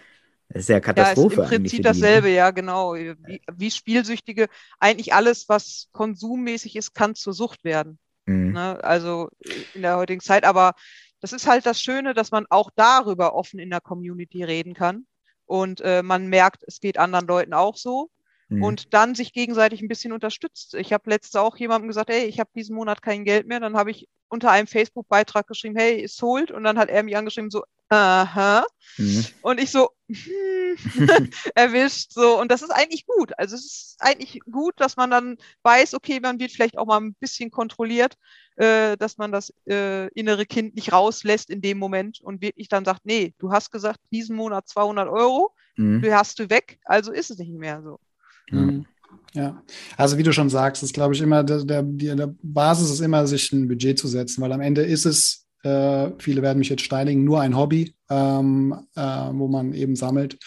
ist 0.48 0.68
ja 0.68 0.80
Katastrophe. 0.80 1.36
Ja, 1.36 1.42
ist 1.42 1.52
im 1.52 1.58
Prinzip 1.58 1.82
dasselbe, 1.82 2.28
die, 2.28 2.32
ne? 2.32 2.36
ja, 2.38 2.50
genau. 2.50 2.94
Wie, 2.94 3.42
wie, 3.52 3.70
Spielsüchtige, 3.70 4.48
eigentlich 4.78 5.12
alles, 5.12 5.48
was 5.48 5.88
konsummäßig 5.92 6.76
ist, 6.76 6.94
kann 6.94 7.14
zur 7.14 7.34
Sucht 7.34 7.64
werden. 7.64 7.98
Mhm. 8.26 8.52
Ne? 8.52 8.82
Also 8.82 9.28
in 9.74 9.82
der 9.82 9.96
heutigen 9.96 10.20
Zeit. 10.20 10.44
Aber 10.44 10.74
das 11.20 11.32
ist 11.32 11.46
halt 11.46 11.66
das 11.66 11.80
Schöne, 11.80 12.14
dass 12.14 12.30
man 12.30 12.46
auch 12.50 12.70
darüber 12.74 13.34
offen 13.34 13.58
in 13.58 13.70
der 13.70 13.80
Community 13.80 14.42
reden 14.42 14.74
kann. 14.74 15.06
Und 15.46 15.80
äh, 15.80 16.02
man 16.02 16.28
merkt, 16.28 16.62
es 16.66 16.80
geht 16.80 16.98
anderen 16.98 17.26
Leuten 17.26 17.54
auch 17.54 17.76
so. 17.76 18.10
Mhm. 18.48 18.62
Und 18.62 18.94
dann 18.94 19.14
sich 19.14 19.32
gegenseitig 19.32 19.82
ein 19.82 19.88
bisschen 19.88 20.12
unterstützt. 20.12 20.74
Ich 20.74 20.92
habe 20.92 21.10
letztes 21.10 21.36
auch 21.36 21.56
jemandem 21.56 21.88
gesagt, 21.88 22.10
hey, 22.10 22.24
ich 22.24 22.40
habe 22.40 22.50
diesen 22.54 22.74
Monat 22.74 23.02
kein 23.02 23.24
Geld 23.24 23.46
mehr. 23.46 23.60
Dann 23.60 23.76
habe 23.76 23.90
ich 23.90 24.08
unter 24.28 24.50
einem 24.50 24.66
Facebook-Beitrag 24.66 25.46
geschrieben, 25.46 25.76
hey, 25.76 26.00
ist 26.00 26.20
holt. 26.22 26.50
Und 26.50 26.64
dann 26.64 26.78
hat 26.78 26.88
er 26.88 27.02
mich 27.02 27.16
angeschrieben, 27.16 27.50
so, 27.50 27.62
aha. 27.92 28.66
Mhm. 28.98 29.24
Und 29.42 29.60
ich 29.60 29.70
so, 29.70 29.90
hm, 30.08 30.76
erwischt, 31.54 32.12
so. 32.12 32.40
Und 32.40 32.50
das 32.50 32.62
ist 32.62 32.70
eigentlich 32.70 33.06
gut. 33.06 33.32
Also 33.38 33.56
es 33.56 33.64
ist 33.64 33.96
eigentlich 34.00 34.40
gut, 34.50 34.74
dass 34.78 34.96
man 34.96 35.10
dann 35.10 35.36
weiß, 35.62 35.94
okay, 35.94 36.20
man 36.20 36.38
wird 36.38 36.52
vielleicht 36.52 36.78
auch 36.78 36.86
mal 36.86 37.00
ein 37.00 37.14
bisschen 37.14 37.50
kontrolliert, 37.50 38.16
äh, 38.56 38.96
dass 38.96 39.18
man 39.18 39.32
das 39.32 39.52
äh, 39.68 40.08
innere 40.12 40.46
Kind 40.46 40.74
nicht 40.74 40.92
rauslässt 40.92 41.50
in 41.50 41.60
dem 41.60 41.78
Moment 41.78 42.20
und 42.20 42.42
wirklich 42.42 42.68
dann 42.68 42.84
sagt, 42.84 43.02
nee, 43.04 43.34
du 43.38 43.52
hast 43.52 43.70
gesagt, 43.70 44.00
diesen 44.10 44.36
Monat 44.36 44.68
200 44.68 45.08
Euro, 45.08 45.54
mhm. 45.76 46.02
du 46.02 46.14
hast 46.14 46.38
du 46.38 46.50
weg, 46.50 46.78
also 46.84 47.12
ist 47.12 47.30
es 47.30 47.38
nicht 47.38 47.52
mehr 47.52 47.82
so. 47.82 48.00
Mhm. 48.50 48.86
Ja, 49.34 49.62
also 49.96 50.18
wie 50.18 50.22
du 50.22 50.32
schon 50.32 50.50
sagst, 50.50 50.82
ist 50.82 50.94
glaube 50.94 51.14
ich 51.14 51.20
immer 51.20 51.42
der, 51.44 51.64
der, 51.64 51.82
der 51.82 52.34
Basis 52.42 52.90
ist 52.90 53.00
immer, 53.00 53.26
sich 53.26 53.52
ein 53.52 53.68
Budget 53.68 53.98
zu 53.98 54.08
setzen, 54.08 54.42
weil 54.42 54.52
am 54.52 54.60
Ende 54.60 54.82
ist 54.82 55.06
es, 55.06 55.41
äh, 55.62 56.10
viele 56.18 56.42
werden 56.42 56.58
mich 56.58 56.68
jetzt 56.68 56.84
steinigen, 56.84 57.24
nur 57.24 57.40
ein 57.40 57.56
Hobby, 57.56 57.94
ähm, 58.10 58.86
äh, 58.94 59.00
wo 59.00 59.48
man 59.48 59.72
eben 59.74 59.96
sammelt. 59.96 60.38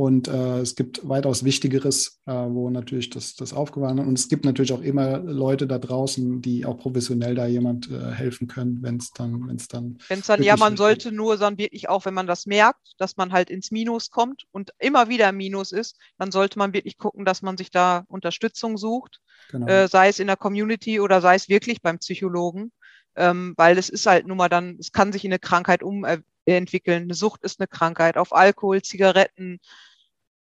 Und 0.00 0.28
äh, 0.28 0.60
es 0.60 0.76
gibt 0.76 1.08
weitaus 1.08 1.42
Wichtigeres, 1.42 2.20
äh, 2.26 2.32
wo 2.32 2.70
natürlich 2.70 3.10
das, 3.10 3.34
das 3.34 3.52
aufgewandt 3.52 3.98
Und 3.98 4.16
es 4.16 4.28
gibt 4.28 4.44
natürlich 4.44 4.72
auch 4.72 4.80
immer 4.80 5.18
Leute 5.18 5.66
da 5.66 5.78
draußen, 5.78 6.40
die 6.40 6.64
auch 6.64 6.78
professionell 6.78 7.34
da 7.34 7.46
jemand 7.46 7.90
äh, 7.90 8.12
helfen 8.12 8.46
können, 8.46 8.80
wenn 8.80 8.98
es 8.98 9.10
dann, 9.10 9.48
wenn 9.48 9.56
es 9.56 9.66
dann. 9.66 9.98
Wenn 10.06 10.20
es 10.20 10.26
dann, 10.26 10.40
ja, 10.44 10.56
man 10.56 10.76
sollte 10.76 11.10
nur 11.10 11.36
dann 11.36 11.58
wirklich 11.58 11.88
auch, 11.88 12.04
wenn 12.04 12.14
man 12.14 12.28
das 12.28 12.46
merkt, 12.46 12.94
dass 12.98 13.16
man 13.16 13.32
halt 13.32 13.50
ins 13.50 13.72
Minus 13.72 14.10
kommt 14.10 14.44
und 14.52 14.70
immer 14.78 15.08
wieder 15.08 15.32
Minus 15.32 15.72
ist, 15.72 15.96
dann 16.16 16.30
sollte 16.30 16.60
man 16.60 16.72
wirklich 16.72 16.96
gucken, 16.96 17.24
dass 17.24 17.42
man 17.42 17.56
sich 17.56 17.72
da 17.72 18.04
Unterstützung 18.06 18.78
sucht, 18.78 19.20
genau. 19.50 19.66
Äh, 19.66 19.88
sei 19.88 20.10
es 20.10 20.20
in 20.20 20.28
der 20.28 20.36
Community 20.36 21.00
oder 21.00 21.20
sei 21.20 21.34
es 21.34 21.48
wirklich 21.48 21.82
beim 21.82 21.98
Psychologen. 21.98 22.70
Ähm, 23.18 23.54
weil 23.56 23.76
es 23.78 23.88
ist 23.88 24.06
halt 24.06 24.26
nun 24.26 24.36
mal 24.36 24.48
dann, 24.48 24.76
es 24.78 24.92
kann 24.92 25.12
sich 25.12 25.24
in 25.24 25.32
eine 25.32 25.40
Krankheit 25.40 25.82
umentwickeln. 25.82 27.02
Eine 27.02 27.14
Sucht 27.14 27.42
ist 27.42 27.60
eine 27.60 27.66
Krankheit 27.66 28.16
auf 28.16 28.32
Alkohol, 28.32 28.80
Zigaretten, 28.80 29.58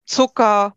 Zucker, 0.06 0.76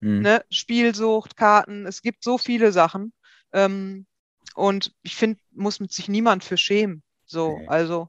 mhm. 0.00 0.22
ne, 0.22 0.44
Spielsucht, 0.50 1.36
Karten. 1.36 1.86
Es 1.86 2.00
gibt 2.00 2.24
so 2.24 2.38
viele 2.38 2.72
Sachen. 2.72 3.12
Ähm, 3.52 4.06
und 4.54 4.94
ich 5.02 5.16
finde, 5.16 5.38
muss 5.52 5.80
mit 5.80 5.92
sich 5.92 6.08
niemand 6.08 6.44
für 6.44 6.56
schämen. 6.56 7.02
So, 7.26 7.48
okay. 7.48 7.66
also 7.68 8.08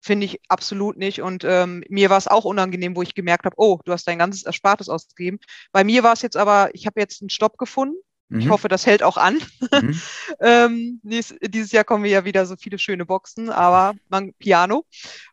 finde 0.00 0.26
ich 0.26 0.40
absolut 0.48 0.96
nicht. 0.96 1.22
Und 1.22 1.44
ähm, 1.44 1.84
mir 1.88 2.10
war 2.10 2.18
es 2.18 2.28
auch 2.28 2.44
unangenehm, 2.44 2.96
wo 2.96 3.02
ich 3.02 3.14
gemerkt 3.14 3.44
habe, 3.44 3.56
oh, 3.58 3.78
du 3.84 3.92
hast 3.92 4.06
dein 4.06 4.18
ganzes 4.18 4.44
Erspartes 4.44 4.88
ausgegeben. 4.88 5.38
Bei 5.72 5.84
mir 5.84 6.02
war 6.02 6.14
es 6.14 6.22
jetzt 6.22 6.36
aber, 6.36 6.70
ich 6.74 6.86
habe 6.86 7.00
jetzt 7.00 7.22
einen 7.22 7.30
Stopp 7.30 7.58
gefunden. 7.58 7.96
Mhm. 8.32 8.40
Ich 8.40 8.48
hoffe, 8.48 8.68
das 8.68 8.86
hält 8.86 9.02
auch 9.02 9.16
an. 9.16 9.40
Mhm. 9.60 10.00
ähm, 10.40 11.00
dies, 11.02 11.34
dieses 11.42 11.72
Jahr 11.72 11.84
kommen 11.84 12.04
wir 12.04 12.10
ja 12.10 12.24
wieder 12.24 12.46
so 12.46 12.56
viele 12.56 12.78
schöne 12.78 13.06
Boxen, 13.06 13.50
aber 13.50 13.94
man, 14.08 14.32
Piano. 14.34 14.84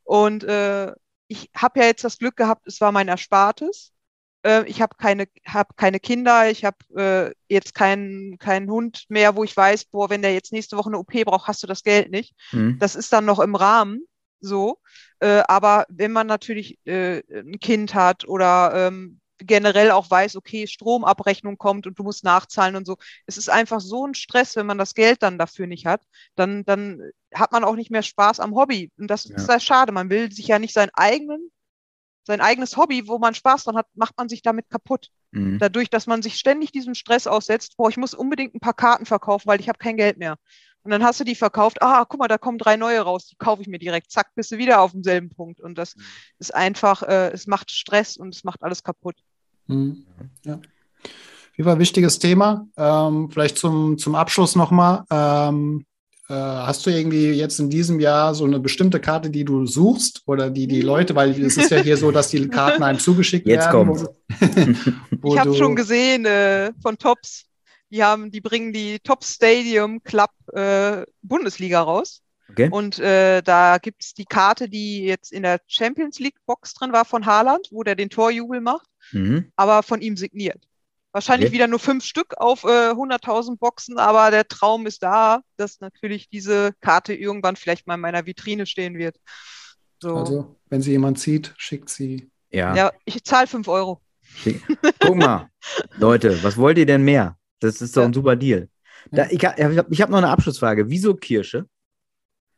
Und 0.03 0.43
äh, 0.43 0.91
ich 1.27 1.49
habe 1.55 1.79
ja 1.79 1.85
jetzt 1.87 2.03
das 2.03 2.17
Glück 2.17 2.35
gehabt, 2.35 2.67
es 2.67 2.81
war 2.81 2.91
mein 2.91 3.07
Erspartes 3.07 3.93
äh, 4.43 4.63
ich 4.65 4.81
habe 4.81 4.95
keine, 4.97 5.27
hab 5.45 5.75
keine 5.77 5.99
Kinder, 5.99 6.49
ich 6.49 6.63
habe 6.65 6.77
äh, 6.95 7.53
jetzt 7.53 7.73
keinen 7.75 8.37
keinen 8.37 8.69
Hund 8.69 9.05
mehr, 9.09 9.35
wo 9.35 9.43
ich 9.43 9.55
weiß, 9.55 9.85
boah, 9.85 10.09
wenn 10.09 10.21
der 10.21 10.33
jetzt 10.33 10.53
nächste 10.53 10.77
Woche 10.77 10.89
eine 10.89 10.97
OP 10.97 11.11
braucht, 11.25 11.47
hast 11.47 11.63
du 11.63 11.67
das 11.67 11.83
Geld 11.83 12.11
nicht. 12.11 12.33
Mhm. 12.51 12.77
Das 12.79 12.95
ist 12.95 13.11
dann 13.11 13.25
noch 13.25 13.39
im 13.39 13.55
Rahmen 13.55 14.01
so. 14.39 14.79
Äh, 15.19 15.43
aber 15.47 15.85
wenn 15.89 16.11
man 16.11 16.27
natürlich 16.27 16.79
äh, 16.85 17.21
ein 17.29 17.59
Kind 17.59 17.93
hat 17.93 18.27
oder 18.27 18.71
ähm, 18.87 19.19
generell 19.39 19.91
auch 19.91 20.09
weiß, 20.09 20.35
okay, 20.35 20.67
Stromabrechnung 20.67 21.57
kommt 21.57 21.87
und 21.87 21.97
du 21.97 22.03
musst 22.03 22.23
nachzahlen 22.23 22.75
und 22.75 22.85
so. 22.85 22.97
Es 23.25 23.37
ist 23.37 23.49
einfach 23.49 23.79
so 23.79 24.05
ein 24.05 24.13
Stress, 24.13 24.55
wenn 24.55 24.65
man 24.65 24.77
das 24.77 24.93
Geld 24.93 25.23
dann 25.23 25.37
dafür 25.37 25.67
nicht 25.67 25.85
hat, 25.85 26.03
dann, 26.35 26.63
dann 26.65 27.01
hat 27.33 27.51
man 27.51 27.63
auch 27.63 27.75
nicht 27.75 27.91
mehr 27.91 28.03
Spaß 28.03 28.39
am 28.39 28.55
Hobby. 28.55 28.91
Und 28.97 29.07
das 29.07 29.25
ja. 29.25 29.35
ist 29.35 29.47
sehr 29.47 29.59
schade. 29.59 29.91
Man 29.91 30.09
will 30.09 30.31
sich 30.31 30.47
ja 30.47 30.59
nicht 30.59 30.73
seinen 30.73 30.91
eigenen 30.93 31.51
sein 32.29 32.41
eigenes 32.41 32.77
Hobby, 32.77 33.07
wo 33.07 33.17
man 33.17 33.33
Spaß 33.33 33.63
dran 33.63 33.75
hat, 33.75 33.87
macht 33.95 34.15
man 34.15 34.29
sich 34.29 34.43
damit 34.43 34.69
kaputt. 34.69 35.09
Mhm. 35.31 35.57
Dadurch, 35.57 35.89
dass 35.89 36.05
man 36.05 36.21
sich 36.21 36.35
ständig 36.35 36.71
diesem 36.71 36.93
Stress 36.93 37.25
aussetzt, 37.25 37.75
boah, 37.75 37.89
ich 37.89 37.97
muss 37.97 38.13
unbedingt 38.13 38.53
ein 38.53 38.59
paar 38.59 38.75
Karten 38.75 39.07
verkaufen, 39.07 39.47
weil 39.47 39.59
ich 39.59 39.67
habe 39.67 39.79
kein 39.79 39.97
Geld 39.97 40.19
mehr. 40.19 40.37
Und 40.83 40.91
dann 40.91 41.03
hast 41.03 41.19
du 41.19 41.23
die 41.23 41.35
verkauft, 41.35 41.81
ah, 41.81 42.05
guck 42.05 42.19
mal, 42.19 42.27
da 42.27 42.37
kommen 42.37 42.57
drei 42.57 42.77
neue 42.77 43.01
raus, 43.01 43.27
die 43.27 43.35
kaufe 43.35 43.61
ich 43.61 43.67
mir 43.67 43.79
direkt, 43.79 44.11
zack, 44.11 44.33
bist 44.35 44.51
du 44.51 44.57
wieder 44.57 44.81
auf 44.81 44.91
demselben 44.91 45.29
Punkt. 45.29 45.59
Und 45.59 45.77
das 45.77 45.95
mhm. 45.95 46.03
ist 46.37 46.53
einfach, 46.53 47.03
äh, 47.03 47.31
es 47.31 47.47
macht 47.47 47.71
Stress 47.71 48.15
und 48.15 48.35
es 48.35 48.43
macht 48.43 48.63
alles 48.63 48.83
kaputt. 48.83 49.17
Mhm. 49.69 50.05
Ja. 50.45 50.59
Wie 51.55 51.65
war 51.65 51.73
ein 51.73 51.79
wichtiges 51.79 52.19
Thema? 52.19 52.67
Ähm, 52.77 53.29
vielleicht 53.31 53.57
zum, 53.57 53.97
zum 53.97 54.15
Abschluss 54.15 54.55
nochmal. 54.55 55.03
Ähm, 55.11 55.85
äh, 56.29 56.33
hast 56.33 56.85
du 56.85 56.89
irgendwie 56.89 57.31
jetzt 57.31 57.59
in 57.59 57.69
diesem 57.69 57.99
Jahr 57.99 58.35
so 58.35 58.45
eine 58.45 58.59
bestimmte 58.59 58.99
Karte, 58.99 59.29
die 59.29 59.43
du 59.43 59.65
suchst 59.65 60.21
oder 60.25 60.49
die 60.49 60.67
die 60.67 60.81
Leute, 60.81 61.15
weil 61.15 61.31
es 61.31 61.57
ist 61.57 61.71
ja 61.71 61.81
hier 61.81 61.97
so, 61.97 62.11
dass 62.11 62.29
die 62.29 62.47
Karten 62.47 62.83
einem 62.83 62.99
zugeschickt 62.99 63.47
jetzt 63.47 63.73
werden. 63.73 63.95
Jetzt 63.95 64.05
kommt. 64.39 65.23
ich 65.25 65.39
habe 65.39 65.55
schon 65.55 65.75
gesehen 65.75 66.25
äh, 66.25 66.71
von 66.81 66.97
Tops, 66.97 67.45
die 67.89 68.03
haben, 68.03 68.29
die 68.29 68.41
bringen 68.41 68.73
die 68.73 68.99
Top 68.99 69.23
Stadium 69.23 70.03
Club 70.03 70.29
äh, 70.53 71.03
Bundesliga 71.23 71.81
raus. 71.81 72.21
Okay. 72.51 72.69
Und 72.71 72.99
äh, 72.99 73.41
da 73.41 73.77
gibt 73.77 74.03
es 74.03 74.13
die 74.13 74.25
Karte, 74.25 74.69
die 74.69 75.03
jetzt 75.03 75.31
in 75.31 75.43
der 75.43 75.61
Champions 75.67 76.19
League 76.19 76.37
Box 76.45 76.73
drin 76.73 76.91
war 76.91 77.05
von 77.05 77.25
Haaland, 77.25 77.67
wo 77.71 77.83
der 77.83 77.95
den 77.95 78.09
Torjubel 78.09 78.61
macht, 78.61 78.87
mhm. 79.11 79.51
aber 79.55 79.83
von 79.83 80.01
ihm 80.01 80.17
signiert. 80.17 80.63
Wahrscheinlich 81.11 81.47
okay. 81.47 81.55
wieder 81.55 81.67
nur 81.67 81.79
fünf 81.79 82.03
Stück 82.03 82.37
auf 82.37 82.63
äh, 82.63 82.91
100.000 82.91 83.57
Boxen, 83.57 83.97
aber 83.97 84.29
der 84.29 84.47
Traum 84.47 84.85
ist 84.85 85.01
da, 85.01 85.41
dass 85.57 85.79
natürlich 85.79 86.29
diese 86.29 86.73
Karte 86.81 87.15
irgendwann 87.15 87.55
vielleicht 87.55 87.87
mal 87.87 87.95
in 87.95 88.01
meiner 88.01 88.25
Vitrine 88.27 88.67
stehen 88.67 88.97
wird. 88.97 89.17
So. 90.01 90.15
Also, 90.15 90.55
wenn 90.69 90.81
sie 90.81 90.91
jemand 90.91 91.19
zieht, 91.19 91.53
schickt 91.57 91.89
sie. 91.89 92.29
Ja, 92.51 92.75
ja 92.75 92.91
ich 93.05 93.23
zahle 93.23 93.47
fünf 93.47 93.67
Euro. 93.67 94.01
Guck 94.99 95.15
mal, 95.15 95.49
Leute, 95.97 96.43
was 96.43 96.57
wollt 96.57 96.77
ihr 96.77 96.85
denn 96.85 97.03
mehr? 97.03 97.37
Das 97.59 97.81
ist 97.81 97.97
doch 97.97 98.03
ja. 98.03 98.07
ein 98.07 98.13
super 98.13 98.35
Deal. 98.35 98.69
Da, 99.11 99.27
ich 99.29 99.43
habe 99.43 99.85
ich 99.89 100.01
hab 100.01 100.09
noch 100.09 100.19
eine 100.19 100.29
Abschlussfrage. 100.29 100.89
Wieso 100.89 101.15
Kirsche? 101.15 101.65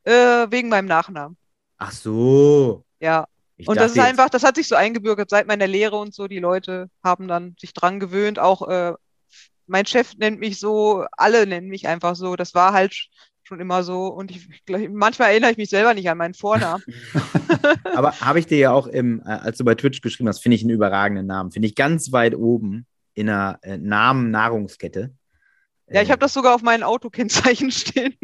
Äh, 0.04 0.48
wegen 0.50 0.70
meinem 0.70 0.88
Nachnamen. 0.88 1.38
Ach 1.78 1.92
so. 1.92 2.84
Ja. 3.00 3.26
Ich 3.58 3.68
und 3.68 3.80
das 3.80 3.92
ist 3.92 4.00
einfach, 4.00 4.30
das 4.30 4.44
hat 4.44 4.56
sich 4.56 4.68
so 4.68 4.76
eingebürgert 4.76 5.30
seit 5.30 5.46
meiner 5.46 5.68
Lehre 5.68 5.98
und 5.98 6.16
so. 6.16 6.28
Die 6.28 6.40
Leute 6.40 6.90
haben 7.04 7.28
dann 7.28 7.56
sich 7.60 7.74
dran 7.74 8.00
gewöhnt. 8.00 8.40
Auch 8.40 8.68
äh, 8.68 8.94
mein 9.68 9.86
Chef 9.86 10.16
nennt 10.18 10.40
mich 10.40 10.60
so, 10.60 11.06
alle 11.12 11.46
nennen 11.46 11.68
mich 11.68 11.88
einfach 11.88 12.16
so. 12.16 12.36
Das 12.36 12.56
war 12.56 12.74
halt 12.74 13.10
schon 13.44 13.60
immer 13.60 13.84
so. 13.84 14.08
Und 14.08 14.32
ich, 14.32 14.48
manchmal 14.90 15.32
erinnere 15.32 15.52
ich 15.52 15.58
mich 15.58 15.70
selber 15.70 15.94
nicht 15.94 16.10
an 16.10 16.18
meinen 16.18 16.34
Vornamen. 16.34 16.84
Aber 17.96 18.20
habe 18.20 18.40
ich 18.40 18.48
dir 18.48 18.58
ja 18.58 18.72
auch, 18.72 18.88
im, 18.88 19.22
äh, 19.22 19.30
als 19.30 19.58
du 19.58 19.64
bei 19.66 19.76
Twitch 19.76 20.02
geschrieben 20.02 20.30
hast, 20.30 20.40
finde 20.40 20.56
ich 20.56 20.62
einen 20.62 20.72
überragenden 20.72 21.28
Namen. 21.28 21.52
Finde 21.52 21.68
ich 21.68 21.76
ganz 21.76 22.12
weit 22.12 22.36
oben 22.36 22.88
in 23.14 23.30
einer 23.30 23.60
äh, 23.62 23.78
Namen-Nahrungskette. 23.78 25.14
Ja, 25.90 26.02
ich 26.02 26.10
habe 26.10 26.20
das 26.20 26.34
sogar 26.34 26.56
auf 26.56 26.62
meinen 26.62 26.84
Autokennzeichen 26.84 27.72
stehen. 27.72 28.16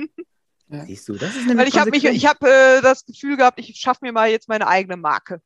Ja. 0.69 0.85
Siehst 0.85 1.07
du, 1.07 1.13
das 1.13 1.35
ist 1.35 1.49
eine 1.49 1.57
Weil 1.57 1.67
ich 1.67 1.79
habe 1.79 1.91
mich, 1.91 2.03
ich 2.03 2.25
habe 2.25 2.47
äh, 2.49 2.81
das 2.81 3.05
Gefühl 3.05 3.37
gehabt, 3.37 3.59
ich 3.59 3.79
schaffe 3.79 4.03
mir 4.03 4.11
mal 4.11 4.29
jetzt 4.29 4.49
meine 4.49 4.67
eigene 4.67 4.97
Marke. 4.97 5.41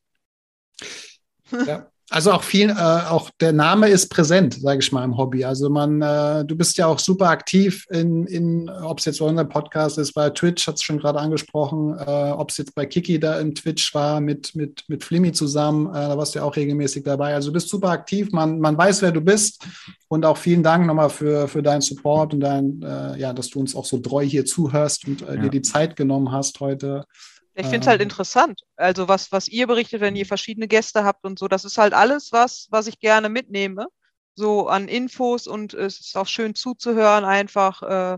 Ja. 1.52 1.92
Also 2.12 2.34
auch 2.34 2.44
viel, 2.44 2.70
äh, 2.70 2.74
auch 2.74 3.30
der 3.40 3.54
Name 3.54 3.88
ist 3.88 4.10
präsent, 4.10 4.56
sage 4.56 4.80
ich 4.80 4.92
mal, 4.92 5.06
im 5.06 5.16
Hobby. 5.16 5.46
Also 5.46 5.70
man, 5.70 6.02
äh, 6.02 6.44
du 6.44 6.58
bist 6.58 6.78
ja 6.78 6.86
auch 6.88 7.00
super 7.00 7.30
aktiv 7.30 7.88
in, 7.90 8.28
in 8.28 8.70
ob 8.70 9.00
es 9.00 9.06
jetzt 9.06 9.20
bei 9.20 9.26
unserem 9.26 9.48
Podcast 9.48 9.98
ist, 9.98 10.12
bei 10.12 10.30
Twitch, 10.30 10.68
hat 10.68 10.76
es 10.76 10.84
schon 10.84 11.00
gerade 11.00 11.20
angesprochen, 11.20 11.98
äh, 11.98 12.32
ob 12.32 12.50
es 12.50 12.58
jetzt 12.58 12.76
bei 12.76 12.86
Kiki 12.86 13.18
da 13.18 13.40
im 13.40 13.56
Twitch 13.56 13.96
war, 13.96 14.20
mit, 14.20 14.54
mit, 14.56 14.84
mit 14.90 15.06
Flimmy 15.06 15.32
zusammen, 15.32 15.88
äh, 15.88 15.94
da 15.94 16.18
warst 16.18 16.36
du 16.36 16.40
ja 16.40 16.46
auch 16.46 16.58
regelmäßig 16.58 17.06
dabei. 17.06 17.34
Also 17.34 17.48
du 17.48 17.54
bist 17.54 17.70
super 17.70 17.92
aktiv, 17.92 18.34
man, 18.34 18.60
man 18.60 18.78
weiß, 18.78 19.02
wer 19.04 19.14
du 19.14 19.22
bist. 19.22 19.66
Und 20.10 20.26
auch 20.26 20.36
vielen 20.36 20.64
Dank 20.64 20.86
nochmal 20.86 21.10
für, 21.10 21.48
für 21.48 21.64
deinen 21.64 21.80
Support 21.80 22.34
und 22.34 22.42
dein, 22.42 22.82
äh, 22.82 23.18
ja, 23.18 23.32
dass 23.32 23.50
du 23.50 23.62
uns 23.62 23.74
auch 23.74 23.86
so 23.86 24.00
treu 24.00 24.26
hier 24.26 24.44
zuhörst 24.44 25.08
und 25.08 25.22
äh, 25.22 25.36
ja. 25.36 25.42
dir 25.44 25.50
die 25.50 25.62
Zeit 25.62 25.96
genommen 25.96 26.34
hast 26.34 26.60
heute. 26.60 27.06
Ich 27.54 27.66
finde 27.66 27.82
es 27.82 27.88
halt 27.88 28.02
ähm. 28.02 28.06
interessant. 28.06 28.62
Also 28.76 29.08
was, 29.08 29.32
was 29.32 29.48
ihr 29.48 29.68
berichtet, 29.68 30.02
wenn 30.02 30.16
ihr 30.16 30.26
verschiedene 30.26 30.68
Gäste 30.68 31.04
habt 31.04 31.26
und 31.26 31.38
so, 31.38 31.48
das 31.48 31.66
ist 31.66 31.78
halt 31.78 31.94
alles 31.94 32.32
was, 32.32 32.68
was 32.72 32.88
ich 32.88 33.00
gerne 33.00 33.30
mitnehme. 33.30 33.88
So 34.36 34.68
an 34.68 34.88
Infos 34.88 35.48
und 35.48 35.74
es 35.74 36.00
ist 36.00 36.18
auch 36.18 36.28
schön 36.28 36.56
zuzuhören, 36.56 37.26
einfach 37.26 37.84
äh, 37.84 38.18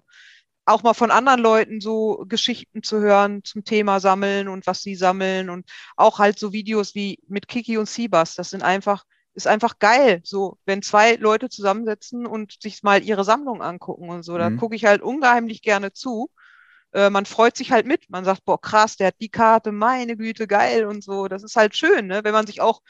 auch 0.65 0.83
mal 0.83 0.93
von 0.93 1.11
anderen 1.11 1.41
Leuten 1.41 1.81
so 1.81 2.25
Geschichten 2.27 2.83
zu 2.83 2.99
hören 2.99 3.43
zum 3.43 3.63
Thema 3.63 3.99
Sammeln 3.99 4.47
und 4.47 4.67
was 4.67 4.81
sie 4.81 4.95
sammeln 4.95 5.49
und 5.49 5.69
auch 5.97 6.19
halt 6.19 6.39
so 6.39 6.53
Videos 6.53 6.95
wie 6.95 7.19
mit 7.27 7.47
Kiki 7.47 7.77
und 7.77 7.89
Sibas. 7.89 8.35
Das 8.35 8.51
sind 8.51 8.61
einfach, 8.63 9.03
ist 9.33 9.47
einfach 9.47 9.79
geil. 9.79 10.21
So, 10.23 10.57
wenn 10.65 10.83
zwei 10.83 11.15
Leute 11.15 11.49
zusammensetzen 11.49 12.27
und 12.27 12.61
sich 12.61 12.83
mal 12.83 13.03
ihre 13.03 13.23
Sammlung 13.23 13.61
angucken 13.61 14.09
und 14.09 14.23
so, 14.23 14.33
mhm. 14.33 14.37
da 14.37 14.49
gucke 14.51 14.75
ich 14.75 14.85
halt 14.85 15.01
ungeheimlich 15.01 15.63
gerne 15.63 15.91
zu 15.91 16.29
äh, 16.93 17.09
man 17.09 17.25
freut 17.25 17.57
sich 17.57 17.71
halt 17.71 17.85
mit. 17.85 18.09
Man 18.09 18.25
sagt, 18.25 18.45
boah, 18.45 18.59
krass, 18.59 18.97
der 18.97 19.07
hat 19.07 19.15
die 19.19 19.29
Karte, 19.29 19.71
meine 19.71 20.15
Güte, 20.15 20.47
geil 20.47 20.85
und 20.85 21.03
so. 21.03 21.27
Das 21.27 21.43
ist 21.43 21.55
halt 21.55 21.75
schön, 21.75 22.07
ne? 22.07 22.23
wenn 22.23 22.33
man 22.33 22.47
sich 22.47 22.61
auch 22.61 22.81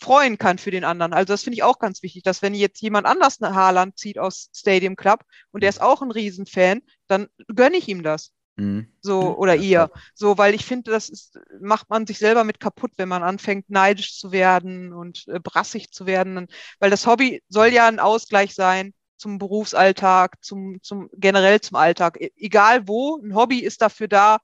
freuen 0.00 0.38
kann 0.38 0.58
für 0.58 0.70
den 0.70 0.84
anderen. 0.84 1.12
Also 1.12 1.32
das 1.32 1.42
finde 1.42 1.56
ich 1.56 1.62
auch 1.62 1.78
ganz 1.78 2.02
wichtig, 2.02 2.22
dass 2.24 2.42
wenn 2.42 2.54
jetzt 2.54 2.80
jemand 2.80 3.06
anders 3.06 3.40
eine 3.40 3.54
Haarland 3.54 3.98
zieht 3.98 4.18
aus 4.18 4.50
Stadium 4.54 4.96
Club 4.96 5.24
und 5.52 5.62
der 5.62 5.70
ist 5.70 5.80
auch 5.80 6.02
ein 6.02 6.10
Riesenfan, 6.10 6.82
dann 7.06 7.28
gönne 7.54 7.76
ich 7.76 7.88
ihm 7.88 8.02
das. 8.02 8.32
Mhm. 8.56 8.88
So, 9.00 9.36
oder 9.36 9.56
ihr. 9.56 9.90
So, 10.14 10.38
weil 10.38 10.54
ich 10.54 10.64
finde, 10.64 10.90
das 10.90 11.08
ist, 11.08 11.38
macht 11.60 11.90
man 11.90 12.06
sich 12.06 12.18
selber 12.18 12.44
mit 12.44 12.60
kaputt, 12.60 12.92
wenn 12.96 13.08
man 13.08 13.22
anfängt, 13.22 13.68
neidisch 13.68 14.18
zu 14.18 14.32
werden 14.32 14.92
und 14.92 15.26
äh, 15.28 15.40
brassig 15.40 15.90
zu 15.92 16.06
werden. 16.06 16.46
Weil 16.78 16.90
das 16.90 17.06
Hobby 17.06 17.42
soll 17.48 17.68
ja 17.68 17.88
ein 17.88 18.00
Ausgleich 18.00 18.54
sein 18.54 18.94
zum 19.16 19.38
Berufsalltag, 19.38 20.42
zum, 20.42 20.82
zum 20.82 21.10
generell 21.14 21.60
zum 21.60 21.76
Alltag. 21.76 22.20
E 22.20 22.30
egal 22.36 22.88
wo, 22.88 23.20
ein 23.22 23.34
Hobby 23.34 23.60
ist 23.60 23.82
dafür 23.82 24.08
da, 24.08 24.38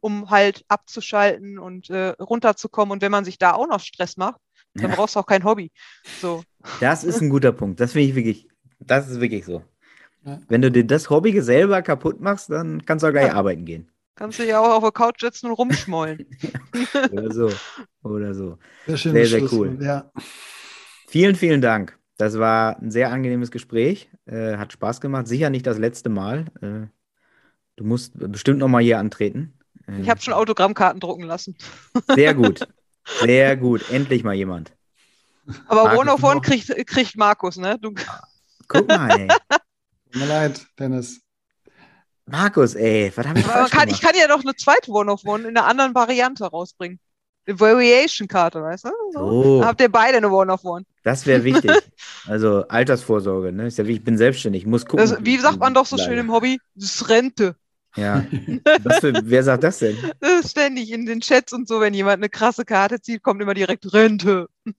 um 0.00 0.30
halt 0.30 0.64
abzuschalten 0.68 1.58
und 1.58 1.90
äh, 1.90 2.10
runterzukommen. 2.20 2.92
Und 2.92 3.02
wenn 3.02 3.12
man 3.12 3.24
sich 3.24 3.38
da 3.38 3.52
auch 3.52 3.66
noch 3.66 3.80
Stress 3.80 4.16
macht, 4.16 4.40
dann 4.74 4.90
ja. 4.90 4.96
brauchst 4.96 5.16
du 5.16 5.20
auch 5.20 5.26
kein 5.26 5.44
Hobby. 5.44 5.70
So. 6.20 6.42
Das 6.80 7.04
ist 7.04 7.20
ein 7.20 7.30
guter 7.30 7.52
Punkt. 7.52 7.80
Das 7.80 7.92
finde 7.92 8.08
ich 8.08 8.14
wirklich, 8.14 8.48
das 8.78 9.08
ist 9.08 9.20
wirklich 9.20 9.44
so. 9.44 9.64
Ja. 10.24 10.38
Wenn 10.48 10.62
du 10.62 10.70
dir 10.70 10.84
das 10.84 11.10
Hobby 11.10 11.40
selber 11.40 11.82
kaputt 11.82 12.20
machst, 12.20 12.50
dann 12.50 12.84
kannst 12.84 13.02
du 13.02 13.08
auch 13.08 13.12
gleich 13.12 13.28
ja. 13.28 13.34
arbeiten 13.34 13.64
gehen. 13.64 13.90
Kannst 14.14 14.38
du 14.38 14.46
ja 14.46 14.60
auch 14.60 14.74
auf 14.76 14.82
der 14.82 14.92
Couch 14.92 15.20
sitzen 15.20 15.46
und 15.46 15.52
rumschmollen. 15.52 16.26
Oder 17.10 17.32
so. 17.32 17.50
Oder 18.02 18.34
so. 18.34 18.58
Sehr, 18.86 18.96
sehr, 18.98 19.26
sehr 19.26 19.52
cool. 19.52 19.78
Ja. 19.80 20.12
Vielen, 21.08 21.36
vielen 21.36 21.62
Dank. 21.62 21.98
Das 22.20 22.38
war 22.38 22.78
ein 22.82 22.90
sehr 22.90 23.10
angenehmes 23.10 23.50
Gespräch. 23.50 24.10
Äh, 24.26 24.58
hat 24.58 24.74
Spaß 24.74 25.00
gemacht. 25.00 25.26
Sicher 25.26 25.48
nicht 25.48 25.66
das 25.66 25.78
letzte 25.78 26.10
Mal. 26.10 26.44
Äh, 26.60 26.88
du 27.76 27.84
musst 27.84 28.12
bestimmt 28.14 28.58
noch 28.58 28.68
mal 28.68 28.82
hier 28.82 28.98
antreten. 28.98 29.58
Äh, 29.88 30.02
ich 30.02 30.10
habe 30.10 30.20
schon 30.20 30.34
Autogrammkarten 30.34 31.00
drucken 31.00 31.22
lassen. 31.22 31.56
Sehr 32.14 32.34
gut. 32.34 32.68
Sehr 33.20 33.56
gut. 33.56 33.88
Endlich 33.90 34.22
mal 34.22 34.34
jemand. 34.34 34.76
Aber 35.66 35.84
Markus 35.84 35.98
One 35.98 36.12
of 36.12 36.22
One 36.22 36.40
kriegt, 36.42 36.86
kriegt 36.86 37.16
Markus, 37.16 37.56
ne? 37.56 37.78
Du... 37.80 37.94
Guck 38.68 38.86
mal, 38.86 39.18
ey. 39.18 39.28
Tut 40.12 40.20
mir 40.20 40.26
leid, 40.26 40.66
Dennis. 40.78 41.22
Markus, 42.26 42.74
ey, 42.74 43.10
was 43.14 43.26
habe 43.26 43.38
ich 43.38 43.46
falsch 43.46 43.70
kann, 43.70 43.88
Ich 43.88 44.02
kann 44.02 44.12
ja 44.14 44.28
doch 44.28 44.42
eine 44.42 44.54
zweite 44.54 44.90
One 44.90 45.10
of 45.10 45.24
One 45.24 45.48
in 45.48 45.56
einer 45.56 45.66
anderen 45.66 45.94
Variante 45.94 46.44
rausbringen. 46.44 47.00
Eine 47.50 47.58
Variation-Karte, 47.58 48.62
weißt 48.62 48.84
du? 48.84 48.90
So. 49.12 49.58
Dann 49.58 49.68
habt 49.68 49.80
ihr 49.80 49.90
beide 49.90 50.18
eine 50.18 50.30
One-of-One. 50.30 50.84
Das 51.02 51.26
wäre 51.26 51.42
wichtig. 51.42 51.70
also 52.26 52.66
Altersvorsorge, 52.68 53.52
ne? 53.52 53.68
Ja, 53.68 53.84
ich 53.84 54.04
bin 54.04 54.16
selbstständig, 54.16 54.62
ich 54.62 54.68
muss 54.68 54.86
gucken. 54.86 54.98
Das, 54.98 55.16
wie 55.24 55.36
sagt 55.38 55.58
man 55.58 55.74
doch 55.74 55.86
so 55.86 55.98
schön 55.98 56.18
im 56.18 56.32
Hobby? 56.32 56.60
Das 56.74 56.84
ist 56.84 57.08
Rente. 57.08 57.56
Ja. 57.96 58.24
Für, 59.00 59.20
wer 59.24 59.42
sagt 59.42 59.64
das 59.64 59.78
denn? 59.78 59.96
Das 60.20 60.44
ist 60.44 60.50
ständig 60.52 60.92
in 60.92 61.06
den 61.06 61.20
Chats 61.20 61.52
und 61.52 61.66
so, 61.66 61.80
wenn 61.80 61.92
jemand 61.92 62.18
eine 62.18 62.28
krasse 62.28 62.64
Karte 62.64 63.00
zieht, 63.00 63.22
kommt 63.22 63.42
immer 63.42 63.54
direkt 63.54 63.92
Rente. 63.92 64.46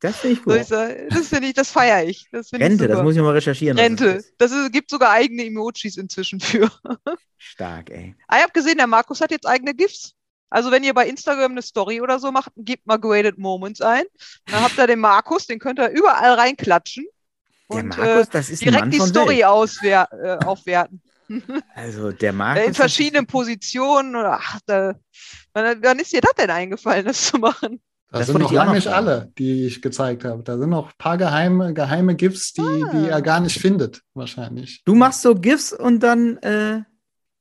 Das 0.00 0.16
finde 0.16 0.34
ich 0.34 0.42
gut. 0.42 0.56
das 0.56 1.28
finde 1.28 1.46
ich, 1.46 1.54
das 1.54 1.70
feiere 1.70 2.02
ich. 2.02 2.26
Das 2.32 2.52
Rente, 2.52 2.86
ich 2.86 2.90
das 2.90 3.04
muss 3.04 3.14
ich 3.14 3.22
mal 3.22 3.34
recherchieren. 3.34 3.78
Rente. 3.78 4.24
Das, 4.36 4.50
ist, 4.50 4.72
gibt 4.72 4.90
sogar 4.90 5.10
eigene 5.10 5.46
Emojis 5.46 5.96
inzwischen 5.96 6.40
für. 6.40 6.68
Stark, 7.38 7.88
ey. 7.90 8.16
Ah, 8.26 8.38
ich 8.38 8.42
habe 8.42 8.52
gesehen, 8.52 8.78
der 8.78 8.88
Markus 8.88 9.20
hat 9.20 9.30
jetzt 9.30 9.46
eigene 9.46 9.74
GIFs. 9.74 10.16
Also 10.52 10.70
wenn 10.70 10.84
ihr 10.84 10.92
bei 10.92 11.08
Instagram 11.08 11.52
eine 11.52 11.62
Story 11.62 12.02
oder 12.02 12.18
so 12.18 12.30
macht, 12.30 12.52
gebt 12.56 12.86
mal 12.86 12.98
Graded 12.98 13.38
Moments 13.38 13.80
ein. 13.80 14.04
Dann 14.44 14.62
habt 14.62 14.76
ihr 14.76 14.86
den 14.86 15.00
Markus, 15.00 15.46
den 15.46 15.58
könnt 15.58 15.78
ihr 15.78 15.88
überall 15.88 16.34
reinklatschen. 16.34 17.06
Der 17.70 17.78
und, 17.78 17.96
Markus, 17.96 18.28
das 18.28 18.50
ist 18.50 18.62
direkt 18.62 18.92
die 18.92 19.00
Story 19.00 19.44
auswer 19.44 20.08
äh, 20.12 20.44
aufwerten. 20.44 21.00
Also 21.74 22.12
der 22.12 22.34
Markus. 22.34 22.66
In 22.66 22.74
verschiedenen 22.74 23.26
Positionen. 23.26 24.14
Ach, 24.16 24.58
da, 24.66 24.94
wann, 25.54 25.82
wann 25.82 25.98
ist 25.98 26.12
dir 26.12 26.20
das 26.20 26.34
denn 26.34 26.50
eingefallen, 26.50 27.06
das 27.06 27.28
zu 27.28 27.38
machen? 27.38 27.80
Das, 28.10 28.26
das 28.26 28.26
sind 28.26 28.42
noch 28.42 28.52
lange 28.52 28.74
nicht 28.74 28.88
alle, 28.88 29.32
die 29.38 29.64
ich 29.64 29.80
gezeigt 29.80 30.26
habe. 30.26 30.42
Da 30.42 30.58
sind 30.58 30.68
noch 30.68 30.88
ein 30.88 30.98
paar 30.98 31.16
geheime, 31.16 31.72
geheime 31.72 32.16
GIFs, 32.16 32.52
die, 32.52 32.60
ah. 32.60 32.90
die 32.92 33.08
er 33.08 33.22
gar 33.22 33.40
nicht 33.40 33.58
findet, 33.58 34.02
wahrscheinlich. 34.12 34.82
Du 34.84 34.94
machst 34.94 35.22
so 35.22 35.34
GIFs 35.34 35.72
und 35.72 36.00
dann 36.00 36.36
äh, 36.38 36.82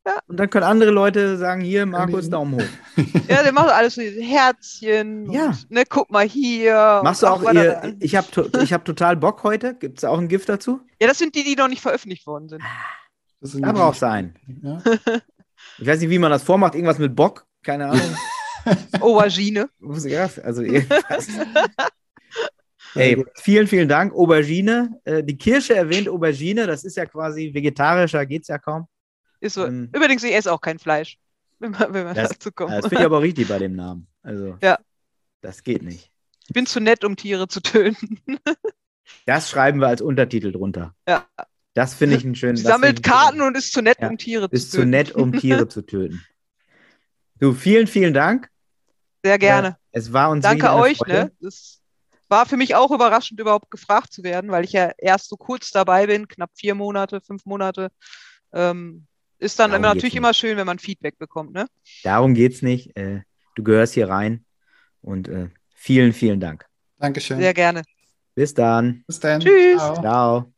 ja. 0.05 0.19
Und 0.27 0.37
dann 0.37 0.49
können 0.49 0.63
andere 0.63 0.91
Leute 0.91 1.37
sagen, 1.37 1.61
hier, 1.61 1.85
Markus, 1.85 2.29
Daumen 2.29 2.55
hoch. 2.55 2.63
Ja, 3.27 3.43
der 3.43 3.53
macht 3.53 3.69
alles 3.69 3.95
so 3.95 4.01
Herzchen. 4.01 5.31
Ja. 5.31 5.47
Und, 5.47 5.71
ne, 5.71 5.83
guck 5.87 6.09
mal 6.11 6.27
hier. 6.27 7.01
Machst 7.03 7.23
du 7.23 7.27
auch 7.27 7.41
ihr, 7.53 7.95
ich 7.99 8.15
habe 8.15 8.27
ich 8.61 8.73
hab 8.73 8.83
total 8.83 9.15
Bock 9.15 9.43
heute. 9.43 9.75
Gibt 9.75 9.99
es 9.99 10.03
auch 10.03 10.17
ein 10.17 10.27
Gift 10.27 10.49
dazu? 10.49 10.81
Ja, 10.99 11.07
das 11.07 11.17
sind 11.17 11.35
die, 11.35 11.43
die 11.43 11.55
noch 11.55 11.67
nicht 11.67 11.81
veröffentlicht 11.81 12.25
worden 12.25 12.49
sind. 12.49 12.63
Das 13.39 13.51
sind 13.51 13.65
da 13.65 13.71
braucht 13.71 13.97
es 13.97 14.03
einen. 14.03 14.35
Ja. 14.63 14.81
Ich 15.77 15.85
weiß 15.85 15.99
nicht, 15.99 16.09
wie 16.09 16.17
man 16.17 16.31
das 16.31 16.41
vormacht. 16.41 16.73
Irgendwas 16.73 16.97
mit 16.97 17.15
Bock. 17.15 17.45
Keine 17.63 17.87
Ahnung. 17.87 18.15
Aubergine. 18.99 19.69
Also 20.43 20.63
Hey, 22.93 23.23
vielen, 23.35 23.67
vielen 23.67 23.87
Dank. 23.87 24.13
Aubergine. 24.13 24.99
Äh, 25.05 25.23
die 25.23 25.37
Kirsche 25.37 25.75
erwähnt 25.75 26.09
Aubergine. 26.09 26.67
Das 26.67 26.83
ist 26.83 26.97
ja 26.97 27.05
quasi 27.05 27.53
vegetarischer, 27.53 28.25
geht 28.25 28.41
es 28.41 28.47
ja 28.49 28.57
kaum. 28.57 28.87
Ist 29.41 29.56
so. 29.56 29.65
Ähm, 29.65 29.89
Übrigens, 29.93 30.23
ich 30.23 30.34
esse 30.34 30.54
auch 30.54 30.62
kein 30.62 30.80
Fleisch, 30.80 31.17
wenn 31.60 31.71
man, 31.71 31.93
wenn 31.93 32.06
man 32.06 32.15
das, 32.15 32.30
dazu 32.30 32.51
kommt. 32.51 32.71
Das 32.71 32.88
finde 32.88 32.99
ich 32.99 33.06
aber 33.06 33.21
richtig 33.21 33.49
bei 33.49 33.60
dem 33.60 33.75
Namen. 33.75 34.08
Also, 34.23 34.58
ja. 34.62 34.80
Das 35.41 35.63
geht 35.63 35.82
nicht. 35.82 36.12
Ich 36.47 36.54
bin 36.54 36.65
zu 36.65 36.80
nett, 36.80 37.04
um 37.04 37.15
Tiere 37.15 37.47
zu 37.47 37.62
töten. 37.62 38.19
das 39.25 39.49
schreiben 39.49 39.80
wir 39.80 39.88
als 39.88 40.01
Untertitel 40.01 40.51
drunter. 40.51 40.95
Ja. 41.08 41.27
Das 41.73 41.93
finde 41.93 42.17
ich 42.17 42.25
einen 42.25 42.36
schönen. 42.36 42.58
Sie 42.58 42.63
sammelt 42.63 43.01
Karten 43.01 43.38
schön. 43.38 43.47
und 43.47 43.58
ist 43.58 43.71
zu 43.71 43.82
nett, 43.82 43.97
ja, 43.99 44.10
um 44.10 44.17
Tiere 44.17 44.43
zu 44.43 44.49
töten. 44.49 44.56
Ist 44.56 44.71
zu 44.71 44.86
nett, 44.86 45.12
um 45.13 45.32
Tiere 45.32 45.67
zu 45.67 45.82
töten. 45.82 46.21
Du, 47.39 47.54
vielen, 47.54 47.88
vielen 47.88 48.13
Dank. 48.13 48.49
Sehr 49.23 49.39
gerne. 49.39 49.67
Ja, 49.67 49.77
es 49.91 50.13
war 50.13 50.30
uns 50.30 50.43
Danke 50.43 50.73
euch. 50.73 50.99
Ne? 51.08 51.32
Das 51.39 51.82
war 52.27 52.45
für 52.45 52.58
mich 52.58 52.75
auch 52.75 52.91
überraschend, 52.91 53.39
überhaupt 53.39 53.71
gefragt 53.71 54.12
zu 54.13 54.23
werden, 54.23 54.51
weil 54.51 54.65
ich 54.65 54.73
ja 54.73 54.91
erst 54.97 55.30
so 55.30 55.38
kurz 55.38 55.71
dabei 55.71 56.08
bin, 56.08 56.27
knapp 56.27 56.51
vier 56.56 56.75
Monate, 56.75 57.21
fünf 57.21 57.45
Monate. 57.45 57.89
Ähm, 58.54 59.07
ist 59.41 59.59
dann 59.59 59.71
immer, 59.71 59.79
natürlich 59.79 60.15
immer 60.15 60.33
schön, 60.33 60.55
wenn 60.57 60.65
man 60.67 60.79
Feedback 60.79 61.17
bekommt, 61.17 61.53
ne? 61.53 61.67
Darum 62.03 62.33
geht's 62.33 62.61
nicht. 62.61 62.95
Äh, 62.95 63.21
du 63.55 63.63
gehörst 63.63 63.93
hier 63.95 64.07
rein 64.07 64.45
und 65.01 65.27
äh, 65.27 65.49
vielen, 65.75 66.13
vielen 66.13 66.39
Dank. 66.39 66.65
Dankeschön. 66.99 67.39
Sehr 67.39 67.53
gerne. 67.53 67.83
Bis 68.35 68.53
dann. 68.53 69.03
Bis 69.07 69.19
dann. 69.19 69.41
Tschüss. 69.41 69.77
Ciao. 69.77 70.01
Ciao. 70.01 70.53